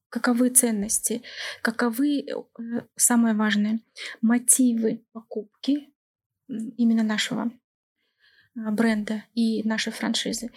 каковы 0.10 0.50
ценности, 0.50 1.22
каковы, 1.62 2.22
э, 2.22 2.34
самое 2.96 3.36
важное, 3.36 3.82
мотивы 4.22 5.04
покупки 5.12 5.90
именно 6.48 7.04
нашего 7.04 7.52
э, 8.56 8.72
бренда 8.72 9.26
и 9.34 9.68
нашей 9.68 9.92
франшизы. 9.92 10.52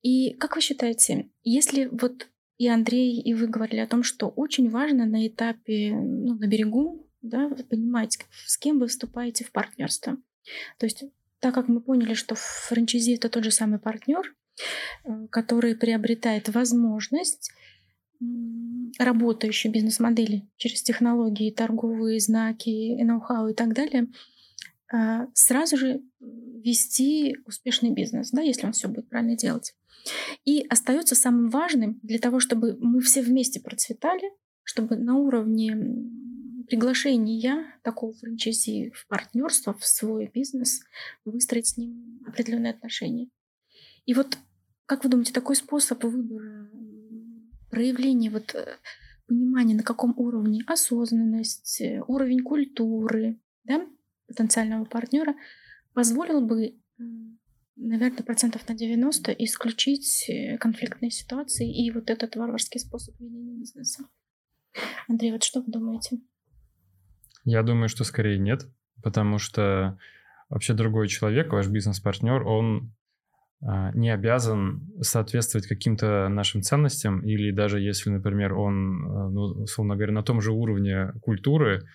И 0.00 0.34
как 0.34 0.56
вы 0.56 0.62
считаете, 0.62 1.28
если 1.42 1.86
вот 1.86 2.29
и 2.60 2.68
Андрей, 2.68 3.18
и 3.18 3.32
вы 3.32 3.46
говорили 3.46 3.80
о 3.80 3.86
том, 3.86 4.02
что 4.02 4.28
очень 4.28 4.68
важно 4.68 5.06
на 5.06 5.26
этапе, 5.26 5.92
ну, 5.94 6.34
на 6.34 6.46
берегу, 6.46 7.08
да, 7.22 7.48
понимать, 7.70 8.18
с 8.44 8.58
кем 8.58 8.78
вы 8.78 8.88
вступаете 8.88 9.46
в 9.46 9.50
партнерство. 9.50 10.18
То 10.78 10.84
есть, 10.84 11.04
так 11.38 11.54
как 11.54 11.68
мы 11.68 11.80
поняли, 11.80 12.12
что 12.12 12.34
франчайзи 12.34 13.14
это 13.14 13.30
тот 13.30 13.44
же 13.44 13.50
самый 13.50 13.78
партнер, 13.78 14.36
э, 15.04 15.26
который 15.30 15.74
приобретает 15.74 16.50
возможность 16.50 17.50
работающей 18.98 19.70
бизнес-модели 19.70 20.46
через 20.58 20.82
технологии, 20.82 21.50
торговые 21.50 22.20
знаки, 22.20 23.02
ноу-хау 23.02 23.48
и 23.48 23.54
так 23.54 23.72
далее, 23.72 24.08
а, 24.92 25.28
сразу 25.32 25.78
же 25.78 26.02
вести 26.62 27.36
успешный 27.46 27.90
бизнес, 27.90 28.30
да, 28.30 28.42
если 28.42 28.66
он 28.66 28.72
все 28.72 28.88
будет 28.88 29.08
правильно 29.08 29.36
делать. 29.36 29.74
И 30.44 30.64
остается 30.68 31.14
самым 31.14 31.50
важным 31.50 31.98
для 32.02 32.18
того, 32.18 32.40
чтобы 32.40 32.76
мы 32.80 33.00
все 33.00 33.22
вместе 33.22 33.60
процветали, 33.60 34.30
чтобы 34.62 34.96
на 34.96 35.16
уровне 35.16 35.76
приглашения 36.68 37.66
такого 37.82 38.12
франчайзи 38.14 38.92
в 38.94 39.06
партнерство, 39.08 39.74
в 39.74 39.84
свой 39.84 40.30
бизнес, 40.32 40.82
выстроить 41.24 41.66
с 41.66 41.76
ним 41.76 42.20
определенные 42.26 42.72
отношения. 42.72 43.28
И 44.06 44.14
вот, 44.14 44.38
как 44.86 45.04
вы 45.04 45.10
думаете, 45.10 45.32
такой 45.32 45.56
способ 45.56 46.02
выбора, 46.04 46.70
проявления 47.70 48.30
вот 48.30 48.54
э, 48.54 48.78
понимания, 49.26 49.74
на 49.74 49.82
каком 49.82 50.14
уровне 50.16 50.62
осознанность, 50.66 51.80
э, 51.80 52.02
уровень 52.06 52.42
культуры 52.42 53.40
да, 53.64 53.86
потенциального 54.26 54.84
партнера 54.84 55.34
позволил 55.94 56.40
бы 56.40 56.76
наверное, 57.80 58.22
процентов 58.22 58.68
на 58.68 58.74
90 58.74 59.32
исключить 59.32 60.28
э, 60.28 60.58
конфликтные 60.58 61.10
ситуации 61.10 61.68
и 61.68 61.90
вот 61.90 62.10
этот 62.10 62.36
варварский 62.36 62.78
способ 62.78 63.18
ведения 63.18 63.58
бизнеса. 63.58 64.04
Андрей, 65.08 65.32
вот 65.32 65.42
что 65.42 65.60
вы 65.60 65.72
думаете? 65.72 66.18
Я 67.44 67.62
думаю, 67.62 67.88
что 67.88 68.04
скорее 68.04 68.38
нет, 68.38 68.68
потому 69.02 69.38
что 69.38 69.98
вообще 70.48 70.74
другой 70.74 71.08
человек, 71.08 71.52
ваш 71.52 71.68
бизнес-партнер, 71.68 72.46
он 72.46 72.94
а, 73.62 73.92
не 73.92 74.10
обязан 74.10 74.86
соответствовать 75.00 75.66
каким-то 75.66 76.28
нашим 76.28 76.62
ценностям, 76.62 77.20
или 77.20 77.50
даже 77.50 77.80
если, 77.80 78.10
например, 78.10 78.54
он, 78.54 79.04
а, 79.04 79.30
ну, 79.30 79.40
условно 79.62 79.96
говоря, 79.96 80.12
на 80.12 80.22
том 80.22 80.40
же 80.40 80.52
уровне 80.52 81.12
культуры, 81.22 81.86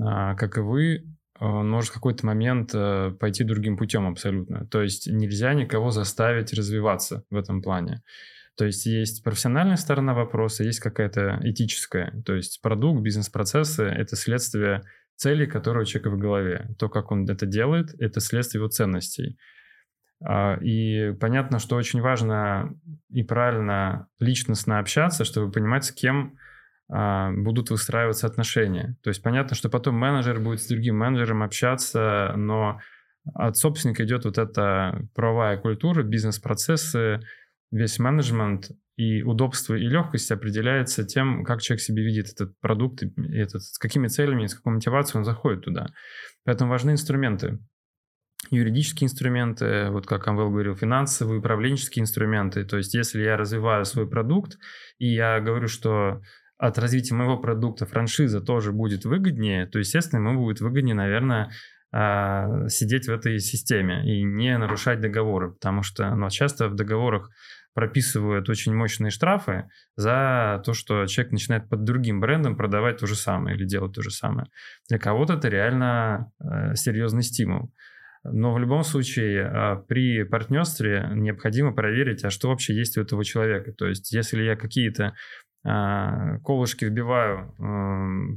а, 0.00 0.34
как 0.36 0.56
и 0.56 0.60
вы, 0.60 1.04
он 1.38 1.68
может 1.70 1.90
в 1.90 1.94
какой-то 1.94 2.26
момент 2.26 2.70
э, 2.74 3.12
пойти 3.18 3.44
другим 3.44 3.76
путем 3.76 4.06
абсолютно. 4.06 4.66
То 4.66 4.82
есть 4.82 5.10
нельзя 5.10 5.54
никого 5.54 5.90
заставить 5.90 6.52
развиваться 6.52 7.24
в 7.30 7.36
этом 7.36 7.62
плане. 7.62 8.02
То 8.56 8.66
есть 8.66 8.84
есть 8.86 9.24
профессиональная 9.24 9.76
сторона 9.76 10.14
вопроса, 10.14 10.62
есть 10.62 10.80
какая-то 10.80 11.40
этическая. 11.42 12.22
То 12.24 12.34
есть 12.34 12.60
продукт, 12.60 13.02
бизнес-процессы— 13.02 13.82
это 13.84 14.14
следствие 14.14 14.82
целей, 15.16 15.46
которые 15.46 15.82
у 15.82 15.86
человека 15.86 16.10
в 16.10 16.18
голове. 16.18 16.68
То, 16.78 16.88
как 16.88 17.10
он 17.10 17.28
это 17.28 17.46
делает, 17.46 17.94
это 17.98 18.20
следствие 18.20 18.60
его 18.60 18.68
ценностей. 18.68 19.38
А, 20.24 20.56
и 20.60 21.12
понятно, 21.12 21.58
что 21.58 21.76
очень 21.76 22.00
важно 22.00 22.74
и 23.08 23.22
правильно 23.22 24.08
личностно 24.20 24.78
общаться, 24.78 25.24
чтобы 25.24 25.50
понимать, 25.50 25.84
с 25.84 25.92
кем 25.92 26.36
будут 26.88 27.70
выстраиваться 27.70 28.26
отношения. 28.26 28.96
То 29.02 29.08
есть 29.10 29.22
понятно, 29.22 29.56
что 29.56 29.68
потом 29.68 29.94
менеджер 29.94 30.40
будет 30.40 30.60
с 30.60 30.68
другим 30.68 30.98
менеджером 30.98 31.42
общаться, 31.42 32.32
но 32.36 32.80
от 33.34 33.56
собственника 33.56 34.04
идет 34.04 34.24
вот 34.24 34.38
эта 34.38 35.08
правовая 35.14 35.56
культура, 35.56 36.02
бизнес-процессы, 36.02 37.20
весь 37.70 37.98
менеджмент 37.98 38.70
и 38.96 39.22
удобство 39.22 39.74
и 39.74 39.86
легкость 39.86 40.30
определяется 40.30 41.04
тем, 41.04 41.44
как 41.44 41.62
человек 41.62 41.80
себе 41.80 42.04
видит 42.04 42.28
этот 42.28 42.58
продукт, 42.60 43.02
этот, 43.02 43.62
с 43.62 43.78
какими 43.78 44.08
целями, 44.08 44.46
с 44.46 44.54
какой 44.54 44.74
мотивацией 44.74 45.20
он 45.20 45.24
заходит 45.24 45.64
туда. 45.64 45.86
Поэтому 46.44 46.70
важны 46.70 46.90
инструменты. 46.90 47.58
Юридические 48.50 49.06
инструменты, 49.06 49.88
вот 49.90 50.06
как 50.06 50.26
Амвел 50.26 50.50
говорил, 50.50 50.74
финансовые, 50.74 51.38
управленческие 51.38 52.02
инструменты. 52.02 52.64
То 52.64 52.76
есть 52.76 52.92
если 52.92 53.22
я 53.22 53.36
развиваю 53.36 53.84
свой 53.84 54.08
продукт, 54.08 54.58
и 54.98 55.06
я 55.06 55.40
говорю, 55.40 55.68
что 55.68 56.20
от 56.62 56.78
развития 56.78 57.16
моего 57.16 57.38
продукта 57.38 57.86
франшиза 57.86 58.40
тоже 58.40 58.70
будет 58.70 59.04
выгоднее, 59.04 59.66
то, 59.66 59.80
естественно, 59.80 60.20
ему 60.20 60.38
будет 60.38 60.60
выгоднее, 60.60 60.94
наверное, 60.94 61.50
а, 61.92 62.68
сидеть 62.68 63.08
в 63.08 63.10
этой 63.10 63.40
системе 63.40 64.02
и 64.06 64.22
не 64.22 64.56
нарушать 64.56 65.00
договоры, 65.00 65.54
потому 65.54 65.82
что 65.82 66.14
ну, 66.14 66.30
часто 66.30 66.68
в 66.68 66.76
договорах 66.76 67.30
прописывают 67.74 68.48
очень 68.48 68.72
мощные 68.76 69.10
штрафы 69.10 69.70
за 69.96 70.62
то, 70.64 70.72
что 70.72 71.06
человек 71.06 71.32
начинает 71.32 71.68
под 71.68 71.82
другим 71.82 72.20
брендом 72.20 72.56
продавать 72.56 72.98
то 72.98 73.08
же 73.08 73.16
самое 73.16 73.56
или 73.56 73.64
делать 73.64 73.94
то 73.94 74.02
же 74.02 74.12
самое. 74.12 74.46
Для 74.88 75.00
кого-то 75.00 75.34
это 75.34 75.48
реально 75.48 76.30
э, 76.38 76.76
серьезный 76.76 77.24
стимул. 77.24 77.72
Но 78.24 78.54
в 78.54 78.58
любом 78.60 78.84
случае 78.84 79.50
э, 79.52 79.76
при 79.88 80.22
партнерстве 80.22 81.08
необходимо 81.12 81.74
проверить, 81.74 82.24
а 82.24 82.30
что 82.30 82.50
вообще 82.50 82.72
есть 82.74 82.96
у 82.98 83.02
этого 83.02 83.24
человека. 83.24 83.72
То 83.72 83.88
есть 83.88 84.12
если 84.12 84.42
я 84.42 84.54
какие-то 84.54 85.06
а, 85.06 85.12
колышки 85.64 86.84
вбиваю, 86.84 87.54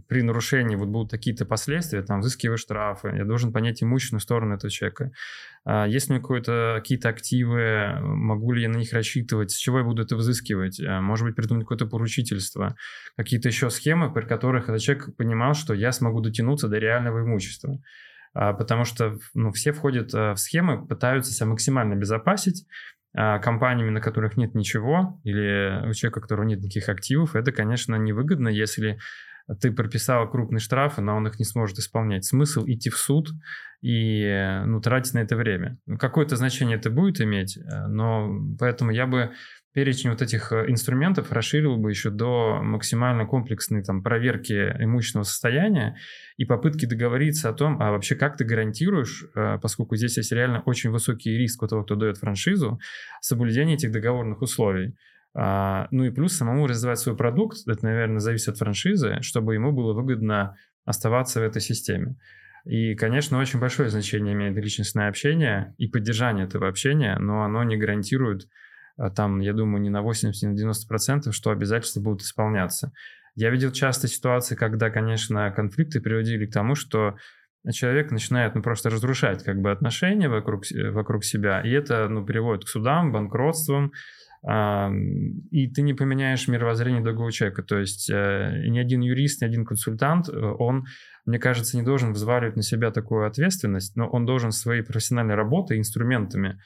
при 0.07 0.21
нарушении 0.21 0.75
вот 0.75 0.89
будут 0.89 1.11
какие-то 1.11 1.45
последствия, 1.45 2.03
там, 2.03 2.19
взыскиваю 2.19 2.57
штрафы, 2.57 3.13
я 3.15 3.25
должен 3.25 3.51
понять 3.51 3.81
имущественную 3.81 4.21
сторону 4.21 4.55
этого 4.55 4.69
человека. 4.69 5.11
А, 5.65 5.87
есть 5.87 6.09
ли 6.09 6.15
у 6.15 6.19
меня 6.19 6.75
какие-то 6.75 7.09
активы, 7.09 7.99
могу 7.99 8.51
ли 8.51 8.61
я 8.61 8.69
на 8.69 8.77
них 8.77 8.93
рассчитывать, 8.93 9.51
с 9.51 9.55
чего 9.55 9.79
я 9.79 9.83
буду 9.83 10.03
это 10.03 10.15
взыскивать, 10.15 10.79
а, 10.79 11.01
может 11.01 11.25
быть, 11.25 11.35
придумать 11.35 11.63
какое-то 11.63 11.87
поручительство, 11.87 12.75
какие-то 13.17 13.49
еще 13.49 13.71
схемы, 13.71 14.13
при 14.13 14.25
которых 14.25 14.69
этот 14.69 14.81
человек 14.81 15.15
понимал, 15.15 15.55
что 15.55 15.73
я 15.73 15.91
смогу 15.91 16.21
дотянуться 16.21 16.67
до 16.67 16.77
реального 16.77 17.21
имущества. 17.21 17.79
Потому 18.33 18.83
что 18.83 19.17
ну, 19.33 19.53
все 19.53 19.71
входят 19.71 20.11
в 20.11 20.35
схемы, 20.35 20.85
пытаются 20.85 21.31
себя 21.31 21.45
максимально 21.45 21.95
обезопасить, 21.95 22.67
а, 22.67 23.04
компаниями, 23.15 23.91
на 23.91 24.01
которых 24.01 24.35
нет 24.37 24.55
ничего, 24.55 25.19
или 25.23 25.87
у 25.87 25.93
человека, 25.93 26.19
у 26.19 26.21
которого 26.21 26.45
нет 26.45 26.59
никаких 26.59 26.89
активов, 26.89 27.35
это, 27.35 27.51
конечно, 27.51 27.95
невыгодно, 27.95 28.49
если 28.49 28.99
ты 29.61 29.71
прописал 29.71 30.29
крупные 30.29 30.59
штрафы, 30.59 31.01
но 31.01 31.15
он 31.15 31.27
их 31.27 31.37
не 31.37 31.45
сможет 31.45 31.77
исполнять. 31.77 32.25
Смысл 32.25 32.63
идти 32.65 32.89
в 32.89 32.97
суд 32.97 33.29
и 33.81 34.61
ну, 34.65 34.81
тратить 34.81 35.13
на 35.13 35.19
это 35.19 35.35
время. 35.35 35.77
Какое-то 35.99 36.35
значение 36.35 36.77
это 36.77 36.89
будет 36.89 37.21
иметь, 37.21 37.57
э, 37.57 37.87
но 37.87 38.27
поэтому 38.57 38.91
я 38.91 39.05
бы 39.05 39.31
перечень 39.75 40.09
вот 40.09 40.21
этих 40.21 40.53
э, 40.53 40.71
инструментов 40.71 41.33
расширил 41.33 41.75
бы 41.75 41.89
еще 41.89 42.09
до 42.09 42.61
максимально 42.63 43.25
комплексной 43.25 43.83
там, 43.83 44.01
проверки 44.01 44.53
имущественного 44.79 45.25
состояния 45.25 45.97
и 46.37 46.45
попытки 46.45 46.85
договориться 46.85 47.49
о 47.49 47.53
том, 47.53 47.81
а 47.81 47.91
вообще 47.91 48.15
как 48.15 48.37
ты 48.37 48.45
гарантируешь, 48.45 49.25
э, 49.35 49.59
поскольку 49.61 49.97
здесь 49.97 50.15
есть 50.15 50.31
реально 50.31 50.61
очень 50.61 50.91
высокий 50.91 51.37
риск 51.37 51.61
у 51.61 51.67
того, 51.67 51.83
кто 51.83 51.95
дает 51.95 52.17
франшизу, 52.17 52.79
соблюдение 53.19 53.75
этих 53.75 53.91
договорных 53.91 54.41
условий. 54.41 54.95
А, 55.37 55.89
ну 55.91 56.05
и 56.05 56.09
плюс 56.09 56.37
самому 56.37 56.67
развивать 56.67 56.99
свой 56.99 57.17
продукт, 57.17 57.57
это, 57.67 57.83
наверное, 57.83 58.19
зависит 58.19 58.47
от 58.47 58.57
франшизы, 58.57 59.17
чтобы 59.19 59.55
ему 59.55 59.73
было 59.73 59.91
выгодно 59.91 60.55
оставаться 60.85 61.41
в 61.41 61.43
этой 61.43 61.61
системе. 61.61 62.15
И, 62.63 62.95
конечно, 62.95 63.37
очень 63.39 63.59
большое 63.59 63.89
значение 63.89 64.33
имеет 64.33 64.55
личностное 64.55 65.09
общение 65.09 65.75
и 65.77 65.87
поддержание 65.87 66.45
этого 66.45 66.69
общения, 66.69 67.17
но 67.19 67.43
оно 67.43 67.63
не 67.65 67.75
гарантирует 67.75 68.47
там, 69.15 69.39
я 69.39 69.53
думаю, 69.53 69.81
не 69.81 69.89
на 69.89 70.01
80, 70.01 70.41
не 70.43 70.49
на 70.49 70.55
90 70.55 70.87
процентов, 70.87 71.35
что 71.35 71.51
обязательства 71.51 72.01
будут 72.01 72.21
исполняться. 72.21 72.91
Я 73.35 73.49
видел 73.49 73.71
часто 73.71 74.07
ситуации, 74.07 74.55
когда, 74.55 74.89
конечно, 74.89 75.51
конфликты 75.51 75.99
приводили 75.99 76.45
к 76.45 76.53
тому, 76.53 76.75
что 76.75 77.15
человек 77.73 78.11
начинает 78.11 78.55
ну, 78.55 78.61
просто 78.61 78.89
разрушать 78.89 79.43
как 79.43 79.59
бы 79.59 79.71
отношения 79.71 80.29
вокруг, 80.29 80.63
вокруг 80.91 81.23
себя, 81.23 81.61
и 81.61 81.69
это 81.71 82.07
ну, 82.07 82.25
приводит 82.25 82.65
к 82.65 82.69
судам, 82.69 83.11
банкротствам, 83.11 83.91
э, 84.47 84.89
и 85.51 85.69
ты 85.69 85.81
не 85.81 85.93
поменяешь 85.93 86.47
мировоззрение 86.47 87.03
другого 87.03 87.31
человека. 87.31 87.63
То 87.63 87.79
есть 87.79 88.09
э, 88.09 88.63
ни 88.67 88.79
один 88.79 89.01
юрист, 89.01 89.41
ни 89.41 89.45
один 89.45 89.65
консультант, 89.65 90.29
э, 90.29 90.31
он, 90.33 90.85
мне 91.25 91.39
кажется, 91.39 91.75
не 91.75 91.83
должен 91.83 92.13
взваливать 92.13 92.55
на 92.55 92.63
себя 92.63 92.91
такую 92.91 93.25
ответственность, 93.25 93.95
но 93.95 94.07
он 94.07 94.25
должен 94.25 94.51
своей 94.51 94.83
профессиональной 94.83 95.35
работой, 95.35 95.79
инструментами 95.79 96.59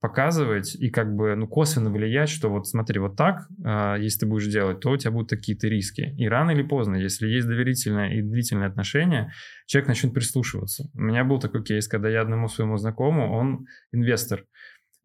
показывать 0.00 0.74
и 0.74 0.90
как 0.90 1.14
бы 1.14 1.34
ну, 1.34 1.48
косвенно 1.48 1.90
влиять, 1.90 2.28
что 2.28 2.48
вот 2.48 2.66
смотри, 2.66 3.00
вот 3.00 3.16
так, 3.16 3.48
э, 3.64 3.96
если 4.00 4.20
ты 4.20 4.26
будешь 4.26 4.46
делать, 4.46 4.80
то 4.80 4.90
у 4.90 4.96
тебя 4.96 5.10
будут 5.10 5.30
такие-то 5.30 5.68
риски. 5.68 6.14
И 6.18 6.28
рано 6.28 6.50
или 6.50 6.62
поздно, 6.62 6.96
если 6.96 7.26
есть 7.28 7.46
доверительное 7.46 8.14
и 8.14 8.22
длительное 8.22 8.68
отношение, 8.68 9.32
человек 9.66 9.88
начнет 9.88 10.12
прислушиваться. 10.12 10.90
У 10.94 11.00
меня 11.00 11.24
был 11.24 11.40
такой 11.40 11.64
кейс, 11.64 11.88
когда 11.88 12.08
я 12.08 12.20
одному 12.20 12.48
своему 12.48 12.76
знакомому, 12.76 13.32
он 13.32 13.66
инвестор, 13.92 14.44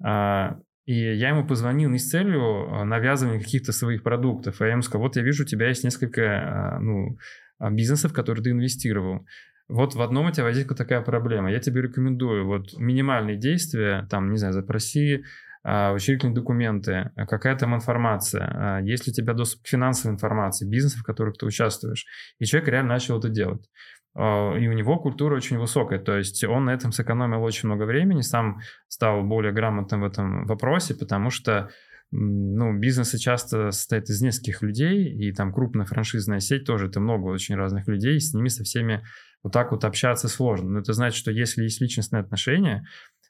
э, 0.06 0.50
и 0.86 0.94
я 0.94 1.30
ему 1.30 1.48
позвонил 1.48 1.90
не 1.90 2.00
с 2.00 2.10
целью 2.10 2.84
навязывания 2.86 3.40
каких-то 3.40 3.72
своих 3.72 4.04
продуктов, 4.04 4.60
а 4.60 4.66
я 4.66 4.72
ему 4.74 4.82
сказал, 4.82 5.04
вот 5.04 5.16
я 5.16 5.22
вижу, 5.22 5.44
у 5.44 5.46
тебя 5.46 5.68
есть 5.68 5.84
несколько 5.84 6.80
ну, 6.82 7.18
бизнесов, 7.70 8.12
в 8.12 8.16
которые 8.16 8.44
ты 8.44 8.50
инвестировал 8.50 9.26
вот 9.72 9.96
в 9.96 10.02
одном 10.02 10.28
у 10.28 10.32
тебя 10.32 10.44
возникла 10.44 10.76
такая 10.76 11.02
проблема. 11.02 11.52
Я 11.52 11.60
тебе 11.60 11.82
рекомендую 11.82 12.46
вот 12.46 12.78
минимальные 12.78 13.38
действия, 13.38 14.08
там, 14.10 14.32
не 14.32 14.38
знаю, 14.38 14.54
запроси 14.54 15.24
а, 15.64 15.94
учредительные 15.94 16.36
документы, 16.36 17.12
а, 17.16 17.26
какая 17.26 17.56
там 17.56 17.74
информация, 17.74 18.52
а, 18.54 18.82
есть 18.82 19.08
ли 19.08 19.12
у 19.12 19.14
тебя 19.14 19.34
доступ 19.34 19.64
к 19.64 19.68
финансовой 19.68 20.16
информации, 20.16 20.68
бизнеса, 20.68 21.00
в 21.00 21.04
которых 21.04 21.38
ты 21.38 21.46
участвуешь. 21.46 22.06
И 22.40 22.46
человек 22.46 22.70
реально 22.70 22.94
начал 22.94 23.20
это 23.20 23.30
делать. 23.30 23.66
А, 24.14 24.56
и 24.58 24.68
у 24.68 24.74
него 24.74 25.00
культура 25.00 25.36
очень 25.36 25.58
высокая, 25.58 26.00
то 26.00 26.18
есть 26.18 26.44
он 26.44 26.66
на 26.66 26.72
этом 26.72 26.92
сэкономил 26.92 27.42
очень 27.44 27.70
много 27.70 27.84
времени, 27.84 28.22
сам 28.22 28.60
стал 28.88 29.24
более 29.24 29.54
грамотным 29.54 30.02
в 30.02 30.06
этом 30.06 30.46
вопросе, 30.46 30.96
потому 30.96 31.30
что 31.30 31.70
ну, 32.14 32.78
бизнесы 32.78 33.18
часто 33.18 33.72
состоят 33.72 34.10
из 34.10 34.22
нескольких 34.22 34.62
людей, 34.62 35.06
и 35.06 35.32
там 35.32 35.54
крупная 35.54 35.86
франшизная 35.86 36.42
сеть 36.42 36.66
тоже, 36.66 36.88
это 36.88 37.00
много 37.00 37.28
очень 37.28 37.56
разных 37.56 37.88
людей, 37.88 38.20
с 38.20 38.34
ними 38.34 38.50
со 38.50 38.64
всеми 38.64 39.02
вот 39.44 39.54
так 39.54 39.72
вот 39.72 39.84
общаться 39.86 40.28
сложно. 40.28 40.70
Но 40.70 40.80
это 40.80 40.94
значит, 40.94 41.18
что 41.18 41.32
если 41.32 41.64
есть 41.64 41.82
личностные 41.82 42.22
отношения, 42.22 42.86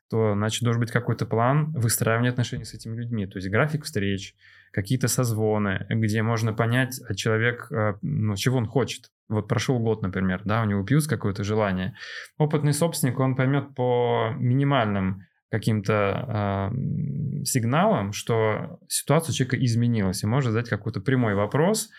то, 0.10 0.34
значит, 0.34 0.64
должен 0.64 0.82
быть 0.82 0.92
какой-то 0.92 1.26
план 1.26 1.72
выстраивания 1.72 2.32
отношений 2.32 2.66
с 2.66 2.74
этими 2.74 2.98
людьми. 2.98 3.28
То 3.28 3.38
есть 3.38 3.50
график 3.50 3.86
встреч, 3.86 4.36
какие-то 4.72 5.08
созвоны, 5.08 5.86
где 5.90 6.22
можно 6.22 6.54
понять, 6.54 7.00
а 7.08 7.14
человек, 7.14 7.72
э, 7.72 7.94
ну, 8.02 8.36
чего 8.36 8.58
он 8.58 8.66
хочет. 8.66 9.06
Вот 9.30 9.48
прошел 9.48 9.80
год, 9.80 10.02
например, 10.02 10.42
да, 10.44 10.62
у 10.64 10.66
него 10.66 10.84
пьют 10.84 11.08
какое-то 11.08 11.46
желание. 11.46 11.96
Опытный 12.38 12.74
собственник, 12.74 13.20
он 13.20 13.36
поймет 13.36 13.74
по 13.74 14.32
минимальным 14.38 15.26
каким-то 15.50 16.72
э, 16.74 17.44
сигналам, 17.46 18.12
что 18.12 18.80
ситуация 18.90 19.32
у 19.32 19.36
человека 19.36 19.64
изменилась, 19.64 20.24
и 20.24 20.28
может 20.28 20.52
задать 20.52 20.70
какой-то 20.70 21.00
прямой 21.02 21.36
вопрос, 21.36 21.90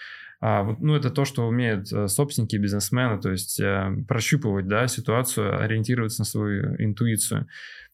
ну, 0.80 0.96
это 0.96 1.10
то, 1.10 1.24
что 1.24 1.46
умеют 1.46 1.92
э, 1.92 2.08
собственники, 2.08 2.56
бизнесмены, 2.56 3.20
то 3.20 3.30
есть 3.30 3.60
э, 3.60 3.92
прощупывать 4.08 4.66
да, 4.66 4.88
ситуацию, 4.88 5.62
ориентироваться 5.62 6.22
на 6.22 6.24
свою 6.24 6.74
интуицию. 6.82 7.46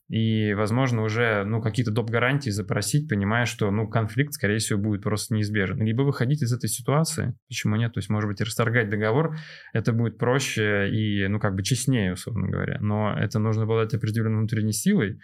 и, 0.09 0.55
возможно, 0.55 1.03
уже, 1.03 1.45
ну, 1.45 1.61
какие-то 1.61 1.93
доп. 1.93 2.09
гарантии 2.09 2.49
запросить, 2.49 3.07
понимая, 3.07 3.45
что, 3.45 3.71
ну, 3.71 3.87
конфликт, 3.87 4.33
скорее 4.33 4.57
всего, 4.61 4.79
будет 4.79 5.03
просто 5.03 5.35
неизбежен. 5.35 5.83
Либо 5.83 6.01
выходить 6.01 6.43
из 6.43 6.51
этой 6.51 6.71
ситуации, 6.71 7.35
почему 7.49 7.77
нет, 7.77 7.93
то 7.93 7.99
есть, 7.99 8.09
может 8.09 8.31
быть, 8.31 8.41
расторгать 8.41 8.89
договор, 8.89 9.37
это 9.75 9.93
будет 9.93 10.17
проще 10.17 10.89
и, 10.91 11.29
ну, 11.29 11.39
как 11.39 11.55
бы 11.55 11.63
честнее, 11.63 12.15
условно 12.15 12.49
говоря, 12.49 12.79
но 12.81 13.15
это 13.15 13.39
нужно 13.39 13.65
обладать 13.65 13.93
определенной 13.93 14.39
внутренней 14.39 14.73
силой, 14.73 15.21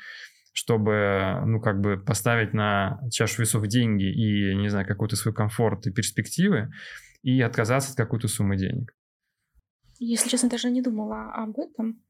чтобы, 0.54 1.42
ну, 1.44 1.60
как 1.60 1.80
бы 1.80 1.98
поставить 1.98 2.54
на 2.54 3.00
чашу 3.10 3.42
весов 3.42 3.66
деньги 3.66 4.04
и, 4.04 4.54
не 4.54 4.68
знаю, 4.68 4.86
какой-то 4.86 5.16
свой 5.16 5.34
комфорт 5.34 5.86
и 5.86 5.90
перспективы, 5.90 6.70
и 7.22 7.40
отказаться 7.42 7.90
от 7.90 7.96
какой-то 7.96 8.28
суммы 8.28 8.56
денег. 8.56 8.94
Если 9.98 10.28
честно, 10.28 10.48
даже 10.48 10.70
не 10.70 10.80
думала 10.80 11.32
об 11.32 11.58
этом. 11.58 12.00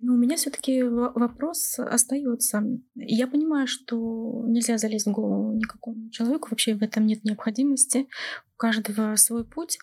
Но 0.00 0.14
у 0.14 0.16
меня 0.16 0.36
все-таки 0.36 0.82
вопрос 0.82 1.78
остается. 1.78 2.64
Я 2.96 3.28
понимаю, 3.28 3.68
что 3.68 4.44
нельзя 4.46 4.76
залезть 4.76 5.06
в 5.06 5.12
голову 5.12 5.52
никакому 5.52 6.10
человеку, 6.10 6.48
вообще 6.50 6.74
в 6.74 6.82
этом 6.82 7.06
нет 7.06 7.22
необходимости. 7.24 8.08
У 8.54 8.56
каждого 8.56 9.14
свой 9.16 9.44
путь. 9.44 9.78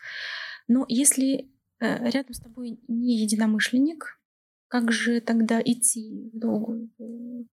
Но 0.68 0.86
если 0.90 1.50
э, 1.80 2.10
рядом 2.10 2.34
с 2.34 2.42
тобой 2.42 2.80
не 2.88 3.22
единомышленник, 3.22 4.20
как 4.76 4.92
же 4.92 5.22
тогда 5.22 5.62
идти 5.62 6.30
в 6.34 6.38
долгую 6.38 6.90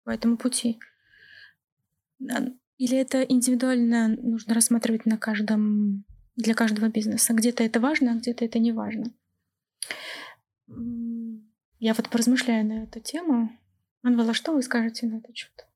по 0.05 0.11
этому 0.11 0.37
пути? 0.37 0.79
Или 2.19 2.99
это 2.99 3.23
индивидуально 3.23 4.09
нужно 4.09 4.53
рассматривать 4.53 5.07
на 5.07 5.17
каждом, 5.17 6.05
для 6.37 6.53
каждого 6.53 6.91
бизнеса? 6.91 7.33
Где-то 7.33 7.65
это 7.65 7.81
важно, 7.81 8.13
а 8.13 8.17
где-то 8.17 8.45
это 8.45 8.59
не 8.59 8.73
важно. 8.73 9.15
Я 11.79 11.95
вот 11.95 12.11
поразмышляю 12.11 12.67
на 12.67 12.83
эту 12.83 13.01
тему. 13.01 13.51
Анвала, 14.03 14.35
что 14.35 14.53
вы 14.53 14.61
скажете 14.61 15.07
на 15.07 15.17
этот 15.17 15.35
счет? 15.35 15.67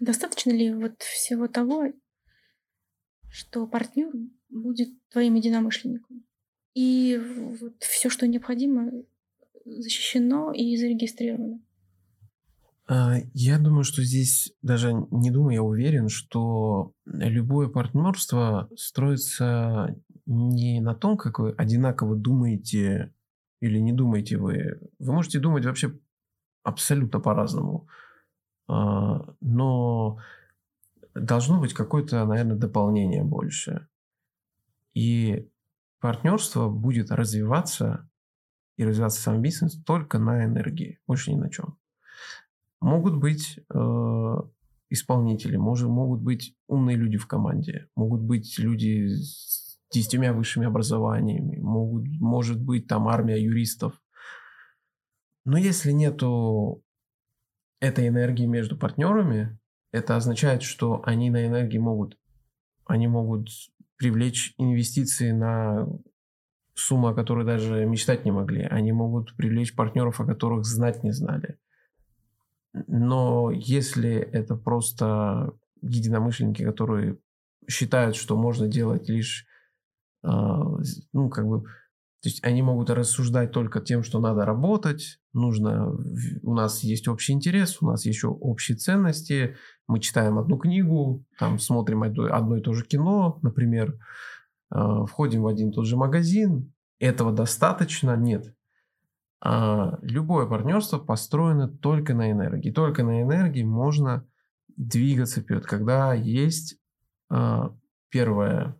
Достаточно 0.00 0.50
ли 0.50 0.70
вот 0.74 1.00
всего 1.00 1.48
того, 1.48 1.94
что 3.30 3.66
партнер 3.66 4.12
будет 4.50 4.90
твоим 5.08 5.36
единомышленником? 5.36 6.26
И 6.74 7.18
вот 7.58 7.82
все, 7.82 8.10
что 8.10 8.26
необходимо, 8.26 8.90
защищено 9.64 10.52
и 10.52 10.76
зарегистрировано. 10.76 11.60
А, 12.86 13.16
я 13.32 13.58
думаю, 13.58 13.84
что 13.84 14.02
здесь 14.02 14.52
даже 14.62 14.92
не 15.10 15.30
думаю, 15.30 15.54
я 15.54 15.62
уверен, 15.62 16.08
что 16.08 16.92
любое 17.06 17.68
партнерство 17.68 18.68
строится 18.76 19.96
не 20.26 20.80
на 20.80 20.94
том, 20.94 21.16
как 21.16 21.38
вы 21.38 21.52
одинаково 21.52 22.16
думаете 22.16 23.14
или 23.60 23.78
не 23.78 23.92
думаете 23.92 24.36
вы. 24.36 24.80
Вы 24.98 25.12
можете 25.12 25.38
думать 25.38 25.64
вообще 25.64 25.98
абсолютно 26.62 27.20
по-разному. 27.20 27.88
А, 28.68 29.34
но 29.40 30.18
должно 31.14 31.60
быть 31.60 31.72
какое-то, 31.72 32.24
наверное, 32.26 32.56
дополнение 32.56 33.22
больше. 33.22 33.88
И 34.92 35.48
партнерство 36.00 36.68
будет 36.68 37.10
развиваться 37.10 38.08
и 38.76 38.84
развиваться 38.84 39.20
сам 39.20 39.40
бизнес 39.42 39.80
только 39.84 40.18
на 40.18 40.44
энергии, 40.44 41.00
больше 41.06 41.32
ни 41.32 41.36
на 41.36 41.50
чем. 41.50 41.78
Могут 42.80 43.16
быть 43.16 43.58
э, 43.72 44.36
исполнители, 44.90 45.56
может, 45.56 45.88
могут 45.88 46.20
быть 46.20 46.56
умные 46.66 46.96
люди 46.96 47.16
в 47.16 47.26
команде, 47.26 47.88
могут 47.96 48.22
быть 48.22 48.58
люди 48.58 49.06
с 49.08 49.78
десятимя 49.90 50.32
высшими 50.32 50.66
образованиями, 50.66 51.58
могут, 51.60 52.06
может 52.20 52.60
быть 52.60 52.86
там 52.86 53.08
армия 53.08 53.42
юристов. 53.42 54.00
Но 55.44 55.56
если 55.56 55.92
нету 55.92 56.82
этой 57.80 58.08
энергии 58.08 58.46
между 58.46 58.76
партнерами, 58.76 59.58
это 59.92 60.16
означает, 60.16 60.62
что 60.62 61.02
они 61.04 61.30
на 61.30 61.46
энергии 61.46 61.78
могут, 61.78 62.18
они 62.86 63.06
могут 63.06 63.48
привлечь 63.96 64.54
инвестиции 64.58 65.30
на 65.30 65.86
суммы, 66.74 67.10
о 67.10 67.14
которой 67.14 67.44
даже 67.44 67.84
мечтать 67.86 68.24
не 68.24 68.32
могли. 68.32 68.62
Они 68.62 68.92
могут 68.92 69.36
привлечь 69.36 69.74
партнеров, 69.74 70.20
о 70.20 70.26
которых 70.26 70.64
знать 70.64 71.02
не 71.04 71.12
знали. 71.12 71.58
Но 72.72 73.50
если 73.52 74.14
это 74.14 74.56
просто 74.56 75.52
единомышленники, 75.80 76.64
которые 76.64 77.18
считают, 77.68 78.16
что 78.16 78.36
можно 78.36 78.66
делать 78.66 79.08
лишь, 79.08 79.46
э, 80.24 80.28
ну, 80.28 81.30
как 81.30 81.46
бы, 81.46 81.62
то 81.62 82.28
есть 82.28 82.42
они 82.42 82.62
могут 82.62 82.90
рассуждать 82.90 83.52
только 83.52 83.80
тем, 83.80 84.02
что 84.02 84.18
надо 84.18 84.44
работать, 84.44 85.20
нужно, 85.32 85.94
у 86.42 86.54
нас 86.54 86.82
есть 86.82 87.06
общий 87.06 87.32
интерес, 87.32 87.80
у 87.80 87.86
нас 87.86 88.06
еще 88.06 88.28
общие 88.28 88.76
ценности, 88.76 89.56
мы 89.86 90.00
читаем 90.00 90.38
одну 90.38 90.58
книгу, 90.58 91.24
там 91.38 91.58
смотрим 91.58 92.02
одно, 92.02 92.34
одно 92.34 92.56
и 92.56 92.62
то 92.62 92.72
же 92.72 92.84
кино, 92.84 93.38
например, 93.42 93.92
а, 93.92 93.98
входим 94.70 95.42
в 95.42 95.46
один 95.46 95.70
и 95.70 95.72
тот 95.72 95.86
же 95.86 95.96
магазин, 95.96 96.72
этого 96.98 97.32
достаточно? 97.32 98.16
Нет. 98.16 98.54
А 99.40 99.98
любое 100.00 100.46
партнерство 100.46 100.98
построено 100.98 101.68
только 101.68 102.14
на 102.14 102.30
энергии. 102.30 102.70
Только 102.70 103.04
на 103.04 103.22
энергии 103.22 103.62
можно 103.62 104.26
двигаться 104.76 105.40
вперед, 105.42 105.66
когда 105.66 106.14
есть 106.14 106.78
а, 107.28 107.74
первая 108.08 108.76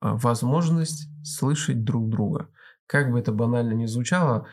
а, 0.00 0.14
возможность 0.16 1.08
слышать 1.24 1.84
друг 1.84 2.08
друга. 2.08 2.48
Как 2.86 3.10
бы 3.10 3.18
это 3.18 3.32
банально 3.32 3.72
ни 3.72 3.86
звучало, 3.86 4.46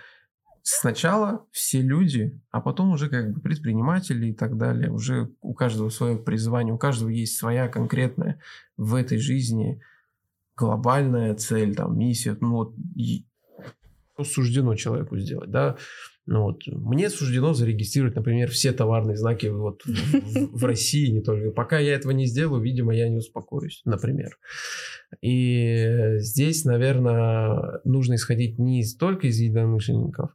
сначала 0.67 1.45
все 1.51 1.79
люди, 1.79 2.41
а 2.49 2.59
потом 2.59 2.89
уже 2.89 3.07
как 3.07 3.31
бы 3.31 3.39
предприниматели 3.39 4.29
и 4.29 4.33
так 4.33 4.57
далее. 4.57 4.91
Уже 4.91 5.29
у 5.41 5.53
каждого 5.53 5.89
свое 5.89 6.17
призвание, 6.17 6.73
у 6.73 6.79
каждого 6.79 7.09
есть 7.09 7.37
своя 7.37 7.67
конкретная 7.67 8.41
в 8.75 8.95
этой 8.95 9.19
жизни 9.19 9.79
глобальная 10.57 11.35
цель, 11.35 11.75
там, 11.75 11.97
миссия. 11.97 12.35
Ну 12.41 12.51
вот, 12.53 12.75
что 14.15 14.23
суждено 14.23 14.73
человеку 14.75 15.17
сделать, 15.19 15.51
да? 15.51 15.77
Ну 16.25 16.41
вот, 16.41 16.65
мне 16.65 17.11
суждено 17.11 17.53
зарегистрировать, 17.53 18.15
например, 18.15 18.49
все 18.49 18.71
товарные 18.71 19.17
знаки 19.17 19.45
вот 19.45 19.83
в, 19.85 20.57
в 20.57 20.65
России, 20.65 21.11
не 21.11 21.21
только. 21.21 21.51
Пока 21.51 21.77
я 21.77 21.93
этого 21.93 22.11
не 22.11 22.25
сделаю, 22.25 22.63
видимо, 22.63 22.95
я 22.95 23.07
не 23.07 23.17
успокоюсь, 23.17 23.83
например. 23.85 24.39
И 25.21 26.15
здесь, 26.17 26.65
наверное, 26.65 27.81
нужно 27.83 28.15
исходить 28.15 28.57
не 28.57 28.83
столько 28.83 29.27
из 29.27 29.39
единомышленников, 29.39 30.31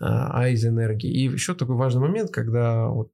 а, 0.00 0.42
а 0.42 0.48
из 0.48 0.64
энергии. 0.64 1.10
И 1.10 1.24
еще 1.24 1.54
такой 1.54 1.76
важный 1.76 2.02
момент, 2.02 2.30
когда 2.30 2.88
вот 2.88 3.10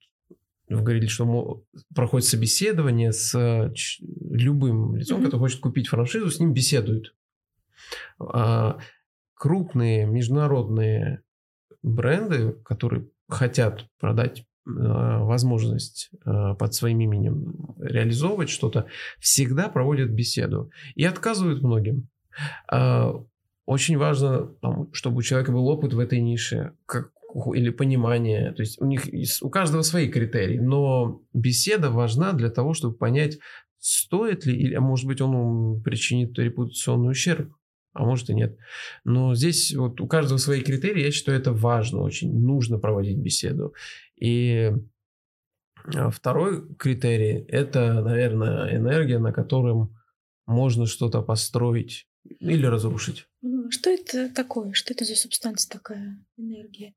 вы 0.68 0.82
говорили, 0.82 1.06
что 1.06 1.64
проходит 1.94 2.28
собеседование 2.28 3.12
с 3.12 3.72
любым 4.30 4.96
лицом, 4.96 5.20
mm-hmm. 5.20 5.24
который 5.24 5.40
хочет 5.40 5.60
купить 5.60 5.88
франшизу, 5.88 6.30
с 6.30 6.38
ним 6.38 6.52
беседуют. 6.52 7.14
А, 8.20 8.78
крупные 9.34 10.06
международные 10.06 11.22
бренды, 11.82 12.52
которые 12.64 13.08
хотят 13.28 13.86
продать 13.98 14.44
а, 14.66 15.24
возможность 15.24 16.10
а, 16.24 16.54
под 16.54 16.74
своим 16.74 17.00
именем 17.00 17.74
реализовывать 17.78 18.50
что-то, 18.50 18.86
всегда 19.18 19.68
проводят 19.68 20.10
беседу 20.10 20.70
и 20.94 21.04
отказывают 21.04 21.62
многим. 21.62 22.08
Очень 23.70 23.98
важно, 23.98 24.52
чтобы 24.90 25.18
у 25.18 25.22
человека 25.22 25.52
был 25.52 25.68
опыт 25.68 25.94
в 25.94 26.00
этой 26.00 26.20
нише, 26.20 26.72
как, 26.86 27.12
или 27.54 27.70
понимание. 27.70 28.52
То 28.52 28.62
есть 28.62 28.82
у 28.82 28.84
них 28.84 29.04
у 29.42 29.48
каждого 29.48 29.82
свои 29.82 30.08
критерии, 30.08 30.58
но 30.58 31.22
беседа 31.32 31.88
важна 31.88 32.32
для 32.32 32.50
того, 32.50 32.74
чтобы 32.74 32.96
понять, 32.96 33.38
стоит 33.78 34.44
ли, 34.44 34.56
или, 34.58 34.74
а 34.74 34.80
может 34.80 35.06
быть, 35.06 35.20
он 35.20 35.80
причинит 35.82 36.36
репутационный 36.36 37.12
ущерб, 37.12 37.54
а 37.92 38.04
может 38.04 38.28
и 38.28 38.34
нет. 38.34 38.58
Но 39.04 39.36
здесь 39.36 39.72
вот 39.76 40.00
у 40.00 40.08
каждого 40.08 40.38
свои 40.38 40.62
критерии, 40.62 41.04
я 41.04 41.12
считаю, 41.12 41.38
это 41.38 41.52
важно 41.52 42.00
очень, 42.00 42.36
нужно 42.36 42.80
проводить 42.80 43.18
беседу. 43.18 43.72
И 44.20 44.72
а, 45.94 46.10
второй 46.10 46.74
критерий– 46.74 47.44
это, 47.48 48.02
наверное, 48.02 48.74
энергия, 48.74 49.20
на 49.20 49.32
котором 49.32 49.96
можно 50.44 50.86
что-то 50.86 51.22
построить 51.22 52.08
или 52.24 52.66
разрушить. 52.66 53.29
Что 53.70 53.90
это 53.90 54.28
такое? 54.28 54.72
Что 54.72 54.92
это 54.92 55.04
за 55.04 55.16
субстанция 55.16 55.70
такая, 55.70 56.18
энергия? 56.36 56.94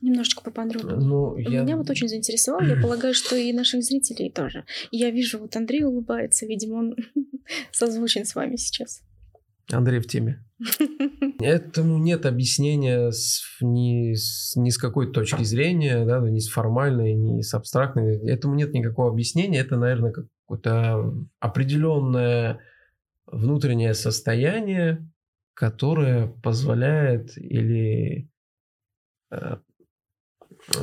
Немножечко 0.00 0.42
поподробнее. 0.42 0.96
Ну, 0.96 1.36
я... 1.36 1.62
Меня 1.62 1.76
вот 1.76 1.88
очень 1.90 2.08
заинтересовало. 2.08 2.62
Я 2.62 2.80
полагаю, 2.80 3.14
что 3.14 3.36
и 3.36 3.52
наших 3.52 3.82
зрителей 3.82 4.30
тоже. 4.30 4.64
Я 4.90 5.10
вижу, 5.10 5.38
вот 5.38 5.56
Андрей 5.56 5.84
улыбается. 5.84 6.46
Видимо, 6.46 6.74
он 6.74 6.96
созвучен 7.72 8.24
с 8.24 8.34
вами 8.34 8.56
сейчас. 8.56 9.02
Андрей 9.70 10.00
в 10.00 10.06
теме. 10.06 10.44
Этому 11.40 11.98
нет 11.98 12.26
объяснения 12.26 13.10
с, 13.10 13.42
ни, 13.60 14.14
с, 14.14 14.56
ни 14.56 14.70
с 14.70 14.78
какой 14.78 15.12
точки 15.12 15.44
зрения, 15.44 16.04
да, 16.04 16.20
ни 16.20 16.38
с 16.38 16.48
формальной, 16.48 17.14
ни 17.14 17.42
с 17.42 17.54
абстрактной. 17.54 18.18
Этому 18.28 18.54
нет 18.54 18.72
никакого 18.72 19.10
объяснения. 19.10 19.60
Это, 19.60 19.76
наверное, 19.76 20.12
какое-то 20.12 21.14
определенное 21.38 22.60
внутреннее 23.26 23.94
состояние, 23.94 25.06
которое 25.58 26.28
позволяет 26.28 27.36
или 27.36 28.30
э, 29.32 29.56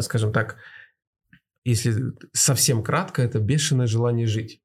скажем 0.02 0.34
так, 0.34 0.58
если 1.64 2.12
совсем 2.34 2.84
кратко, 2.84 3.22
это 3.22 3.40
бешеное 3.40 3.88
желание 3.88 4.28
жить. 4.28 4.62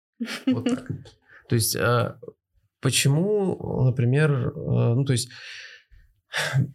Вот 0.46 0.64
так. 0.64 0.88
То 1.48 1.54
есть, 1.54 1.76
а, 1.76 2.18
почему, 2.80 3.84
например, 3.84 4.48
а, 4.48 4.94
ну, 4.96 5.04
то 5.04 5.12
есть, 5.12 5.30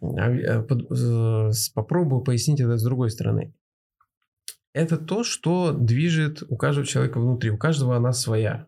а, 0.02 0.62
попробую 1.74 2.22
пояснить 2.22 2.60
это 2.60 2.78
с 2.78 2.82
другой 2.82 3.10
стороны. 3.10 3.52
Это 4.72 4.96
то, 4.96 5.24
что 5.24 5.72
движет 5.72 6.42
у 6.48 6.56
каждого 6.56 6.86
человека 6.86 7.20
внутри. 7.20 7.50
У 7.50 7.58
каждого 7.58 7.96
она 7.96 8.12
своя 8.12 8.66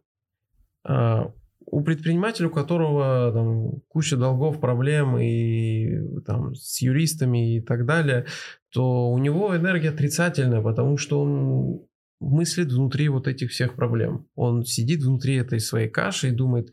у 1.70 1.82
предпринимателя, 1.82 2.48
у 2.48 2.50
которого 2.50 3.32
там, 3.32 3.80
куча 3.88 4.16
долгов, 4.16 4.60
проблем 4.60 5.18
и 5.18 6.20
там, 6.26 6.54
с 6.54 6.80
юристами 6.80 7.56
и 7.56 7.60
так 7.60 7.86
далее, 7.86 8.26
то 8.72 9.10
у 9.10 9.18
него 9.18 9.56
энергия 9.56 9.90
отрицательная, 9.90 10.62
потому 10.62 10.96
что 10.96 11.20
он 11.20 11.80
мыслит 12.20 12.72
внутри 12.72 13.08
вот 13.08 13.28
этих 13.28 13.50
всех 13.50 13.74
проблем. 13.74 14.26
Он 14.34 14.64
сидит 14.64 15.02
внутри 15.02 15.36
этой 15.36 15.60
своей 15.60 15.88
каши 15.88 16.28
и 16.28 16.32
думает, 16.32 16.72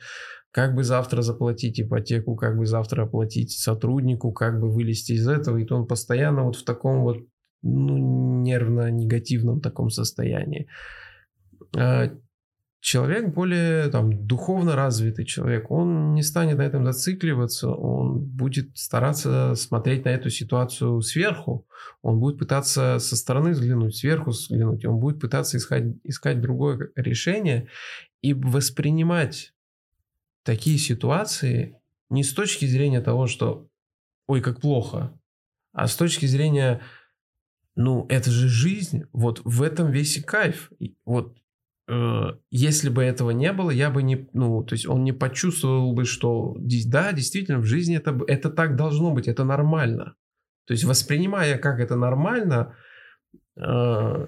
как 0.52 0.74
бы 0.74 0.84
завтра 0.84 1.22
заплатить 1.22 1.80
ипотеку, 1.80 2.36
как 2.36 2.58
бы 2.58 2.66
завтра 2.66 3.04
оплатить 3.04 3.52
сотруднику, 3.52 4.32
как 4.32 4.60
бы 4.60 4.72
вылезти 4.72 5.12
из 5.14 5.28
этого. 5.28 5.58
И 5.58 5.66
то 5.66 5.76
он 5.76 5.88
постоянно 5.88 6.44
вот 6.44 6.56
в 6.56 6.64
таком 6.64 7.02
вот 7.04 7.18
ну, 7.62 8.42
нервно-негативном 8.42 9.60
таком 9.60 9.90
состоянии. 9.90 10.68
Человек 12.86 13.34
более 13.34 13.90
там, 13.90 14.28
духовно 14.28 14.76
развитый 14.76 15.26
человек, 15.26 15.72
он 15.72 16.14
не 16.14 16.22
станет 16.22 16.60
на 16.60 16.62
этом 16.62 16.86
зацикливаться, 16.86 17.72
он 17.72 18.20
будет 18.20 18.78
стараться 18.78 19.56
смотреть 19.56 20.06
на 20.06 20.10
эту 20.10 20.30
ситуацию 20.30 21.02
сверху, 21.02 21.66
он 22.04 22.20
будет 22.20 22.38
пытаться 22.38 23.00
со 23.00 23.16
стороны 23.16 23.54
взглянуть, 23.54 23.96
сверху 23.96 24.30
взглянуть, 24.30 24.86
он 24.86 25.00
будет 25.00 25.20
пытаться 25.20 25.58
искать, 25.58 25.96
искать 26.04 26.42
другое 26.42 26.92
решение 26.96 27.70
и 28.22 28.36
воспринимать 28.36 29.56
такие 30.44 30.78
ситуации 30.78 31.80
не 32.12 32.24
с 32.24 32.36
точки 32.36 32.66
зрения 32.66 33.02
того, 33.02 33.26
что 33.26 33.68
ой, 34.28 34.42
как 34.42 34.62
плохо, 34.62 35.12
а 35.74 35.88
с 35.88 35.96
точки 35.96 36.28
зрения, 36.28 36.82
ну, 37.76 38.06
это 38.10 38.30
же 38.30 38.48
жизнь, 38.48 39.06
вот 39.12 39.42
в 39.44 39.64
этом 39.64 39.90
весь 39.90 40.18
и 40.18 40.22
кайф. 40.22 40.72
Вот 41.04 41.36
Э, 41.36 41.45
если 42.50 42.90
бы 42.90 43.04
этого 43.04 43.30
не 43.30 43.52
было, 43.54 43.70
я 43.70 43.92
бы 43.92 44.02
не, 44.02 44.28
ну, 44.34 44.64
то 44.64 44.74
есть 44.74 44.88
он 44.88 45.04
не 45.04 45.12
почувствовал 45.12 45.94
бы, 45.94 46.06
что 46.06 46.56
да, 46.58 47.12
действительно, 47.12 47.60
в 47.60 47.66
жизни 47.66 47.96
это, 47.98 48.20
это 48.28 48.50
так 48.50 48.76
должно 48.76 49.12
быть, 49.12 49.28
это 49.28 49.44
нормально. 49.44 50.16
То 50.66 50.74
есть 50.74 50.84
воспринимая 50.84 51.60
как 51.60 51.80
это 51.80 51.96
нормально, 51.96 52.76
э, 53.56 54.28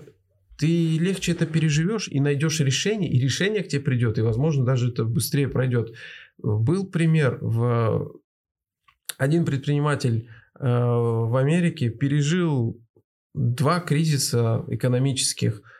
ты 0.59 0.97
легче 0.99 1.31
это 1.31 1.47
переживешь 1.47 2.07
и 2.07 2.19
найдешь 2.19 2.59
решение, 2.59 3.11
и 3.11 3.19
решение 3.19 3.63
к 3.63 3.69
тебе 3.69 3.81
придет, 3.81 4.19
и, 4.19 4.21
возможно, 4.21 4.63
даже 4.63 4.91
это 4.91 5.03
быстрее 5.03 5.47
пройдет. 5.47 5.95
Был 6.37 6.87
пример 6.87 7.39
в 7.41 8.19
один 9.17 9.45
предприниматель 9.45 10.29
э, 10.59 10.63
в 10.63 11.35
Америке 11.35 11.89
пережил 11.89 12.79
два 13.33 13.79
кризиса 13.79 14.63
экономических– 14.67 15.63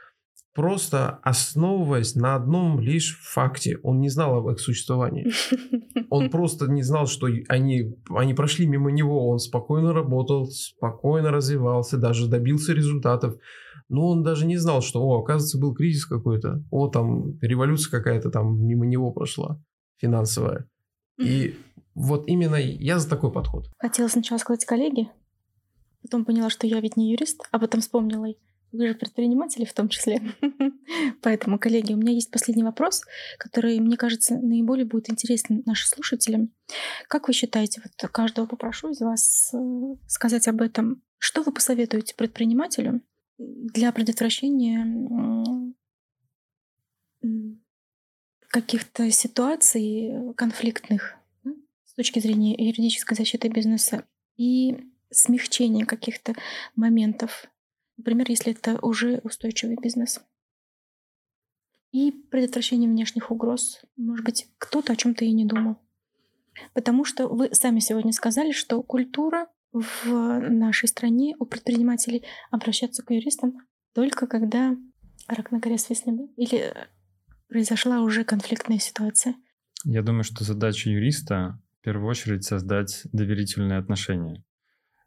просто 0.58 1.20
основываясь 1.22 2.16
на 2.16 2.34
одном 2.34 2.80
лишь 2.80 3.20
факте. 3.22 3.78
Он 3.84 3.99
не 3.99 4.10
знал 4.10 4.39
об 4.39 4.49
их 4.49 4.60
существовании. 4.60 5.28
Он 6.10 6.32
просто 6.32 6.66
не 6.66 6.82
знал, 6.82 7.05
что 7.05 7.28
они, 7.47 7.95
они 8.10 8.34
прошли 8.34 8.66
мимо 8.66 8.89
него. 8.89 9.30
Он 9.30 9.38
спокойно 9.38 9.93
работал, 9.93 10.47
спокойно 10.47 11.30
развивался, 11.30 11.97
даже 11.97 12.28
добился 12.28 12.74
результатов. 12.74 13.36
Но 13.88 14.08
он 14.08 14.24
даже 14.24 14.47
не 14.47 14.58
знал, 14.58 14.82
что, 14.82 14.99
о, 15.01 15.22
оказывается, 15.22 15.60
был 15.60 15.76
кризис 15.76 16.08
какой-то. 16.08 16.64
О, 16.72 16.88
там 16.88 17.38
революция 17.39 17.91
какая-то 17.91 18.32
там 18.32 18.66
мимо 18.66 18.88
него 18.88 19.12
прошла, 19.12 19.62
финансовая. 19.97 20.68
И 21.20 21.55
вот 21.93 22.28
именно 22.28 22.55
я 22.55 22.97
за 22.97 23.08
такой 23.08 23.32
подход. 23.32 23.68
Хотела 23.78 24.08
сначала 24.08 24.39
сказать 24.39 24.66
коллеги, 24.66 25.08
потом 26.01 26.26
поняла, 26.26 26.49
что 26.49 26.66
я 26.66 26.80
ведь 26.80 26.97
не 26.97 27.12
юрист, 27.12 27.43
а 27.51 27.60
потом 27.60 27.82
вспомнила, 27.82 28.26
вы 28.72 28.88
же 28.88 28.95
предприниматели 28.95 29.65
в 29.65 29.74
том 29.74 29.89
числе. 29.89 30.22
Поэтому, 31.22 31.57
коллеги, 31.57 31.93
у 31.93 31.97
меня 31.97 32.11
есть 32.11 32.32
последний 32.32 32.63
вопрос, 32.63 33.03
который, 33.38 33.80
мне 33.80 33.97
кажется, 33.97 34.38
наиболее 34.38 34.86
будет 34.86 35.09
интересен 35.09 35.63
нашим 35.65 35.88
слушателям. 35.88 36.51
Как 37.07 37.28
вы 37.28 37.34
считаете, 37.34 37.82
вот 37.84 38.11
каждого 38.11 38.45
попрошу 38.45 38.91
из 38.91 38.99
вас 38.99 39.51
э, 39.53 39.57
сказать 40.07 40.47
об 40.47 40.61
этом. 40.61 41.01
Что 41.18 41.43
вы 41.43 41.51
посоветуете 41.51 42.13
предпринимателю 42.15 43.01
для 43.38 43.91
предотвращения 43.91 45.74
каких-то 48.49 49.09
ситуаций 49.11 50.34
конфликтных 50.36 51.15
с 51.86 51.93
точки 51.93 52.20
зрения 52.20 52.55
юридической 52.57 53.15
защиты 53.15 53.49
бизнеса 53.49 54.05
и 54.38 54.78
смягчения 55.09 55.86
каких-то 55.86 56.34
моментов 56.76 57.47
Например, 57.98 58.26
если 58.30 58.54
это 58.54 58.80
уже 58.86 59.20
устойчивый 59.24 59.78
бизнес. 59.82 60.22
И 61.91 62.12
предотвращение 62.12 62.89
внешних 62.89 63.32
угроз. 63.32 63.82
Может 63.95 64.26
быть, 64.26 64.48
кто-то 64.58 64.93
о 64.93 64.95
чем-то 64.95 65.26
и 65.26 65.32
не 65.32 65.45
думал. 65.45 65.78
Потому 66.74 67.06
что 67.06 67.28
вы 67.28 67.54
сами 67.54 67.80
сегодня 67.80 68.12
сказали, 68.12 68.52
что 68.52 68.82
культура 68.84 69.48
в 69.72 70.06
нашей 70.50 70.88
стране 70.88 71.36
у 71.39 71.45
предпринимателей 71.45 72.24
обращаться 72.52 73.04
к 73.04 73.12
юристам 73.12 73.58
только 73.93 74.28
когда 74.28 74.76
рак 75.28 75.52
на 75.52 75.60
горе 75.60 75.78
свистнет 75.78 76.30
или 76.38 76.74
произошла 77.48 78.02
уже 78.02 78.24
конфликтная 78.24 78.80
ситуация. 78.80 79.36
Я 79.84 80.02
думаю, 80.02 80.24
что 80.24 80.43
задача 80.43 80.89
юриста 80.89 81.62
в 81.80 81.84
первую 81.84 82.10
очередь 82.10 82.43
создать 82.43 83.02
доверительные 83.12 83.80
отношения. 83.80 84.43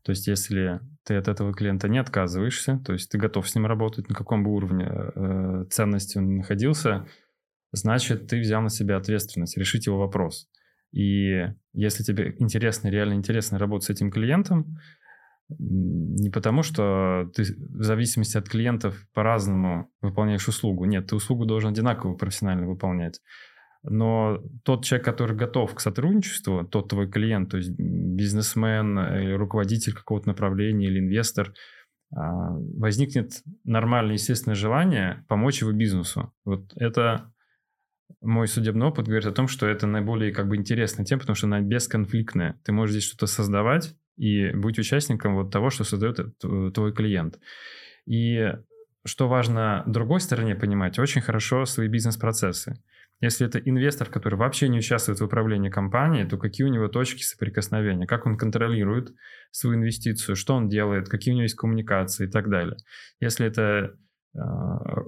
То 0.03 0.11
есть, 0.11 0.27
если 0.27 0.81
ты 1.05 1.15
от 1.17 1.29
этого 1.29 1.53
клиента 1.53 1.89
не 1.89 1.99
отказываешься, 1.99 2.81
то 2.85 2.93
есть 2.93 3.11
ты 3.11 3.19
готов 3.19 3.49
с 3.49 3.55
ним 3.55 3.67
работать, 3.67 4.09
на 4.09 4.15
каком 4.15 4.45
бы 4.45 4.51
уровне 4.51 4.89
э, 4.89 5.65
ценности 5.71 6.19
он 6.19 6.37
находился, 6.37 7.07
значит, 7.73 8.27
ты 8.27 8.41
взял 8.41 8.63
на 8.63 8.71
себя 8.71 8.97
ответственность 8.97 9.59
решить 9.59 9.87
его 9.87 9.99
вопрос. 9.99 10.49
И 10.93 11.47
если 11.73 12.03
тебе 12.03 12.35
интересно, 12.39 12.89
реально 12.89 13.15
интересно 13.15 13.59
работать 13.59 13.87
с 13.87 13.91
этим 13.91 14.11
клиентом, 14.11 14.79
не 15.59 16.31
потому, 16.31 16.63
что 16.63 17.31
ты 17.35 17.43
в 17.43 17.83
зависимости 17.83 18.37
от 18.37 18.49
клиентов 18.49 19.07
по-разному 19.13 19.91
выполняешь 20.01 20.49
услугу. 20.49 20.85
Нет, 20.85 21.09
ты 21.09 21.17
услугу 21.17 21.45
должен 21.45 21.71
одинаково 21.71 22.15
профессионально 22.15 22.69
выполнять 22.69 23.21
но 23.83 24.43
тот 24.65 24.85
человек, 24.85 25.05
который 25.05 25.37
готов 25.37 25.75
к 25.75 25.81
сотрудничеству, 25.81 26.65
тот 26.65 26.89
твой 26.89 27.11
клиент, 27.11 27.51
то 27.51 27.57
есть 27.57 27.71
бизнесмен 27.71 28.99
или 28.99 29.33
руководитель 29.33 29.95
какого-то 29.95 30.29
направления 30.29 30.87
или 30.87 30.99
инвестор, 30.99 31.55
а, 32.15 32.51
возникнет 32.77 33.43
нормальное, 33.65 34.15
естественное 34.15 34.57
желание 34.57 35.25
помочь 35.29 35.61
его 35.61 35.73
бизнесу. 35.73 36.33
Вот 36.45 36.73
это 36.77 37.33
мой 38.21 38.49
судебный 38.49 38.87
опыт 38.87 39.07
говорит 39.07 39.27
о 39.27 39.33
том, 39.33 39.49
что 39.49 39.67
это 39.67 39.87
наиболее 39.87 40.33
как 40.33 40.49
бы 40.49 40.57
интересная 40.57 41.07
тема, 41.07 41.21
потому 41.21 41.37
что 41.37 41.47
она 41.47 41.61
бесконфликтная. 41.61 42.61
Ты 42.65 42.73
можешь 42.73 42.93
здесь 42.93 43.05
что-то 43.05 43.27
создавать 43.27 43.95
и 44.17 44.51
быть 44.51 44.79
участником 44.79 45.37
вот 45.37 45.51
того, 45.51 45.71
что 45.71 45.85
создает 45.85 46.19
твой 46.39 46.93
клиент. 46.93 47.39
И 48.07 48.53
что 49.05 49.29
важно 49.29 49.83
другой 49.87 50.21
стороне 50.21 50.55
понимать, 50.55 50.99
очень 50.99 51.23
хорошо 51.23 51.65
свои 51.65 51.89
бизнес-процессы. 51.89 52.83
Если 53.21 53.47
это 53.47 53.59
инвестор, 53.59 54.09
который 54.09 54.37
вообще 54.37 54.69
не 54.69 54.79
участвует 54.79 55.21
в 55.21 55.25
управлении 55.25 55.69
компанией, 55.69 56.27
то 56.27 56.39
какие 56.39 56.67
у 56.67 56.71
него 56.71 56.89
точки 56.89 57.23
соприкосновения, 57.23 58.07
как 58.07 58.27
он 58.27 58.39
контролирует 58.39 59.13
свою 59.51 59.77
инвестицию, 59.77 60.37
что 60.37 60.55
он 60.55 60.69
делает, 60.69 61.09
какие 61.09 61.33
у 61.33 61.37
него 61.37 61.43
есть 61.43 61.57
коммуникации? 61.57 62.27
И 62.27 62.31
так 62.31 62.49
далее. 62.49 62.77
Если 63.21 63.47
это 63.47 63.95
э, 64.35 64.39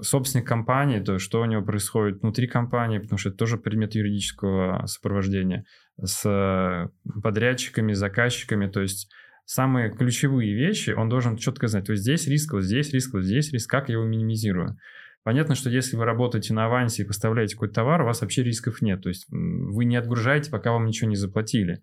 собственник 0.03 0.47
компании, 0.47 1.01
то 1.01 1.19
что 1.19 1.41
у 1.41 1.47
него 1.47 1.63
происходит 1.63 2.21
внутри 2.21 2.47
компании, 2.49 2.99
потому 2.99 3.17
что 3.17 3.31
это 3.31 3.39
тоже 3.39 3.57
предмет 3.57 3.95
юридического 3.95 4.85
сопровождения, 4.85 5.65
с 5.99 6.91
подрядчиками, 7.23 7.95
заказчиками, 7.95 8.67
то 8.67 8.83
есть 8.83 9.11
самые 9.47 9.91
ключевые 9.91 10.55
вещи 10.55 10.91
он 10.91 11.09
должен 11.09 11.37
четко 11.37 11.67
знать. 11.67 11.89
Есть 11.89 12.03
здесь 12.03 12.27
риск, 12.27 12.53
вот 12.53 12.63
здесь 12.63 12.93
риск, 12.93 13.15
вот 13.15 13.25
здесь 13.25 13.53
риск, 13.53 13.71
как 13.71 13.89
я 13.89 13.95
его 13.95 14.05
минимизирую. 14.05 14.77
Понятно, 15.25 15.55
что 15.55 15.71
если 15.71 15.97
вы 15.97 16.05
работаете 16.05 16.53
на 16.53 16.67
авансе 16.67 17.03
и 17.03 17.07
поставляете 17.07 17.55
какой-то 17.55 17.75
товар, 17.75 18.03
у 18.03 18.07
вас 18.07 18.23
вообще 18.23 18.43
рисков 18.43 18.83
нет. 18.83 19.03
То 19.03 19.09
есть 19.09 19.27
вы 19.29 19.85
не 19.85 19.97
отгружаете, 19.97 20.51
пока 20.51 20.73
вам 20.73 20.87
ничего 20.87 21.09
не 21.09 21.17
заплатили. 21.17 21.81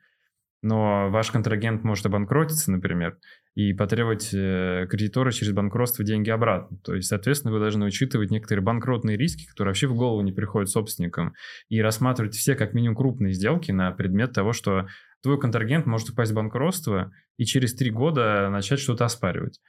Но 0.62 1.10
ваш 1.10 1.32
контрагент 1.32 1.86
может 1.86 2.06
обанкротиться, 2.06 2.70
например, 2.70 3.18
и 3.56 3.72
потребовать 3.74 4.34
э, 4.34 4.88
кредитора 4.90 5.32
через 5.32 5.54
банкротство 5.54 6.04
деньги 6.04 6.30
обратно. 6.30 6.78
То 6.84 6.96
есть, 6.96 7.08
соответственно, 7.08 7.54
вы 7.54 7.60
должны 7.60 7.86
учитывать 7.86 8.30
некоторые 8.30 8.62
банкротные 8.64 9.16
риски, 9.16 9.48
которые 9.48 9.70
вообще 9.70 9.88
в 9.88 9.96
голову 9.96 10.22
не 10.22 10.34
приходят 10.34 10.70
собственникам, 10.70 11.34
и 11.70 11.82
рассматривать 11.82 12.36
все 12.36 12.56
как 12.56 12.74
минимум 12.74 12.98
крупные 12.98 13.32
сделки 13.32 13.72
на 13.72 13.92
предмет 13.92 14.34
того, 14.34 14.52
что 14.52 14.88
твой 15.24 15.40
контрагент 15.40 15.86
может 15.86 16.10
упасть 16.10 16.34
в 16.34 16.36
банкротство 16.36 17.12
и 17.38 17.46
через 17.46 17.74
три 17.74 17.90
года 17.90 18.50
начать 18.50 18.80
что-то 18.80 19.06
оспаривать. 19.06 19.62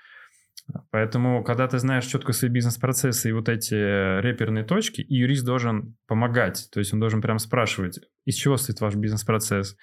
Поэтому, 0.91 1.43
когда 1.45 1.67
ты 1.67 1.79
знаешь 1.79 2.07
четко 2.07 2.33
свои 2.33 2.51
бизнес-процессы 2.51 3.29
и 3.29 3.33
вот 3.33 3.49
эти 3.49 3.75
реперные 4.21 4.65
точки, 4.65 5.01
и 5.01 5.17
юрист 5.17 5.45
должен 5.45 5.97
помогать. 6.07 6.69
То 6.73 6.81
есть 6.81 6.93
он 6.93 7.01
должен 7.01 7.21
прям 7.21 7.39
спрашивать, 7.39 8.01
из 8.25 8.35
чего 8.35 8.57
стоит 8.57 8.81
ваш 8.81 8.95
бизнес-процесс, 8.95 9.77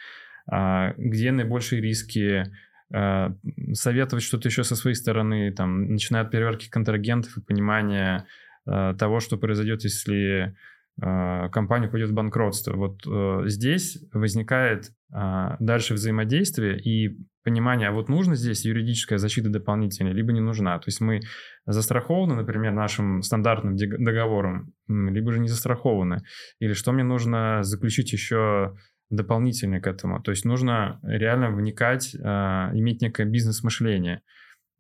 а, 0.49 0.93
где 0.97 1.32
наибольшие 1.32 1.82
риски, 1.82 2.51
а, 2.93 3.34
советовать 3.73 4.23
что-то 4.23 4.47
еще 4.47 4.63
со 4.63 4.75
своей 4.75 4.95
стороны, 4.95 5.51
там, 5.51 5.91
начиная 5.91 6.23
от 6.23 6.32
переверки 6.32 6.69
контрагентов 6.69 7.38
и 7.38 7.41
понимания 7.41 8.25
а, 8.65 8.93
того, 8.95 9.19
что 9.19 9.38
произойдет, 9.38 9.84
если 9.84 10.55
компания 10.99 11.88
пойдет 11.88 12.09
в 12.09 12.15
банкротство. 12.15 12.75
Вот 12.75 13.01
э, 13.05 13.43
здесь 13.45 13.99
возникает 14.11 14.93
дальше 15.11 15.93
взаимодействие 15.93 16.80
и 16.80 17.19
понимание, 17.48 17.88
а 17.88 17.91
вот 17.93 18.10
нужно 18.10 18.36
здесь 18.36 18.66
юридическая 18.66 19.20
защита 19.20 19.50
дополнительная, 19.50 20.12
либо 20.12 20.34
не 20.34 20.41
нужна. 20.41 20.78
То 20.80 20.84
есть 20.88 21.00
мы 21.00 21.22
застрахованы, 21.66 22.36
например, 22.36 22.74
нашим 22.74 23.22
стандартным 23.22 23.78
договором, 23.78 24.74
либо 24.89 25.32
же 25.32 25.39
не 25.39 25.48
застрахованы. 25.48 26.24
Или 26.60 26.74
что 26.74 26.91
мне 26.91 27.04
нужно 27.04 27.64
заключить 27.64 28.12
еще 28.12 28.76
дополнительно 29.10 29.80
к 29.80 29.88
этому. 29.88 30.22
То 30.22 30.32
есть 30.32 30.43
нужно 30.43 31.00
реально 31.04 31.50
вникать, 31.52 32.14
а, 32.22 32.70
иметь 32.74 33.02
некое 33.02 33.26
бизнес-мышление. 33.26 34.20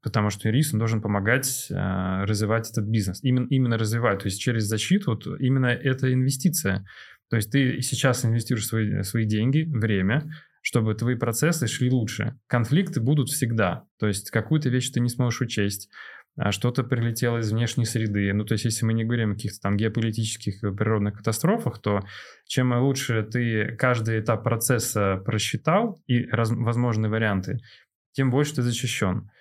Потому 0.03 0.29
что 0.29 0.49
юрист 0.49 0.73
он 0.73 0.79
должен 0.79 1.01
помогать 1.01 1.67
э, 1.69 2.23
развивать 2.23 2.69
этот 2.69 2.85
бизнес. 2.85 3.23
Именно, 3.23 3.47
именно 3.49 3.77
развивать. 3.77 4.19
То 4.19 4.27
есть 4.27 4.39
через 4.39 4.63
защиту 4.63 5.11
вот, 5.11 5.25
именно 5.39 5.67
это 5.67 6.13
инвестиция. 6.13 6.85
То 7.29 7.37
есть 7.37 7.51
ты 7.51 7.81
сейчас 7.81 8.23
инвестируешь 8.23 8.67
свои, 8.67 9.01
свои 9.03 9.25
деньги, 9.25 9.63
время, 9.67 10.29
чтобы 10.67 10.95
твои 10.95 11.15
процессы 11.15 11.65
шли 11.65 11.89
лучше. 11.89 12.37
Конфликты 12.47 12.99
будут 12.99 13.29
всегда. 13.29 13.85
То 13.99 14.07
есть 14.07 14.31
какую-то 14.31 14.67
вещь 14.67 14.89
ты 14.89 14.99
не 14.99 15.07
сможешь 15.07 15.39
учесть, 15.39 15.89
а 16.35 16.51
что-то 16.51 16.83
прилетело 16.83 17.37
из 17.37 17.53
внешней 17.53 17.85
среды. 17.85 18.33
Ну, 18.33 18.43
то 18.43 18.51
есть, 18.51 18.65
если 18.65 18.85
мы 18.85 18.91
не 18.91 19.05
говорим 19.05 19.31
о 19.31 19.35
каких-то 19.35 19.61
там 19.61 19.77
геополитических 19.77 20.59
природных 20.75 21.19
катастрофах, 21.19 21.79
то 21.79 22.01
чем 22.47 22.73
лучше 22.73 23.23
ты 23.23 23.77
каждый 23.77 24.19
этап 24.19 24.43
процесса 24.43 25.21
просчитал 25.23 26.01
и 26.05 26.25
раз, 26.25 26.51
возможные 26.51 27.09
варианты, 27.09 27.59
тем 28.11 28.29
больше 28.29 28.55
ты 28.55 28.61
защищен. 28.61 29.31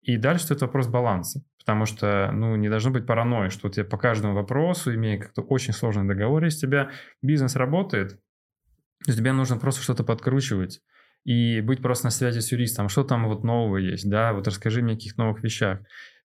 И 0.00 0.16
дальше 0.16 0.52
это 0.52 0.66
вопрос 0.66 0.88
баланса. 0.88 1.44
Потому 1.60 1.86
что, 1.86 2.32
ну, 2.32 2.56
не 2.56 2.68
должно 2.68 2.90
быть 2.90 3.06
паранойи, 3.06 3.50
что 3.50 3.68
у 3.68 3.70
тебя 3.70 3.84
по 3.84 3.98
каждому 3.98 4.34
вопросу, 4.34 4.92
имея 4.92 5.20
как-то 5.20 5.42
очень 5.42 5.72
сложный 5.72 6.08
договор, 6.08 6.42
у 6.42 6.48
тебя 6.48 6.90
бизнес 7.22 7.54
работает, 7.54 8.18
то 9.04 9.10
есть 9.10 9.18
тебе 9.18 9.32
нужно 9.32 9.56
просто 9.56 9.82
что-то 9.82 10.04
подкручивать 10.04 10.80
и 11.24 11.60
быть 11.60 11.82
просто 11.82 12.06
на 12.06 12.10
связи 12.10 12.40
с 12.40 12.52
юристом. 12.52 12.88
Что 12.88 13.04
там 13.04 13.28
вот 13.28 13.44
нового 13.44 13.76
есть, 13.76 14.08
да, 14.08 14.32
вот 14.32 14.46
расскажи 14.46 14.82
мне 14.82 14.94
о 14.94 14.96
каких 14.96 15.16
новых 15.16 15.42
вещах. 15.42 15.80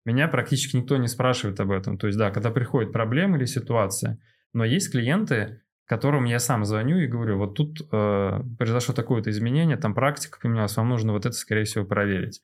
Меня 0.04 0.28
практически 0.28 0.76
никто 0.76 0.96
не 0.96 1.08
спрашивает 1.08 1.58
об 1.60 1.70
этом. 1.70 1.98
То 1.98 2.06
есть, 2.06 2.18
да, 2.18 2.30
когда 2.30 2.50
приходит 2.50 2.92
проблема 2.92 3.36
или 3.36 3.44
ситуация, 3.44 4.18
но 4.52 4.64
есть 4.64 4.92
клиенты, 4.92 5.62
которым 5.86 6.24
я 6.24 6.38
сам 6.38 6.64
звоню 6.64 6.98
и 6.98 7.06
говорю, 7.06 7.38
вот 7.38 7.54
тут 7.54 7.80
э, 7.92 8.40
произошло 8.58 8.94
такое-то 8.94 9.30
изменение, 9.30 9.76
там 9.76 9.94
практика 9.94 10.38
поменялась, 10.40 10.76
вам 10.76 10.88
нужно 10.88 11.12
вот 11.12 11.26
это, 11.26 11.34
скорее 11.34 11.64
всего, 11.64 11.84
проверить. 11.84 12.42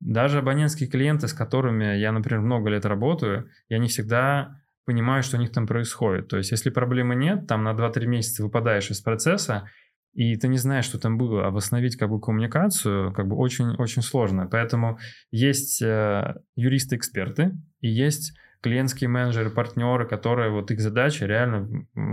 Даже 0.00 0.38
абонентские 0.38 0.88
клиенты, 0.88 1.28
с 1.28 1.32
которыми 1.32 1.96
я, 1.96 2.12
например, 2.12 2.40
много 2.40 2.70
лет 2.70 2.84
работаю, 2.86 3.50
я 3.68 3.78
не 3.78 3.88
всегда 3.88 4.60
понимаю, 4.88 5.22
что 5.22 5.36
у 5.36 5.40
них 5.40 5.52
там 5.52 5.66
происходит. 5.66 6.28
То 6.28 6.38
есть, 6.38 6.50
если 6.50 6.70
проблемы 6.70 7.14
нет, 7.14 7.46
там 7.46 7.62
на 7.62 7.72
2-3 7.72 8.06
месяца 8.06 8.42
выпадаешь 8.42 8.90
из 8.90 9.02
процесса, 9.02 9.68
и 10.14 10.34
ты 10.36 10.48
не 10.48 10.56
знаешь, 10.56 10.86
что 10.86 10.98
там 10.98 11.18
было, 11.18 11.46
а 11.46 11.50
восстановить 11.50 11.96
как 11.96 12.08
бы 12.08 12.18
коммуникацию 12.18 13.12
как 13.12 13.28
бы 13.28 13.36
очень-очень 13.36 14.00
сложно. 14.00 14.48
Поэтому 14.50 14.98
есть 15.30 15.82
э, 15.82 16.36
юристы-эксперты 16.56 17.52
и 17.80 17.88
есть 17.88 18.32
клиентские 18.62 19.08
менеджеры, 19.08 19.50
партнеры, 19.50 20.08
которые 20.08 20.50
вот 20.50 20.70
их 20.70 20.80
задача 20.80 21.26
реально 21.26 21.68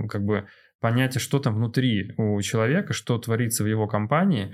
как 0.10 0.24
бы 0.26 0.46
понять, 0.82 1.20
что 1.20 1.40
там 1.40 1.56
внутри 1.56 2.14
у 2.18 2.40
человека, 2.42 2.92
что 2.92 3.18
творится 3.18 3.64
в 3.64 3.68
его 3.68 3.88
компании, 3.88 4.54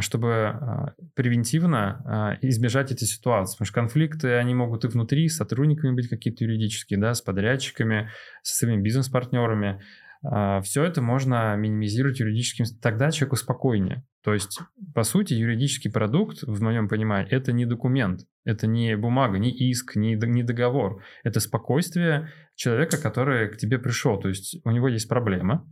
чтобы 0.00 0.32
а, 0.32 0.94
превентивно 1.14 2.02
а, 2.04 2.38
избежать 2.42 2.92
эти 2.92 3.04
ситуации. 3.04 3.54
Потому 3.54 3.66
что 3.66 3.74
конфликты, 3.74 4.34
они 4.34 4.54
могут 4.54 4.84
и 4.84 4.88
внутри, 4.88 5.28
с 5.28 5.36
сотрудниками 5.36 5.94
быть 5.94 6.08
какие-то 6.08 6.44
юридические, 6.44 6.98
да, 6.98 7.14
с 7.14 7.22
подрядчиками, 7.22 8.10
со 8.42 8.56
своими 8.56 8.82
бизнес-партнерами. 8.82 9.80
Все 10.62 10.82
это 10.82 11.02
можно 11.02 11.54
минимизировать 11.56 12.18
юридическим, 12.18 12.64
тогда 12.82 13.12
человеку 13.12 13.36
спокойнее. 13.36 14.02
То 14.24 14.34
есть, 14.34 14.58
по 14.92 15.04
сути, 15.04 15.34
юридический 15.34 15.92
продукт, 15.92 16.42
в 16.42 16.60
моем 16.62 16.88
понимании, 16.88 17.30
это 17.30 17.52
не 17.52 17.64
документ, 17.64 18.22
это 18.44 18.66
не 18.66 18.96
бумага, 18.96 19.38
не 19.38 19.52
иск, 19.52 19.94
не, 19.94 20.14
не 20.14 20.42
договор. 20.42 21.04
Это 21.22 21.38
спокойствие 21.38 22.32
человека, 22.56 23.00
который 23.00 23.50
к 23.50 23.56
тебе 23.56 23.78
пришел. 23.78 24.18
То 24.18 24.28
есть, 24.28 24.58
у 24.64 24.70
него 24.70 24.88
есть 24.88 25.08
проблема. 25.08 25.64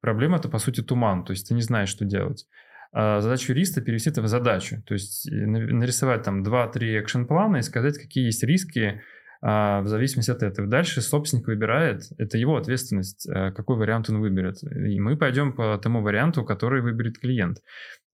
Проблема– 0.00 0.36
это, 0.38 0.48
по 0.48 0.58
сути, 0.58 0.80
туман, 0.80 1.24
то 1.24 1.32
есть 1.32 1.48
ты 1.48 1.54
не 1.54 1.62
знаешь, 1.62 1.90
что 1.90 2.04
делать. 2.06 2.46
А 2.92 3.20
задача 3.20 3.52
юриста 3.52 3.80
перевести 3.80 4.10
это 4.10 4.22
в 4.22 4.28
задачу. 4.28 4.82
То 4.86 4.94
есть 4.94 5.30
нарисовать 5.30 6.22
там 6.22 6.42
2-3 6.42 7.00
экшен-плана 7.00 7.58
и 7.58 7.62
сказать, 7.62 7.98
какие 7.98 8.24
есть 8.24 8.42
риски 8.42 9.02
в 9.40 9.84
зависимости 9.86 10.30
от 10.30 10.42
этого. 10.42 10.66
Дальше 10.66 11.00
собственник 11.00 11.46
выбирает, 11.46 12.02
это 12.18 12.38
его 12.38 12.56
ответственность, 12.56 13.28
а, 13.28 13.52
какой 13.52 13.76
вариант 13.76 14.10
он 14.10 14.20
выберет. 14.20 14.62
И 14.64 14.98
мы 14.98 15.16
пойдем 15.16 15.52
по 15.52 15.78
тому 15.78 16.02
варианту, 16.02 16.44
который 16.44 16.82
выберет 16.82 17.18
клиент. 17.18 17.58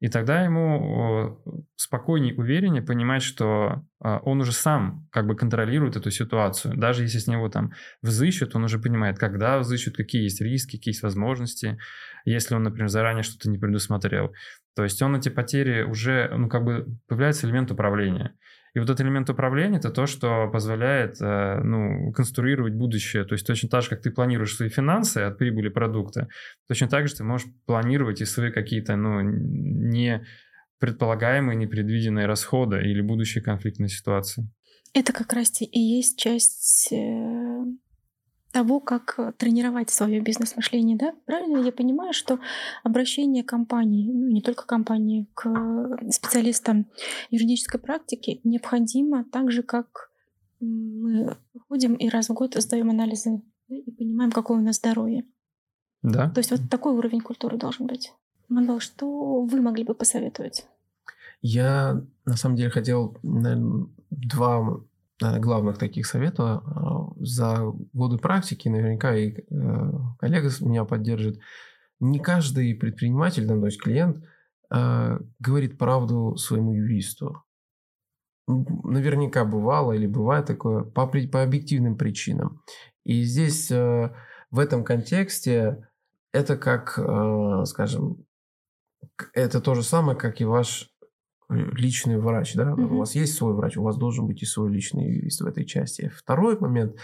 И 0.00 0.08
тогда 0.08 0.42
ему 0.44 1.40
спокойнее, 1.76 2.34
увереннее 2.34 2.82
понимать, 2.82 3.22
что 3.22 3.84
он 4.00 4.40
уже 4.40 4.52
сам 4.52 5.08
как 5.10 5.26
бы 5.26 5.34
контролирует 5.34 5.96
эту 5.96 6.10
ситуацию. 6.10 6.76
Даже 6.76 7.04
если 7.04 7.18
с 7.18 7.26
него 7.26 7.48
там 7.48 7.72
взыщут, 8.02 8.54
он 8.54 8.64
уже 8.64 8.78
понимает, 8.78 9.18
когда 9.18 9.58
взыщут, 9.58 9.96
какие 9.96 10.24
есть 10.24 10.42
риски, 10.42 10.76
какие 10.76 10.92
есть 10.92 11.02
возможности, 11.02 11.78
если 12.26 12.54
он, 12.54 12.64
например, 12.64 12.88
заранее 12.88 13.22
что-то 13.22 13.48
не 13.48 13.56
предусмотрел. 13.56 14.34
То 14.76 14.82
есть 14.82 15.00
он 15.00 15.16
эти 15.16 15.30
потери 15.30 15.84
уже, 15.84 16.28
ну, 16.36 16.50
как 16.50 16.64
бы 16.64 16.86
появляется 17.08 17.46
элемент 17.46 17.70
управления. 17.70 18.34
И 18.74 18.80
вот 18.80 18.90
этот 18.90 19.00
элемент 19.02 19.30
управления– 19.30 19.76
это 19.78 19.90
то, 19.90 20.06
что 20.06 20.48
позволяет 20.50 21.20
э, 21.20 21.60
ну, 21.62 22.12
конструировать 22.12 22.74
будущее. 22.74 23.24
То 23.24 23.34
есть 23.34 23.46
точно 23.46 23.68
так 23.68 23.82
же, 23.82 23.90
как 23.90 24.02
ты 24.02 24.10
планируешь 24.10 24.56
свои 24.56 24.68
финансы 24.68 25.18
от 25.18 25.38
прибыли 25.38 25.68
продукта, 25.68 26.28
точно 26.66 26.88
так 26.88 27.06
же 27.06 27.14
ты 27.14 27.22
можешь 27.22 27.46
планировать 27.66 28.20
и 28.20 28.24
свои 28.24 28.50
какие-то 28.50 28.96
ну, 28.96 29.20
не 29.20 30.24
предполагаемые, 30.80 31.56
непредвиденные 31.56 32.26
расходы 32.26 32.80
или 32.80 33.00
будущие 33.00 33.44
конфликтные 33.44 33.88
ситуации. 33.88 34.50
Это 34.92 35.12
как 35.12 35.32
раз 35.32 35.60
и 35.60 35.80
есть 35.80 36.18
часть 36.18 36.92
э, 36.92 37.64
того, 38.54 38.78
как 38.78 39.16
э, 39.18 39.32
тренировать 39.36 39.90
свое 39.90 40.20
бизнес-мышление, 40.20 40.96
да? 40.96 41.12
Правильно 41.26 41.58
я 41.58 41.72
понимаю, 41.72 42.12
что 42.12 42.38
обращение 42.84 43.42
компании, 43.42 44.08
ну 44.12 44.28
не 44.28 44.40
только 44.42 44.64
компании, 44.64 45.26
к 45.34 45.98
специалистам 46.10 46.86
юридической 47.30 47.80
практики 47.80 48.40
необходимо 48.44 49.24
так 49.24 49.50
же, 49.50 49.64
как 49.64 50.10
мы 50.60 51.36
ходим 51.68 51.94
и 51.94 52.08
раз 52.08 52.28
в 52.28 52.34
год 52.34 52.54
сдаем 52.54 52.90
анализы 52.90 53.42
да, 53.68 53.76
и 53.76 53.90
понимаем, 53.90 54.30
какое 54.30 54.58
у 54.58 54.62
нас 54.62 54.76
здоровье. 54.76 55.24
Да. 56.02 56.30
То 56.30 56.38
есть 56.38 56.52
вот 56.52 56.60
такой 56.70 56.92
уровень 56.92 57.22
культуры 57.22 57.58
должен 57.58 57.86
быть. 57.86 58.12
Мандал, 58.48 58.78
что 58.78 59.42
вы 59.42 59.60
могли 59.60 59.82
бы 59.82 59.94
посоветовать? 59.94 60.66
Я 61.42 62.00
на 62.24 62.36
самом 62.36 62.54
деле 62.54 62.70
хотел, 62.70 63.16
наверное, 63.24 63.88
два 64.10 64.80
главных 65.38 65.78
таких 65.78 66.06
советов 66.06 66.62
а, 66.64 67.12
за 67.16 67.58
годы 67.92 68.18
практики, 68.18 68.68
наверняка 68.68 69.14
и 69.14 69.32
э, 69.32 69.92
коллега 70.18 70.50
меня 70.60 70.84
поддержит. 70.84 71.40
Не 72.00 72.18
каждый 72.18 72.74
предприниматель, 72.74 73.46
то 73.46 73.64
есть 73.64 73.80
клиент, 73.80 74.24
а, 74.70 75.18
говорит 75.38 75.78
правду 75.78 76.36
своему 76.36 76.74
юристу. 76.74 77.42
Наверняка 78.46 79.44
бывало 79.44 79.92
или 79.92 80.06
бывает 80.06 80.46
такое 80.46 80.82
по, 80.82 81.06
по 81.06 81.42
объективным 81.42 81.96
причинам. 81.96 82.62
И 83.04 83.22
здесь 83.22 83.70
э, 83.70 84.14
в 84.50 84.58
этом 84.58 84.84
контексте 84.84 85.88
это 86.32 86.56
как, 86.56 86.98
э, 86.98 87.64
скажем, 87.66 88.24
это 89.32 89.60
то 89.60 89.74
же 89.74 89.82
самое, 89.82 90.18
как 90.18 90.40
и 90.40 90.44
ваш 90.44 90.90
личный 91.48 92.18
врач, 92.18 92.54
да, 92.54 92.70
mm-hmm. 92.70 92.86
у 92.86 92.98
вас 92.98 93.14
есть 93.14 93.34
свой 93.34 93.54
врач, 93.54 93.76
у 93.76 93.82
вас 93.82 93.96
должен 93.96 94.26
быть 94.26 94.42
и 94.42 94.46
свой 94.46 94.72
личный 94.72 95.14
юрист 95.14 95.40
в 95.40 95.46
этой 95.46 95.64
части. 95.64 96.12
Второй 96.14 96.58
момент, 96.58 96.96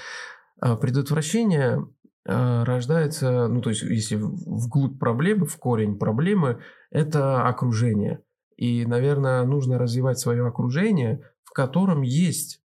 а, 0.60 0.76
предотвращение 0.76 1.86
а, 2.26 2.64
рождается, 2.64 3.48
ну, 3.48 3.60
то 3.60 3.70
есть, 3.70 3.82
если 3.82 4.16
вглубь 4.16 4.98
проблемы, 4.98 5.46
в 5.46 5.56
корень 5.56 5.98
проблемы, 5.98 6.60
это 6.90 7.46
окружение. 7.46 8.22
И, 8.56 8.84
наверное, 8.84 9.44
нужно 9.44 9.78
развивать 9.78 10.18
свое 10.18 10.46
окружение, 10.46 11.22
в 11.44 11.52
котором 11.52 12.02
есть 12.02 12.60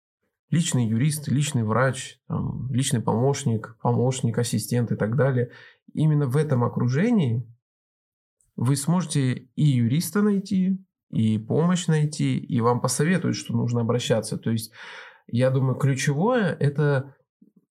личный 0.50 0.86
юрист, 0.86 1.28
личный 1.28 1.64
врач, 1.64 2.20
там, 2.28 2.68
личный 2.72 3.00
помощник, 3.00 3.76
помощник, 3.82 4.38
ассистент 4.38 4.92
и 4.92 4.96
так 4.96 5.16
далее. 5.16 5.50
Именно 5.92 6.26
в 6.26 6.36
этом 6.36 6.64
окружении 6.64 7.46
вы 8.56 8.76
сможете 8.76 9.48
и 9.56 9.64
юриста 9.64 10.22
найти, 10.22 10.78
и 11.14 11.38
помощь 11.38 11.86
найти, 11.86 12.36
и 12.36 12.60
вам 12.60 12.80
посоветуют, 12.80 13.36
что 13.36 13.54
нужно 13.54 13.82
обращаться. 13.82 14.36
То 14.36 14.50
есть 14.50 14.72
я 15.26 15.50
думаю, 15.50 15.76
ключевое 15.76 16.56
это 16.58 17.14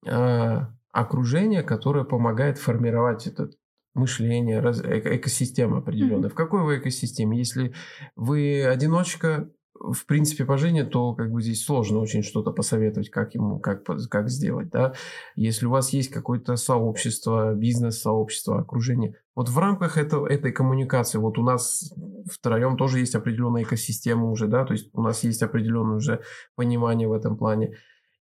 э, 0.06 0.60
окружение, 0.92 1.64
которое 1.64 2.06
помогает 2.06 2.58
формировать 2.58 3.28
этот 3.28 3.58
мышление, 3.94 4.60
раз, 4.60 4.82
эко, 4.82 5.16
экосистема 5.18 5.80
определенная. 5.80 6.30
Mm-hmm. 6.30 6.34
В 6.34 6.36
какой 6.36 6.64
вы 6.64 6.78
экосистеме? 6.78 7.38
Если 7.38 7.74
вы 8.16 8.66
одиночка, 8.66 9.50
в 9.84 10.06
принципе, 10.06 10.46
по 10.46 10.58
жизни, 10.58 10.84
то 10.84 11.14
как 11.14 11.32
бы 11.32 11.42
здесь 11.42 11.66
сложно 11.66 12.00
очень 12.00 12.24
что-то 12.24 12.52
посоветовать, 12.52 13.10
как 13.10 13.36
ему, 13.36 13.60
как, 13.60 13.84
как 14.10 14.30
сделать, 14.30 14.70
да. 14.70 14.94
Если 15.36 15.66
у 15.66 15.70
вас 15.70 15.92
есть 15.92 16.10
какое-то 16.10 16.56
сообщество, 16.56 17.54
бизнес-сообщество, 17.54 18.60
окружение, 18.60 19.16
вот 19.36 19.50
в 19.50 19.60
рамках 19.60 19.98
этого, 19.98 20.26
этой 20.28 20.52
коммуникации, 20.52 21.18
вот 21.18 21.38
у 21.38 21.44
нас 21.44 21.94
втроем 22.32 22.78
тоже 22.78 23.00
есть 23.00 23.16
определенная 23.16 23.64
экосистема 23.64 24.30
уже, 24.30 24.48
да, 24.48 24.64
то 24.64 24.74
есть 24.74 24.90
у 24.94 25.02
нас 25.02 25.24
есть 25.24 25.44
определенное 25.44 25.98
уже 25.98 26.22
понимание 26.56 27.08
в 27.08 27.14
этом 27.14 27.36
плане. 27.36 27.76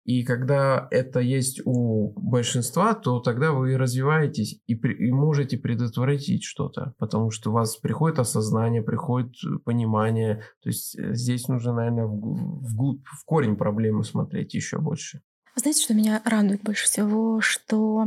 И 0.05 0.25
когда 0.25 0.89
это 0.91 1.21
есть 1.21 1.61
у 1.65 2.13
большинства, 2.21 2.95
то 2.95 3.21
тогда 3.21 3.53
вы 3.53 3.77
развиваетесь 3.77 4.61
и, 4.67 4.75
при, 4.75 4.95
и 4.95 5.13
можете 5.13 5.59
предотвратить 5.59 6.43
что-то, 6.43 6.95
потому 6.99 7.31
что 7.31 7.51
у 7.51 7.53
вас 7.53 7.77
приходит 7.77 8.19
осознание, 8.19 8.83
приходит 8.83 9.35
понимание. 9.65 10.43
То 10.63 10.71
есть 10.71 10.99
э, 10.99 11.15
здесь 11.15 11.47
нужно, 11.49 11.75
наверное, 11.75 12.07
вглубь, 12.07 13.05
в 13.07 13.25
корень 13.25 13.57
проблемы 13.57 14.03
смотреть 14.03 14.55
еще 14.55 14.79
больше. 14.79 15.21
Знаете, 15.55 15.83
что 15.83 15.95
меня 15.95 16.21
радует 16.25 16.63
больше 16.63 16.87
всего, 16.87 17.41
что 17.41 18.07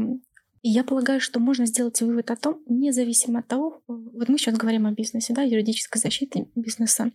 я 0.67 0.83
полагаю, 0.83 1.21
что 1.21 1.39
можно 1.39 1.67
сделать 1.67 2.01
вывод 2.01 2.31
о 2.31 2.35
том, 2.35 2.59
независимо 2.67 3.39
от 3.39 3.47
того, 3.47 3.83
вот 3.87 4.29
мы 4.29 4.39
сейчас 4.39 4.57
говорим 4.57 4.87
о 4.87 4.91
бизнесе, 4.91 5.31
да, 5.33 5.43
юридической 5.43 5.99
защите 5.99 6.47
бизнеса, 6.55 7.11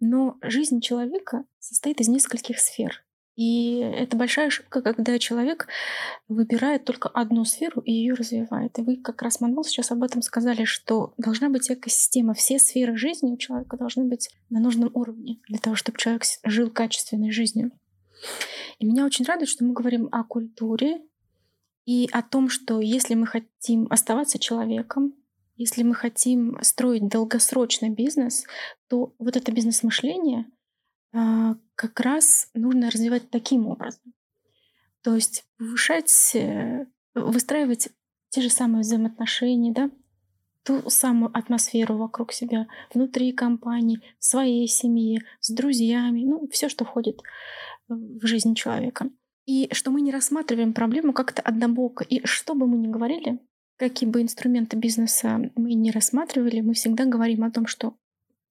но 0.00 0.36
жизнь 0.42 0.80
человека 0.80 1.44
состоит 1.58 2.02
из 2.02 2.08
нескольких 2.08 2.60
сфер. 2.60 3.03
И 3.36 3.78
это 3.78 4.16
большая 4.16 4.46
ошибка, 4.46 4.80
когда 4.80 5.18
человек 5.18 5.66
выбирает 6.28 6.84
только 6.84 7.08
одну 7.08 7.44
сферу 7.44 7.80
и 7.80 7.92
ее 7.92 8.14
развивает. 8.14 8.78
И 8.78 8.82
вы 8.82 8.96
как 8.96 9.22
раз, 9.22 9.40
Манвал, 9.40 9.64
сейчас 9.64 9.90
об 9.90 10.04
этом 10.04 10.22
сказали, 10.22 10.64
что 10.64 11.14
должна 11.18 11.48
быть 11.48 11.68
экосистема. 11.70 12.34
Все 12.34 12.60
сферы 12.60 12.96
жизни 12.96 13.32
у 13.32 13.36
человека 13.36 13.76
должны 13.76 14.04
быть 14.04 14.30
на 14.50 14.60
нужном 14.60 14.90
уровне 14.94 15.40
для 15.48 15.58
того, 15.58 15.74
чтобы 15.74 15.98
человек 15.98 16.22
жил 16.44 16.70
качественной 16.70 17.32
жизнью. 17.32 17.72
И 18.78 18.86
меня 18.86 19.04
очень 19.04 19.24
радует, 19.24 19.48
что 19.48 19.64
мы 19.64 19.72
говорим 19.72 20.08
о 20.12 20.22
культуре 20.22 21.02
и 21.86 22.08
о 22.12 22.22
том, 22.22 22.48
что 22.48 22.80
если 22.80 23.14
мы 23.14 23.26
хотим 23.26 23.88
оставаться 23.90 24.38
человеком, 24.38 25.12
если 25.56 25.82
мы 25.82 25.94
хотим 25.94 26.56
строить 26.62 27.08
долгосрочный 27.08 27.90
бизнес, 27.90 28.44
то 28.88 29.12
вот 29.18 29.36
это 29.36 29.50
бизнес-мышление— 29.50 30.46
как 31.74 32.00
раз 32.00 32.48
нужно 32.54 32.90
развивать 32.90 33.30
таким 33.30 33.66
образом. 33.66 34.14
То 35.02 35.14
есть 35.14 35.44
повышать, 35.58 36.34
э, 36.34 36.86
выстраивать 37.14 37.90
те 38.30 38.40
же 38.40 38.50
самые 38.50 38.80
взаимоотношения, 38.80 39.72
да, 39.72 39.90
ту 40.64 40.88
самую 40.88 41.30
атмосферу 41.36 41.98
вокруг 41.98 42.32
себя, 42.32 42.66
внутри 42.92 43.32
компании, 43.32 44.00
в 44.18 44.24
своей 44.24 44.66
семье, 44.66 45.22
с 45.40 45.52
друзьями, 45.52 46.24
ну, 46.24 46.48
все, 46.50 46.68
что 46.68 46.84
входит 46.84 47.20
в 47.86 48.26
жизнь 48.26 48.54
человека. 48.54 49.10
И 49.46 49.68
что 49.72 49.90
мы 49.90 50.00
не 50.00 50.10
рассматриваем 50.10 50.72
проблему 50.72 51.12
как-то 51.12 51.42
однобоко. 51.42 52.02
И 52.02 52.24
что 52.26 52.54
бы 52.54 52.66
мы 52.66 52.78
ни 52.78 52.88
говорили, 52.88 53.38
какие 53.76 54.08
бы 54.08 54.22
инструменты 54.22 54.76
бизнеса 54.76 55.50
мы 55.54 55.74
не 55.74 55.90
рассматривали, 55.90 56.62
мы 56.62 56.72
всегда 56.72 57.04
говорим 57.04 57.44
о 57.44 57.50
том, 57.50 57.66
что 57.66 57.94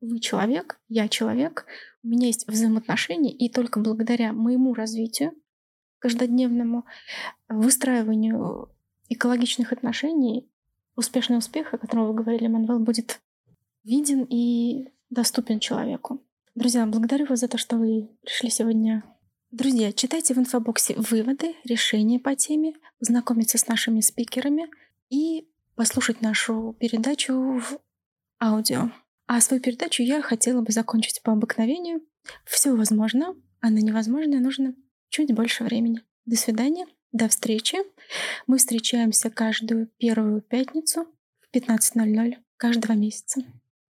вы 0.04 0.20
человек, 0.20 0.80
я 0.90 1.08
человек, 1.08 1.66
у 2.04 2.08
меня 2.08 2.28
есть 2.28 2.48
взаимоотношения, 2.48 3.32
и 3.32 3.50
только 3.50 3.80
благодаря 3.80 4.34
моему 4.34 4.74
развитию 4.74 5.32
каждодневному, 6.00 6.86
выстраиванию 7.48 8.70
экологичных 9.08 9.72
отношений, 9.72 10.50
успешный 10.96 11.38
успех, 11.38 11.74
о 11.74 11.78
котором 11.78 12.08
вы 12.08 12.14
говорили, 12.14 12.48
Манвел, 12.48 12.80
будет 12.80 13.22
виден 13.84 14.26
и 14.30 14.90
доступен 15.10 15.60
человеку. 15.60 16.22
Друзья, 16.56 16.86
благодарю 16.86 17.26
вас 17.26 17.40
за 17.40 17.48
то, 17.48 17.58
что 17.58 17.78
вы 17.78 18.10
пришли 18.22 18.50
сегодня. 18.50 19.04
Друзья, 19.52 19.94
читайте 19.94 20.34
в 20.34 20.38
инфобоксе 20.38 20.96
выводы, 20.96 21.56
решения 21.64 22.20
по 22.20 22.36
теме, 22.36 22.74
познакомиться 23.00 23.58
с 23.58 23.68
нашими 23.68 24.02
спикерами 24.02 24.68
и 25.10 25.48
послушать 25.76 26.22
нашу 26.22 26.76
передачу 26.80 27.34
в 27.34 27.80
аудио. 28.42 28.90
А 29.36 29.42
свою 29.42 29.60
передачу 29.64 30.04
я 30.04 30.22
хотела 30.22 30.62
бы 30.62 30.72
закончить 30.72 31.24
по 31.24 31.32
обыкновению. 31.32 32.04
Все 32.46 32.76
возможно, 32.76 33.36
а 33.62 33.72
на 33.72 33.80
невозможное 33.80 34.40
нужно 34.40 34.76
чуть 35.10 35.34
больше 35.34 35.64
времени. 35.64 36.02
До 36.28 36.36
свидания, 36.36 36.86
до 37.12 37.28
встречи. 37.28 37.80
Мы 38.46 38.60
встречаемся 38.60 39.32
каждую 39.32 39.88
первую 39.98 40.44
пятницу 40.44 41.08
в 41.40 41.56
15.00 41.56 42.36
каждого 42.58 42.94
месяца. 42.94 43.42